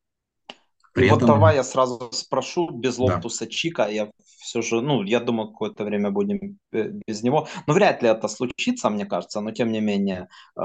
При 0.96 1.10
вот 1.10 1.18
этом... 1.18 1.28
давай 1.28 1.56
я 1.56 1.62
сразу 1.62 2.08
спрошу, 2.10 2.70
без 2.70 2.96
Лофтуса 2.96 3.44
да. 3.44 3.50
Чика, 3.50 3.86
я 3.86 4.10
все 4.38 4.62
же, 4.62 4.80
ну, 4.80 5.02
я 5.02 5.20
думаю, 5.20 5.48
какое-то 5.50 5.84
время 5.84 6.10
будем 6.10 6.58
э, 6.72 6.88
без 7.06 7.22
него. 7.22 7.48
Но 7.66 7.74
вряд 7.74 8.02
ли 8.02 8.08
это 8.08 8.28
случится, 8.28 8.88
мне 8.88 9.04
кажется, 9.04 9.42
но 9.42 9.50
тем 9.50 9.72
не 9.72 9.80
менее. 9.80 10.28
Э, 10.56 10.62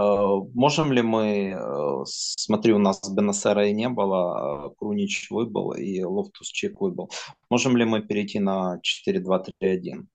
можем 0.53 0.93
ли 0.93 1.01
мы, 1.01 1.53
э, 1.53 2.05
смотри, 2.05 2.71
у 2.71 2.77
нас 2.77 3.01
Бенасера 3.11 3.67
и 3.67 3.73
не 3.73 3.89
было, 3.89 4.67
э, 4.67 4.75
Крунич 4.77 5.27
выбыл 5.32 5.73
и 5.73 6.01
Лофтус 6.01 6.47
Чик 6.47 6.79
выбыл. 6.79 7.11
Можем 7.49 7.75
ли 7.75 7.84
мы 7.84 8.01
перейти 8.01 8.39
на 8.39 8.79
4-2-3-1? 9.05 10.05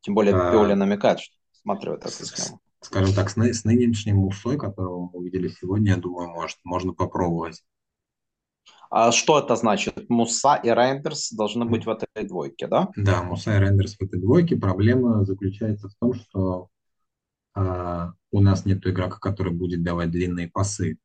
Тем 0.00 0.14
более 0.14 0.34
а... 0.34 0.50
Пиоли 0.50 0.74
намекает, 0.74 1.20
что 1.20 1.36
смотрю 1.62 1.92
эту 1.92 2.08
схему. 2.08 2.58
Скажем 2.80 3.14
так, 3.14 3.30
с, 3.30 3.36
ны- 3.36 3.54
с 3.54 3.64
нынешним 3.64 4.16
Мусой, 4.16 4.58
которого 4.58 5.02
мы 5.02 5.20
увидели 5.20 5.46
сегодня, 5.46 5.92
я 5.92 5.96
думаю, 5.98 6.30
может, 6.30 6.58
можно 6.64 6.92
попробовать. 6.92 7.62
А 8.90 9.12
что 9.12 9.38
это 9.38 9.54
значит? 9.56 10.08
Муса 10.08 10.56
и 10.56 10.68
Рейндерс 10.68 11.32
должны 11.32 11.64
быть 11.64 11.84
в 11.84 11.90
этой 11.90 12.26
двойке, 12.26 12.66
да? 12.66 12.88
Да, 12.96 13.22
Муса 13.22 13.56
и 13.56 13.60
Рейндерс 13.60 13.96
в 13.96 14.02
этой 14.02 14.20
двойке. 14.20 14.56
Проблема 14.56 15.24
заключается 15.24 15.88
в 15.88 15.94
том, 16.00 16.14
что 16.14 16.68
а, 17.54 18.12
у 18.30 18.40
нас 18.40 18.64
нет 18.64 18.86
игрока, 18.86 19.18
который 19.18 19.52
будет 19.52 19.82
давать 19.82 20.10
длинные 20.10 20.48
пасы 20.48 20.98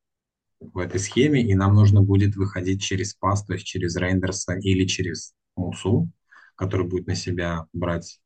в 0.60 0.78
этой 0.78 1.00
схеме, 1.00 1.42
и 1.42 1.56
нам 1.56 1.76
нужно 1.76 2.02
будет 2.02 2.36
выходить 2.36 2.82
через 2.82 3.14
пас, 3.14 3.46
то 3.46 3.54
есть 3.54 3.66
через 3.66 3.96
Рейндерса 3.98 4.54
или 4.54 4.86
через 4.86 5.34
Мусу, 5.56 6.10
который 6.56 6.88
будет 6.88 7.08
на 7.08 7.16
себя 7.16 7.66
брать 7.74 8.22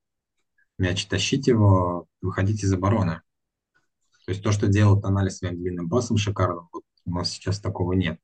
мяч, 0.78 1.06
тащить 1.08 1.48
его, 1.48 2.08
выходить 2.22 2.64
из 2.64 2.72
обороны. 2.72 3.22
То 4.26 4.32
есть 4.32 4.44
то, 4.44 4.52
что 4.52 4.68
делал 4.68 5.02
Тонали 5.02 5.30
своим 5.30 5.58
длинным 5.58 5.90
пасом 5.90 6.18
шикарным, 6.18 6.70
вот 6.72 6.84
у 7.06 7.12
нас 7.12 7.32
сейчас 7.32 7.60
такого 7.60 7.94
нет. 7.94 8.20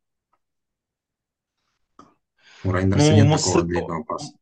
У 2.64 2.72
Рейндерса 2.72 3.10
ну, 3.12 3.16
нет 3.16 3.26
Мусы... 3.26 3.46
такого 3.46 3.64
длинного 3.64 4.04
паса. 4.04 4.34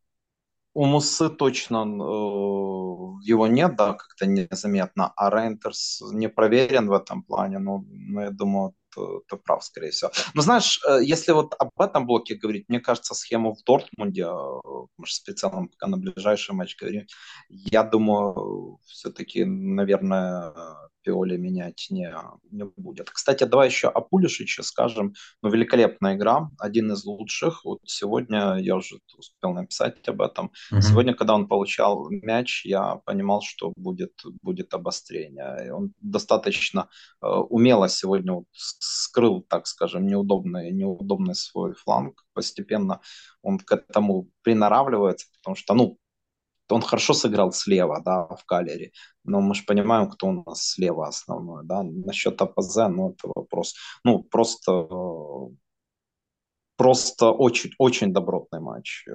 У 0.74 0.86
Мусы 0.86 1.30
точно 1.30 1.80
э, 1.80 3.22
его 3.24 3.48
нет, 3.48 3.76
да, 3.76 3.94
как-то 3.94 4.26
незаметно, 4.26 5.12
а 5.16 5.30
Рейндерс 5.30 6.02
не 6.14 6.30
проверен 6.30 6.88
в 6.88 6.94
этом 6.94 7.24
плане, 7.24 7.60
но, 7.60 7.84
но 7.90 8.22
я 8.22 8.30
думаю, 8.32 8.74
ты, 8.96 9.02
ты 9.28 9.38
прав, 9.38 9.64
скорее 9.64 9.92
всего. 9.92 10.12
Но 10.34 10.42
знаешь, 10.42 10.80
э, 10.88 11.00
если 11.04 11.34
вот 11.34 11.56
об 11.60 11.70
этом 11.80 12.06
блоке 12.06 12.36
говорить, 12.36 12.70
мне 12.70 12.80
кажется, 12.80 13.14
схему 13.16 13.54
в 13.54 13.64
Дортмунде, 13.66 14.24
э, 14.24 14.60
может, 14.98 15.16
специально 15.16 15.68
пока 15.68 15.88
на 15.88 15.98
ближайший 15.98 16.56
матч 16.56 16.78
говорим, 16.78 17.06
я 17.50 17.84
думаю, 17.84 18.80
все-таки, 18.86 19.44
наверное, 19.44 20.54
Пиоли 21.04 21.38
менять 21.38 21.88
не, 21.90 22.14
не 22.52 22.66
будет. 22.78 23.10
Кстати, 23.10 23.44
давай 23.44 23.68
еще 23.68 23.88
о 23.88 24.02
Пулишиче 24.02 24.64
скажем. 24.64 25.14
Ну, 25.42 25.50
великолепная 25.50 26.16
игра, 26.16 26.50
один 26.60 26.92
из 26.92 27.04
лучших. 27.06 27.66
Вот 27.66 27.80
сегодня 27.86 28.58
я 28.58 28.76
уже 28.76 29.00
успел 29.18 29.54
написать 29.54 30.08
об 30.08 30.22
этом. 30.22 30.52
Uh-huh. 30.72 30.82
Сегодня, 30.82 31.14
когда 31.14 31.36
он 31.36 31.48
получал 31.48 32.10
мяч, 32.10 32.66
я 32.66 32.96
понимал, 33.06 33.42
что 33.42 33.74
будет, 33.76 34.14
будет 34.42 34.74
обострение. 34.74 35.68
И 35.68 35.70
он 35.70 35.94
достаточно 36.00 36.90
э, 37.22 37.28
умело 37.28 37.90
сегодня 37.90 38.34
вот 38.34 38.46
скрыл, 38.54 39.42
так 39.48 39.68
скажем, 39.68 40.06
неудобный, 40.06 40.72
неудобный 40.72 41.36
свой 41.36 41.74
фланг. 41.74 42.24
Постепенно 42.34 43.02
он 43.42 43.60
к 43.60 43.72
этому 43.72 44.30
приноравливается, 44.44 45.28
потому 45.40 45.56
что, 45.56 45.74
ну, 45.74 45.98
он 46.72 46.82
хорошо 46.82 47.14
сыграл 47.14 47.52
слева, 47.52 48.02
да, 48.04 48.28
в 48.28 48.46
Калере, 48.46 48.92
но 49.24 49.42
мы 49.42 49.56
же 49.56 49.64
понимаем, 49.66 50.10
кто 50.10 50.28
у 50.28 50.44
нас 50.44 50.64
слева 50.64 51.08
основной, 51.08 51.66
да, 51.66 51.84
насчет 51.84 52.42
АПЗ, 52.42 52.78
ну, 52.90 53.12
это 53.12 53.32
вопрос, 53.36 53.76
ну, 54.04 54.24
просто 54.24 54.88
просто 56.82 57.30
очень, 57.30 57.72
очень 57.78 58.12
добротный 58.12 58.60
матч. 58.60 59.06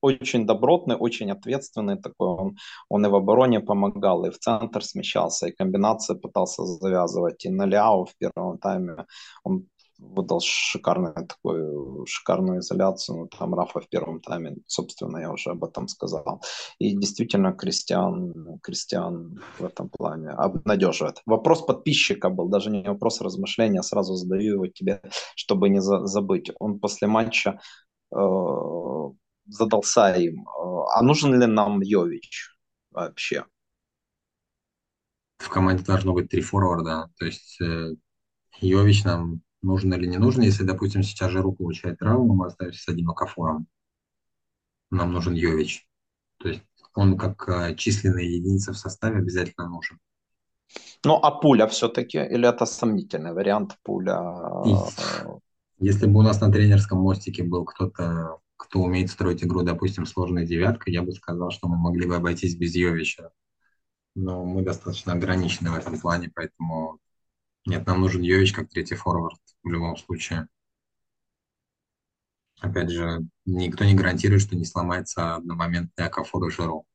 Очень 0.00 0.44
добротный, 0.44 0.96
очень 0.96 1.30
ответственный 1.30 1.96
такой. 1.96 2.28
Он, 2.28 2.56
он 2.88 3.06
и 3.06 3.08
в 3.08 3.14
обороне 3.14 3.60
помогал, 3.60 4.24
и 4.24 4.30
в 4.30 4.38
центр 4.40 4.82
смещался, 4.82 5.46
и 5.46 5.52
комбинации 5.52 6.16
пытался 6.16 6.64
завязывать. 6.64 7.44
И 7.44 7.48
на 7.48 7.64
Ляо 7.64 8.06
в 8.06 8.16
первом 8.18 8.58
тайме 8.58 9.06
он 9.44 9.68
выдал 9.98 10.40
шикарную 10.40 11.14
такую 11.14 12.06
шикарную 12.06 12.60
изоляцию. 12.60 13.18
Ну, 13.18 13.26
там 13.26 13.54
Рафа 13.54 13.80
в 13.80 13.88
первом 13.88 14.20
тайме, 14.20 14.56
собственно, 14.66 15.18
я 15.18 15.30
уже 15.30 15.50
об 15.50 15.64
этом 15.64 15.88
сказал. 15.88 16.42
И 16.78 16.96
действительно, 16.96 17.52
Кристиан, 17.52 18.58
Кристиан 18.62 19.40
в 19.58 19.64
этом 19.64 19.88
плане 19.88 20.30
обнадеживает. 20.30 21.22
Вопрос 21.26 21.62
подписчика 21.62 22.30
был, 22.30 22.48
даже 22.48 22.70
не 22.70 22.82
вопрос 22.82 23.20
размышления, 23.20 23.82
сразу 23.82 24.14
задаю 24.14 24.54
его 24.54 24.66
тебе, 24.66 25.00
чтобы 25.34 25.68
не 25.68 25.80
за 25.80 26.06
забыть. 26.06 26.50
Он 26.60 26.78
после 26.78 27.08
матча 27.08 27.60
э, 28.14 28.16
задался 29.46 30.12
им, 30.14 30.42
э, 30.42 30.76
а 30.94 31.02
нужен 31.02 31.38
ли 31.40 31.46
нам 31.46 31.80
Йович 31.80 32.50
вообще? 32.90 33.44
В 35.38 35.48
команде 35.48 35.84
должно 35.84 36.12
быть 36.12 36.30
три 36.30 36.40
форварда, 36.40 37.10
то 37.18 37.26
есть 37.26 37.60
э, 37.60 37.94
Йович 38.60 39.04
нам 39.04 39.42
нужно 39.66 39.94
или 39.94 40.06
не 40.06 40.18
нужно. 40.18 40.42
Если, 40.42 40.64
допустим, 40.64 41.02
сейчас 41.02 41.30
Жиру 41.30 41.52
получает 41.52 41.98
травму, 41.98 42.34
мы 42.34 42.46
остаемся 42.46 42.82
с 42.82 42.88
одним 42.88 43.10
Акафором. 43.10 43.66
Нам 44.90 45.12
нужен 45.12 45.34
Йович. 45.34 45.86
То 46.38 46.48
есть 46.48 46.62
он 46.94 47.18
как 47.18 47.48
э, 47.48 47.74
численная 47.74 48.22
единица 48.22 48.72
в 48.72 48.78
составе 48.78 49.18
обязательно 49.18 49.68
нужен. 49.68 49.98
Ну, 51.04 51.14
а 51.14 51.30
пуля 51.30 51.66
все-таки? 51.66 52.18
Или 52.18 52.48
это 52.48 52.66
сомнительный 52.66 53.32
вариант 53.32 53.76
пуля? 53.82 54.20
Если 55.78 56.06
бы 56.06 56.20
у 56.20 56.22
нас 56.22 56.40
на 56.40 56.50
тренерском 56.50 56.98
мостике 56.98 57.42
был 57.42 57.64
кто-то, 57.64 58.38
кто 58.56 58.80
умеет 58.80 59.10
строить 59.10 59.44
игру, 59.44 59.62
допустим, 59.62 60.06
сложной 60.06 60.46
девяткой, 60.46 60.94
я 60.94 61.02
бы 61.02 61.12
сказал, 61.12 61.50
что 61.50 61.68
мы 61.68 61.76
могли 61.76 62.06
бы 62.06 62.16
обойтись 62.16 62.56
без 62.56 62.74
Йовича. 62.74 63.30
Но 64.14 64.44
мы 64.44 64.62
достаточно 64.62 65.12
ограничены 65.12 65.70
в 65.70 65.76
этом 65.76 66.00
плане, 66.00 66.32
поэтому 66.34 66.98
нет, 67.66 67.86
нам 67.86 68.00
нужен 68.00 68.22
Йович 68.22 68.52
как 68.52 68.68
третий 68.68 68.94
форвард 68.94 69.40
в 69.62 69.68
любом 69.68 69.96
случае. 69.96 70.48
Опять 72.60 72.90
же, 72.90 73.26
никто 73.44 73.84
не 73.84 73.94
гарантирует, 73.94 74.42
что 74.42 74.56
не 74.56 74.64
сломается 74.64 75.34
одномоментный 75.34 76.06
Акафор 76.06 76.46
и 76.46 76.50
Жиру. 76.50 76.86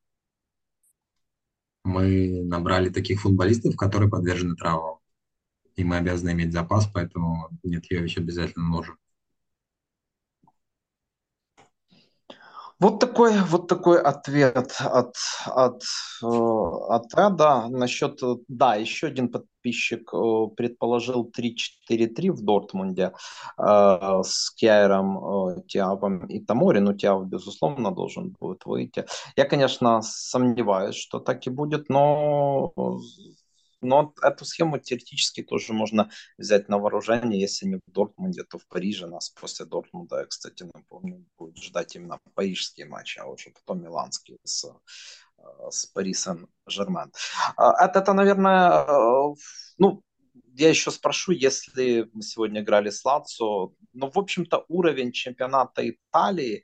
Мы 1.83 2.43
набрали 2.43 2.89
таких 2.89 3.21
футболистов, 3.21 3.75
которые 3.75 4.09
подвержены 4.09 4.55
травмам. 4.55 4.99
И 5.75 5.83
мы 5.83 5.97
обязаны 5.97 6.31
иметь 6.31 6.53
запас, 6.53 6.87
поэтому 6.87 7.49
нет, 7.63 7.85
Йович 7.89 8.17
обязательно 8.17 8.67
нужен. 8.67 8.97
Вот 12.81 12.99
такой, 12.99 13.37
вот 13.43 13.67
такой 13.67 14.01
ответ 14.01 14.75
от, 14.79 15.13
от, 15.45 15.83
э, 16.23 16.25
от 16.25 17.13
Эда. 17.13 17.67
Насчет, 17.69 18.19
да, 18.47 18.73
еще 18.73 19.05
один 19.07 19.29
подписчик 19.29 20.11
э, 20.11 20.47
предположил 20.57 21.31
3-4-3 21.31 22.31
в 22.31 22.41
Дортмунде 22.41 23.13
э, 23.59 24.21
с 24.23 24.49
Кьяером, 24.55 25.17
э, 25.19 25.61
Тиавом 25.67 26.25
и 26.25 26.39
Тамори. 26.39 26.79
Ну, 26.79 26.93
Тиав, 26.95 27.27
безусловно, 27.27 27.91
должен 27.91 28.35
будет 28.39 28.65
выйти. 28.65 29.05
Я, 29.35 29.45
конечно, 29.45 30.01
сомневаюсь, 30.01 30.95
что 30.95 31.19
так 31.19 31.45
и 31.45 31.51
будет, 31.51 31.87
но 31.87 32.73
но 33.81 34.13
эту 34.21 34.45
схему 34.45 34.77
теоретически 34.79 35.43
тоже 35.43 35.73
можно 35.73 36.09
взять 36.37 36.69
на 36.69 36.77
вооружение, 36.77 37.41
если 37.41 37.65
не 37.65 37.75
в 37.75 37.81
Дортмунде, 37.91 38.43
то 38.43 38.57
в 38.57 38.67
Париже. 38.67 39.07
Нас 39.07 39.29
после 39.29 39.65
Дортмунда, 39.65 40.25
кстати, 40.25 40.63
напомню, 40.73 41.25
будет 41.37 41.57
ждать 41.57 41.95
именно 41.95 42.19
парижские 42.35 42.87
матчи, 42.87 43.19
а 43.19 43.25
уже 43.25 43.49
потом 43.51 43.83
миланские 43.83 44.37
с, 44.43 44.65
э, 44.65 45.41
с 45.69 45.85
Пари 45.87 46.13
Сен-Жермен. 46.13 47.11
А, 47.57 47.85
это, 47.85 47.99
это, 47.99 48.13
наверное, 48.13 48.85
э, 48.85 49.33
ну, 49.77 50.03
я 50.53 50.69
еще 50.69 50.91
спрошу, 50.91 51.31
если 51.31 52.09
мы 52.13 52.21
сегодня 52.21 52.61
играли 52.61 52.89
с 52.89 53.03
Лацо, 53.05 53.71
ну, 53.93 54.11
в 54.11 54.17
общем-то, 54.17 54.65
уровень 54.67 55.11
чемпионата 55.11 55.87
Италии 55.89 56.63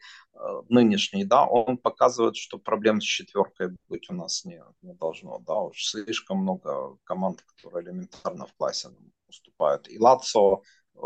нынешний, 0.69 1.23
да, 1.23 1.45
он 1.45 1.77
показывает, 1.77 2.35
что 2.35 2.57
проблем 2.57 3.01
с 3.01 3.03
четверкой 3.03 3.75
быть 3.87 4.09
у 4.09 4.13
нас 4.13 4.45
не, 4.45 4.61
не 4.81 4.93
должно, 4.93 5.39
да, 5.39 5.55
уж 5.55 5.83
слишком 5.83 6.39
много 6.39 6.97
команд, 7.03 7.41
которые 7.41 7.85
элементарно 7.85 8.45
в 8.45 8.53
классе 8.53 8.89
уступают. 9.27 9.89
И 9.89 9.99
Лацо 9.99 10.61
э, 10.95 10.99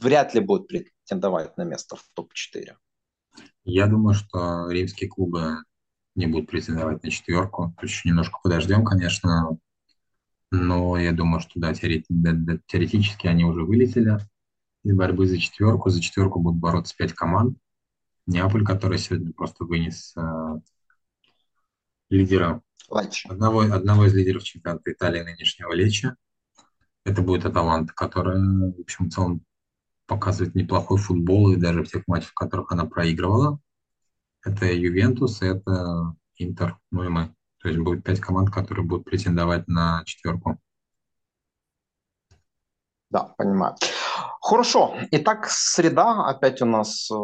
вряд 0.00 0.34
ли 0.34 0.40
будет 0.40 0.68
претендовать 0.68 1.56
на 1.56 1.62
место 1.62 1.96
в 1.96 2.04
топ-4. 2.14 2.76
Я 3.64 3.86
думаю, 3.86 4.14
что 4.14 4.70
римские 4.70 5.08
клубы 5.08 5.56
не 6.14 6.26
будут 6.26 6.50
претендовать 6.50 7.02
на 7.02 7.10
четверку. 7.10 7.74
Еще 7.80 8.08
немножко 8.08 8.38
подождем, 8.42 8.84
конечно, 8.84 9.56
но 10.50 10.98
я 10.98 11.12
думаю, 11.12 11.40
что 11.40 11.58
да, 11.58 11.72
теоретически 11.72 13.26
они 13.26 13.44
уже 13.44 13.64
вылетели 13.64 14.18
из 14.84 14.94
борьбы 14.94 15.26
за 15.26 15.38
четверку. 15.38 15.90
За 15.90 16.00
четверку 16.00 16.40
будут 16.40 16.60
бороться 16.60 16.94
пять 16.96 17.12
команд. 17.12 17.56
Неаполь, 18.26 18.64
который 18.64 18.98
сегодня 18.98 19.32
просто 19.32 19.64
вынес 19.64 20.14
э, 20.16 20.60
лидера, 22.10 22.62
одного, 23.28 23.62
одного 23.62 24.06
из 24.06 24.14
лидеров 24.14 24.44
чемпионата 24.44 24.92
Италии 24.92 25.22
нынешнего 25.22 25.72
Леча. 25.72 26.16
Это 27.04 27.22
будет 27.22 27.44
Аталанта, 27.44 27.92
которая, 27.94 28.38
в 28.38 28.80
общем, 28.80 29.06
в 29.06 29.12
целом 29.12 29.44
показывает 30.06 30.54
неплохой 30.54 30.98
футбол, 30.98 31.52
и 31.52 31.56
даже 31.56 31.82
в 31.82 31.88
тех 31.88 32.06
матчах, 32.06 32.30
в 32.30 32.34
которых 32.34 32.70
она 32.70 32.84
проигрывала. 32.84 33.58
Это 34.44 34.66
Ювентус, 34.66 35.42
это 35.42 36.14
Интер, 36.36 36.78
ну 36.90 37.04
и 37.04 37.08
мы. 37.08 37.34
То 37.58 37.68
есть 37.68 37.80
будет 37.80 38.04
пять 38.04 38.20
команд, 38.20 38.50
которые 38.50 38.84
будут 38.84 39.04
претендовать 39.04 39.68
на 39.68 40.02
четверку. 40.04 40.58
Да, 43.10 43.24
понимаю. 43.36 43.76
Хорошо. 44.44 44.94
Итак, 45.12 45.46
среда. 45.48 46.26
Опять 46.26 46.62
у 46.62 46.66
нас 46.66 47.08
э, 47.12 47.14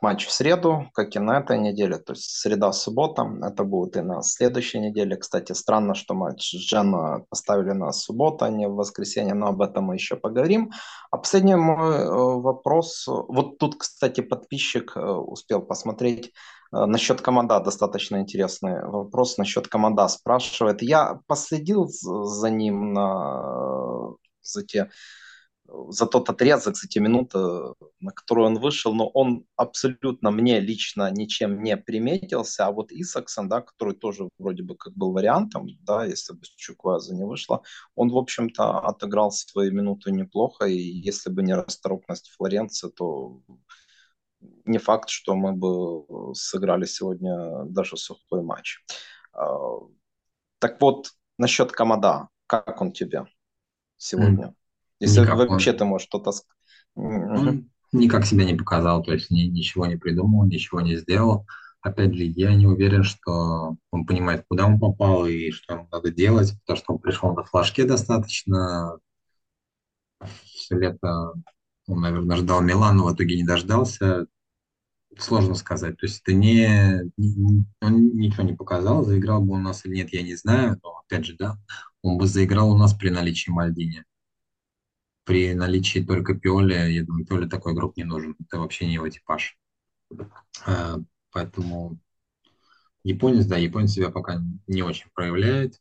матч 0.00 0.26
в 0.26 0.30
среду, 0.30 0.86
как 0.94 1.16
и 1.16 1.18
на 1.18 1.40
этой 1.40 1.58
неделе. 1.58 1.98
То 1.98 2.12
есть 2.12 2.30
среда-суббота. 2.38 3.26
Это 3.42 3.64
будет 3.64 3.96
и 3.96 4.02
на 4.02 4.22
следующей 4.22 4.78
неделе. 4.78 5.16
Кстати, 5.16 5.52
странно, 5.52 5.94
что 5.96 6.14
матч 6.14 6.54
Джена 6.54 7.24
поставили 7.28 7.72
на 7.72 7.90
субботу, 7.90 8.44
а 8.44 8.50
не 8.50 8.68
в 8.68 8.76
воскресенье. 8.76 9.34
Но 9.34 9.48
об 9.48 9.62
этом 9.62 9.86
мы 9.86 9.94
еще 9.94 10.14
поговорим. 10.14 10.70
А 11.10 11.18
последний 11.18 11.56
мой 11.56 11.96
э, 11.96 12.08
вопрос. 12.08 13.04
Вот 13.08 13.58
тут, 13.58 13.80
кстати, 13.80 14.20
подписчик 14.20 14.96
э, 14.96 15.00
успел 15.00 15.60
посмотреть 15.60 16.32
Насчет 16.74 17.20
команда 17.20 17.60
достаточно 17.60 18.16
интересный 18.16 18.82
вопрос. 18.82 19.36
Насчет 19.36 19.68
команда 19.68 20.08
спрашивает. 20.08 20.80
Я 20.80 21.20
последил 21.26 21.86
за 21.86 22.48
ним 22.48 22.94
на 22.94 24.14
за 24.40 24.64
те 24.64 24.88
за 25.66 26.06
тот 26.06 26.28
отрезок, 26.28 26.76
за 26.76 26.88
те 26.88 27.00
минуты, 27.00 27.38
на 28.00 28.12
которые 28.12 28.46
он 28.46 28.58
вышел, 28.58 28.94
но 28.94 29.08
он 29.08 29.46
абсолютно 29.56 30.30
мне 30.30 30.60
лично 30.60 31.10
ничем 31.10 31.62
не 31.62 31.76
приметился, 31.76 32.66
а 32.66 32.72
вот 32.72 32.92
Исаксон, 32.92 33.48
да, 33.48 33.60
который 33.60 33.94
тоже 33.94 34.28
вроде 34.38 34.62
бы 34.62 34.76
как 34.76 34.94
был 34.94 35.12
вариантом, 35.12 35.68
да, 35.80 36.04
если 36.04 36.34
бы 36.34 36.40
Чукваза 36.56 37.14
не 37.14 37.24
вышла, 37.24 37.62
он, 37.94 38.10
в 38.10 38.16
общем-то, 38.16 38.80
отыграл 38.80 39.30
свои 39.30 39.70
минуты 39.70 40.10
неплохо, 40.10 40.66
и 40.66 40.76
если 40.76 41.30
бы 41.30 41.42
не 41.42 41.54
расторопность 41.54 42.30
Флоренции, 42.36 42.88
то 42.88 43.40
не 44.64 44.78
факт, 44.78 45.08
что 45.08 45.34
мы 45.34 45.52
бы 45.52 46.34
сыграли 46.34 46.84
сегодня 46.84 47.64
даже 47.66 47.96
сухой 47.96 48.42
матч. 48.42 48.84
А, 49.32 49.46
так 50.58 50.80
вот, 50.80 51.12
насчет 51.38 51.72
Камада, 51.72 52.28
как 52.46 52.80
он 52.80 52.92
тебе 52.92 53.26
сегодня? 53.96 54.48
Mm. 54.48 54.54
Если 55.02 55.20
никак 55.20 55.36
вообще 55.36 55.72
ты 55.72 55.84
можешь 55.84 56.06
что-то... 56.06 56.30
Он 56.94 57.68
никак 57.90 58.24
себя 58.24 58.44
не 58.44 58.54
показал, 58.54 59.02
то 59.02 59.12
есть 59.12 59.30
ни, 59.30 59.42
ничего 59.42 59.86
не 59.86 59.96
придумал, 59.96 60.46
ничего 60.46 60.80
не 60.80 60.96
сделал. 60.96 61.44
Опять 61.80 62.14
же, 62.14 62.22
я 62.22 62.54
не 62.54 62.68
уверен, 62.68 63.02
что 63.02 63.76
он 63.90 64.06
понимает, 64.06 64.44
куда 64.48 64.66
он 64.66 64.78
попал 64.78 65.26
и 65.26 65.50
что 65.50 65.74
ему 65.74 65.88
надо 65.90 66.12
делать, 66.12 66.54
потому 66.60 66.76
что 66.76 66.92
он 66.92 66.98
пришел 67.00 67.34
на 67.34 67.42
флажке 67.42 67.84
достаточно. 67.84 68.98
Все 70.44 70.78
лето 70.78 71.32
он, 71.88 72.00
наверное, 72.00 72.36
ждал 72.36 72.60
Милан, 72.60 72.96
но 72.96 73.06
в 73.08 73.14
итоге 73.14 73.34
не 73.34 73.44
дождался. 73.44 74.26
Сложно 75.18 75.56
сказать. 75.56 75.98
То 75.98 76.06
есть 76.06 76.22
это 76.22 76.32
не, 76.32 77.10
не... 77.16 77.64
Он 77.80 78.16
ничего 78.16 78.44
не 78.44 78.54
показал, 78.54 79.04
заиграл 79.04 79.42
бы 79.42 79.54
у 79.54 79.58
нас 79.58 79.84
или 79.84 79.96
нет, 79.96 80.12
я 80.12 80.22
не 80.22 80.36
знаю. 80.36 80.78
Но, 80.80 81.00
опять 81.04 81.26
же, 81.26 81.34
да, 81.36 81.58
он 82.02 82.18
бы 82.18 82.28
заиграл 82.28 82.70
у 82.70 82.78
нас 82.78 82.94
при 82.94 83.10
наличии 83.10 83.50
Мальдини 83.50 84.04
при 85.24 85.54
наличии 85.54 86.00
только 86.00 86.34
Пиоли, 86.34 86.74
я 86.74 87.04
думаю, 87.04 87.26
Пиоли 87.26 87.48
такой 87.48 87.74
игрок 87.74 87.96
не 87.96 88.04
нужен. 88.04 88.36
Это 88.40 88.58
вообще 88.58 88.86
не 88.86 88.94
его 88.94 89.08
типаж. 89.08 89.56
А, 90.66 90.96
поэтому 91.30 91.98
японец, 93.04 93.46
да, 93.46 93.56
японец 93.56 93.92
себя 93.92 94.10
пока 94.10 94.40
не 94.66 94.82
очень 94.82 95.08
проявляет. 95.14 95.80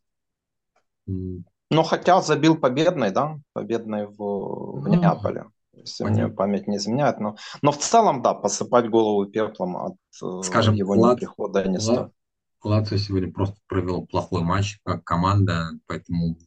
Ну, 1.06 1.84
хотя 1.84 2.22
забил 2.22 2.58
победный, 2.58 3.12
да, 3.12 3.40
победный 3.54 4.06
в, 4.06 4.18
в 4.18 4.88
ну, 4.88 4.94
Неаполе, 4.94 5.46
если 5.74 6.04
мне 6.04 6.28
память 6.28 6.68
не 6.68 6.78
изменяет. 6.78 7.20
Но, 7.20 7.38
но 7.62 7.72
в 7.72 7.78
целом, 7.78 8.22
да, 8.22 8.34
посыпать 8.34 8.90
голову 8.90 9.26
пеплом 9.26 9.78
от 9.78 9.96
э, 10.22 10.42
Скажем, 10.44 10.76
его 10.76 10.94
Лат, 10.94 11.16
неприхода 11.16 11.68
не 11.68 11.80
стоит. 11.80 12.12
Лацио 12.64 12.98
сегодня 12.98 13.32
просто 13.32 13.58
провел 13.68 14.06
плохой 14.06 14.44
матч 14.44 14.80
как 14.84 15.04
команда, 15.04 15.72
поэтому 15.88 16.38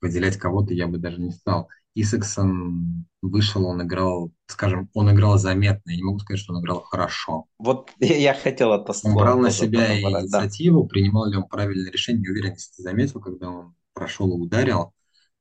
выделять 0.00 0.36
кого-то 0.36 0.74
я 0.74 0.88
бы 0.88 0.98
даже 0.98 1.20
не 1.20 1.30
стал. 1.30 1.68
Исаксон 1.94 3.06
вышел, 3.22 3.64
он 3.66 3.82
играл, 3.82 4.32
скажем, 4.46 4.90
он 4.94 5.12
играл 5.12 5.38
заметно. 5.38 5.90
Я 5.90 5.96
не 5.96 6.02
могу 6.02 6.18
сказать, 6.18 6.40
что 6.40 6.52
он 6.52 6.60
играл 6.60 6.82
хорошо. 6.82 7.46
Вот 7.58 7.90
я 8.00 8.34
хотел 8.34 8.72
это 8.72 8.92
слово. 8.92 9.14
Он 9.14 9.20
брал 9.20 9.38
на 9.38 9.50
себя 9.50 9.98
инициативу, 9.98 10.82
да. 10.82 10.88
принимал 10.88 11.26
ли 11.26 11.36
он 11.36 11.44
правильное 11.44 11.90
решение, 11.90 12.22
не 12.22 12.28
уверен, 12.28 12.52
если 12.52 12.72
ты 12.76 12.82
заметил, 12.82 13.20
когда 13.20 13.48
он 13.48 13.74
прошел 13.92 14.28
и 14.36 14.40
ударил, 14.40 14.92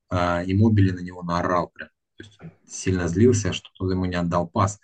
а, 0.10 0.44
и 0.44 0.54
Мобили 0.54 0.92
на 0.92 1.00
него 1.00 1.24
наорал 1.24 1.70
прям. 1.70 1.90
То 2.18 2.24
есть 2.24 2.38
он 2.40 2.52
сильно 2.68 3.08
злился, 3.08 3.52
что 3.52 3.70
тот 3.76 3.92
ему 3.92 4.06
не 4.06 4.16
отдал 4.16 4.48
пас. 4.48 4.80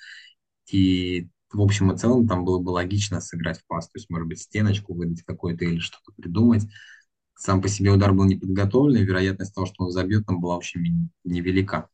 И 0.71 1.29
в 1.51 1.61
общем 1.61 1.91
и 1.91 1.97
целом 1.97 2.27
там 2.27 2.45
было 2.45 2.59
бы 2.59 2.69
логично 2.69 3.21
сыграть 3.21 3.59
в 3.59 3.67
пас. 3.67 3.87
То 3.89 3.97
есть, 3.97 4.09
может 4.09 4.27
быть, 4.27 4.39
стеночку 4.39 4.95
выдать 4.95 5.23
какой-то 5.23 5.65
или 5.65 5.79
что-то 5.79 6.11
придумать 6.19 6.65
сам 7.39 7.61
по 7.61 7.69
себе 7.69 7.91
удар 7.91 8.13
был 8.13 8.25
не 8.25 8.35
подготовленный, 8.35 9.03
вероятность 9.03 9.55
того, 9.55 9.65
что 9.65 9.85
он 9.85 9.91
забьет, 9.91 10.25
там 10.25 10.41
была 10.41 10.57
очень 10.57 11.09
невелика. 11.23 11.89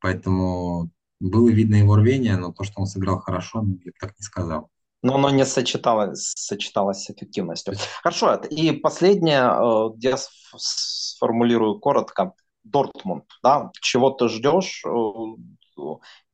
Поэтому 0.00 0.90
было 1.20 1.48
видно 1.48 1.76
его 1.76 1.94
рвение, 1.96 2.36
но 2.36 2.52
то, 2.52 2.64
что 2.64 2.80
он 2.80 2.86
сыграл 2.86 3.20
хорошо, 3.20 3.62
ну, 3.62 3.78
я 3.84 3.92
бы 3.92 3.98
так 3.98 4.18
не 4.18 4.24
сказал. 4.24 4.70
Но 5.02 5.14
оно 5.14 5.30
не 5.30 5.46
сочеталось, 5.46 6.32
сочеталось 6.36 7.04
с 7.04 7.10
эффективностью. 7.10 7.74
Хорошо, 8.02 8.34
и 8.34 8.72
последнее, 8.72 9.42
э, 9.42 9.90
я 9.98 10.16
сформулирую 10.56 11.78
коротко. 11.78 12.34
Дортмунд, 12.64 13.24
да, 13.42 13.70
чего 13.80 14.10
ты 14.10 14.28
ждешь 14.28 14.84
э, 14.84 14.90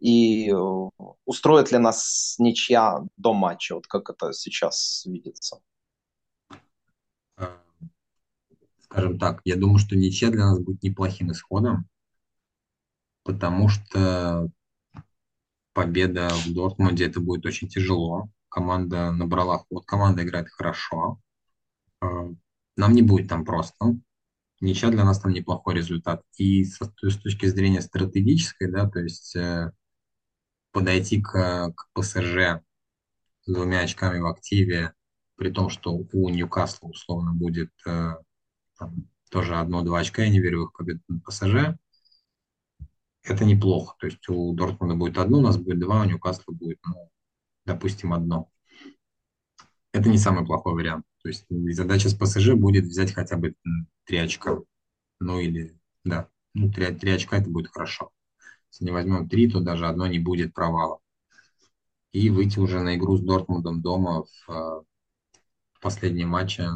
и 0.01 0.51
э, 0.51 0.55
устроит 1.27 1.71
ли 1.71 1.79
нас 1.79 2.37
ничья 2.39 3.03
до 3.17 3.35
матча, 3.35 3.75
вот 3.75 3.87
как 3.87 4.11
это 4.11 4.33
сейчас 4.33 5.05
видится? 5.05 5.61
Скажем 8.95 9.19
так, 9.19 9.41
я 9.45 9.57
думаю, 9.57 9.79
что 9.79 9.97
ничья 9.97 10.31
для 10.31 10.47
нас 10.47 10.61
будет 10.61 10.85
неплохим 10.85 11.33
исходом, 11.33 11.89
потому 13.25 13.69
что 13.69 14.49
победа 15.73 16.29
в 16.29 16.55
Дортмунде 16.55 17.07
это 17.07 17.19
будет 17.19 17.45
очень 17.45 17.69
тяжело. 17.69 18.29
Команда 18.49 19.11
набрала 19.11 19.59
ход, 19.59 19.85
команда 19.85 20.23
играет 20.23 20.49
хорошо. 20.49 21.19
А, 22.01 22.07
нам 22.77 22.93
не 22.93 23.03
будет 23.03 23.29
там 23.29 23.45
просто. 23.45 23.97
Ничья 24.61 24.91
для 24.91 25.05
нас 25.05 25.19
там 25.19 25.33
неплохой 25.33 25.75
результат. 25.75 26.23
И 26.37 26.65
с, 26.65 26.79
с 26.79 27.17
точки 27.19 27.47
зрения 27.47 27.81
стратегической, 27.81 28.71
да, 28.71 28.89
то 28.89 29.01
есть 29.01 29.35
э, 29.35 29.73
подойти 30.71 31.21
к, 31.21 31.73
к 31.75 31.89
ПСЖ 31.95 32.63
с 33.43 33.53
двумя 33.53 33.81
очками 33.81 34.21
в 34.21 34.27
активе, 34.27 34.95
при 35.35 35.51
том, 35.51 35.69
что 35.69 35.93
у 35.97 36.29
Ньюкасла 36.29 36.87
условно 36.87 37.33
будет 37.33 37.73
э, 37.89 38.15
там, 38.79 39.09
тоже 39.31 39.57
одно-два 39.57 40.01
очка, 40.01 40.23
я 40.23 40.31
не 40.31 40.41
верю 40.41 40.63
в 40.63 40.65
их 40.67 40.73
победу 40.73 41.01
над 41.09 41.25
ПСЖ. 41.25 41.77
Это 43.23 43.45
неплохо. 43.45 43.97
То 43.99 44.07
есть 44.07 44.29
у 44.29 44.55
Дортмунда 44.55 44.97
будет 44.97 45.19
одно, 45.19 45.39
у 45.39 45.43
нас 45.43 45.57
будет 45.57 45.79
два, 45.79 46.03
у 46.03 46.05
Ньюкасла 46.05 46.53
будет, 46.53 46.79
ну, 46.85 47.11
допустим, 47.65 48.13
одно. 48.13 48.51
Это 49.93 50.09
не 50.09 50.19
самый 50.19 50.45
плохой 50.45 50.75
вариант. 50.75 51.05
То 51.23 51.29
есть 51.29 51.47
задача 51.49 52.09
с 52.09 52.15
ПСЖ 52.15 52.53
будет 52.53 52.85
взять 52.85 53.13
хотя 53.13 53.37
бы 53.37 53.55
три 54.05 54.19
очка. 54.19 54.59
Ну 55.21 55.39
или, 55.39 55.79
да, 56.05 56.29
ну, 56.53 56.71
три, 56.71 56.95
три 56.95 57.13
очка 57.13 57.39
это 57.39 57.49
будет 57.49 57.73
хорошо. 57.73 58.11
Если 58.71 58.85
не 58.85 58.91
возьмем 58.91 59.29
три, 59.29 59.51
то 59.51 59.61
даже 59.61 59.87
одно 59.87 60.07
не 60.07 60.19
будет 60.19 60.53
провала. 60.53 60.99
И 62.13 62.29
выйти 62.29 62.59
уже 62.59 62.81
на 62.81 62.97
игру 62.97 63.17
с 63.17 63.23
Дортмундом 63.23 63.81
дома 63.83 64.25
в, 64.25 64.49
в 64.49 65.81
последнем 65.81 66.29
матче 66.29 66.69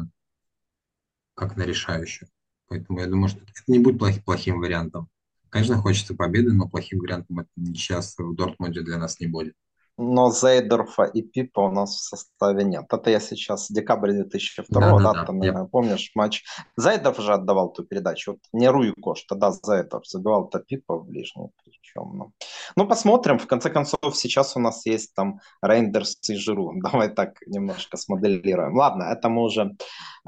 как 1.39 1.55
на 1.55 1.63
решающую. 1.63 2.29
Поэтому 2.67 2.99
я 2.99 3.07
думаю, 3.07 3.29
что 3.29 3.39
это 3.39 3.51
не 3.67 3.79
будет 3.79 3.97
плохим, 3.97 4.21
плохим 4.23 4.59
вариантом. 4.59 5.09
Конечно, 5.49 5.77
хочется 5.77 6.13
победы, 6.13 6.51
но 6.51 6.67
плохим 6.67 6.99
вариантом 6.99 7.39
это 7.39 7.49
сейчас 7.73 8.15
в 8.17 8.35
Дортмунде 8.35 8.81
для 8.81 8.97
нас 8.97 9.19
не 9.19 9.27
будет 9.27 9.55
но 9.99 10.31
Зейдорфа 10.31 11.03
и 11.03 11.21
Пипа 11.21 11.59
у 11.59 11.71
нас 11.71 11.95
в 11.95 11.99
составе 11.99 12.63
нет. 12.63 12.85
Это 12.89 13.09
я 13.09 13.19
сейчас, 13.19 13.69
декабрь 13.69 14.13
2002 14.13 14.81
да, 14.81 14.97
да, 14.97 15.13
да, 15.13 15.25
ты, 15.25 15.33
наверное, 15.33 15.65
помнишь 15.65 16.11
матч. 16.15 16.43
Зайдорф 16.77 17.19
же 17.19 17.33
отдавал 17.33 17.73
ту 17.73 17.83
передачу, 17.83 18.31
вот 18.31 18.39
не 18.53 18.69
Руйкош, 18.69 19.23
тогда 19.23 19.51
Зайдорф 19.51 20.07
забивал 20.07 20.47
это 20.47 20.59
Пипа 20.59 20.95
в 20.97 21.05
ближний 21.05 21.49
причем. 21.63 22.17
Ну. 22.17 22.31
ну, 22.75 22.87
посмотрим, 22.87 23.37
в 23.39 23.47
конце 23.47 23.69
концов, 23.69 24.15
сейчас 24.15 24.55
у 24.55 24.59
нас 24.59 24.85
есть 24.85 25.13
там 25.13 25.39
Рейндерс 25.61 26.17
и 26.29 26.35
Жиру, 26.35 26.73
давай 26.83 27.09
так 27.09 27.35
немножко 27.45 27.97
смоделируем. 27.97 28.75
Ладно, 28.77 29.03
это 29.03 29.29
мы 29.29 29.43
уже, 29.43 29.75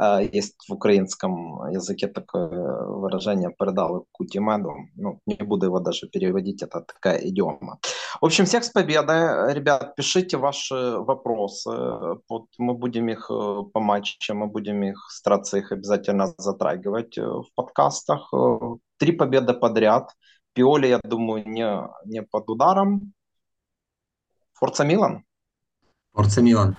э, 0.02 0.30
есть 0.34 0.56
в 0.68 0.74
украинском 0.74 1.72
языке 1.72 2.08
такое 2.08 2.50
выражение 2.88 3.52
«передал 3.58 4.06
кутимеду», 4.12 4.74
ну, 4.96 5.20
не 5.26 5.36
буду 5.36 5.68
его 5.68 5.80
даже 5.80 6.08
переводить, 6.08 6.62
это 6.62 6.82
такая 6.82 7.20
идиома. 7.20 7.80
В 8.20 8.26
общем, 8.26 8.46
всех 8.46 8.64
с 8.64 8.70
победой, 8.70 9.54
ребят, 9.54 9.96
пишите 9.96 10.38
ваши 10.38 10.76
вопросы. 10.98 11.70
Вот 12.28 12.48
мы 12.58 12.74
будем 12.74 13.08
их 13.10 13.30
э, 13.30 13.62
по 13.74 13.80
матчам, 13.80 14.38
мы 14.38 14.48
будем 14.48 14.84
их 14.84 15.08
стараться 15.10 15.58
их 15.58 15.72
обязательно 15.72 16.34
затрагивать 16.38 17.18
э, 17.18 17.22
в 17.22 17.46
подкастах. 17.56 18.28
Э, 18.34 18.58
три 18.98 19.14
победы 19.14 19.54
подряд. 19.54 20.12
Пиоли, 20.54 20.88
я 20.88 21.00
думаю, 21.04 21.48
не, 21.48 21.88
не 22.06 22.22
под 22.24 22.50
ударом. 22.50 23.14
Форца 24.54 24.84
Милан. 24.84 25.24
Форца 26.14 26.42
Милан. 26.42 26.76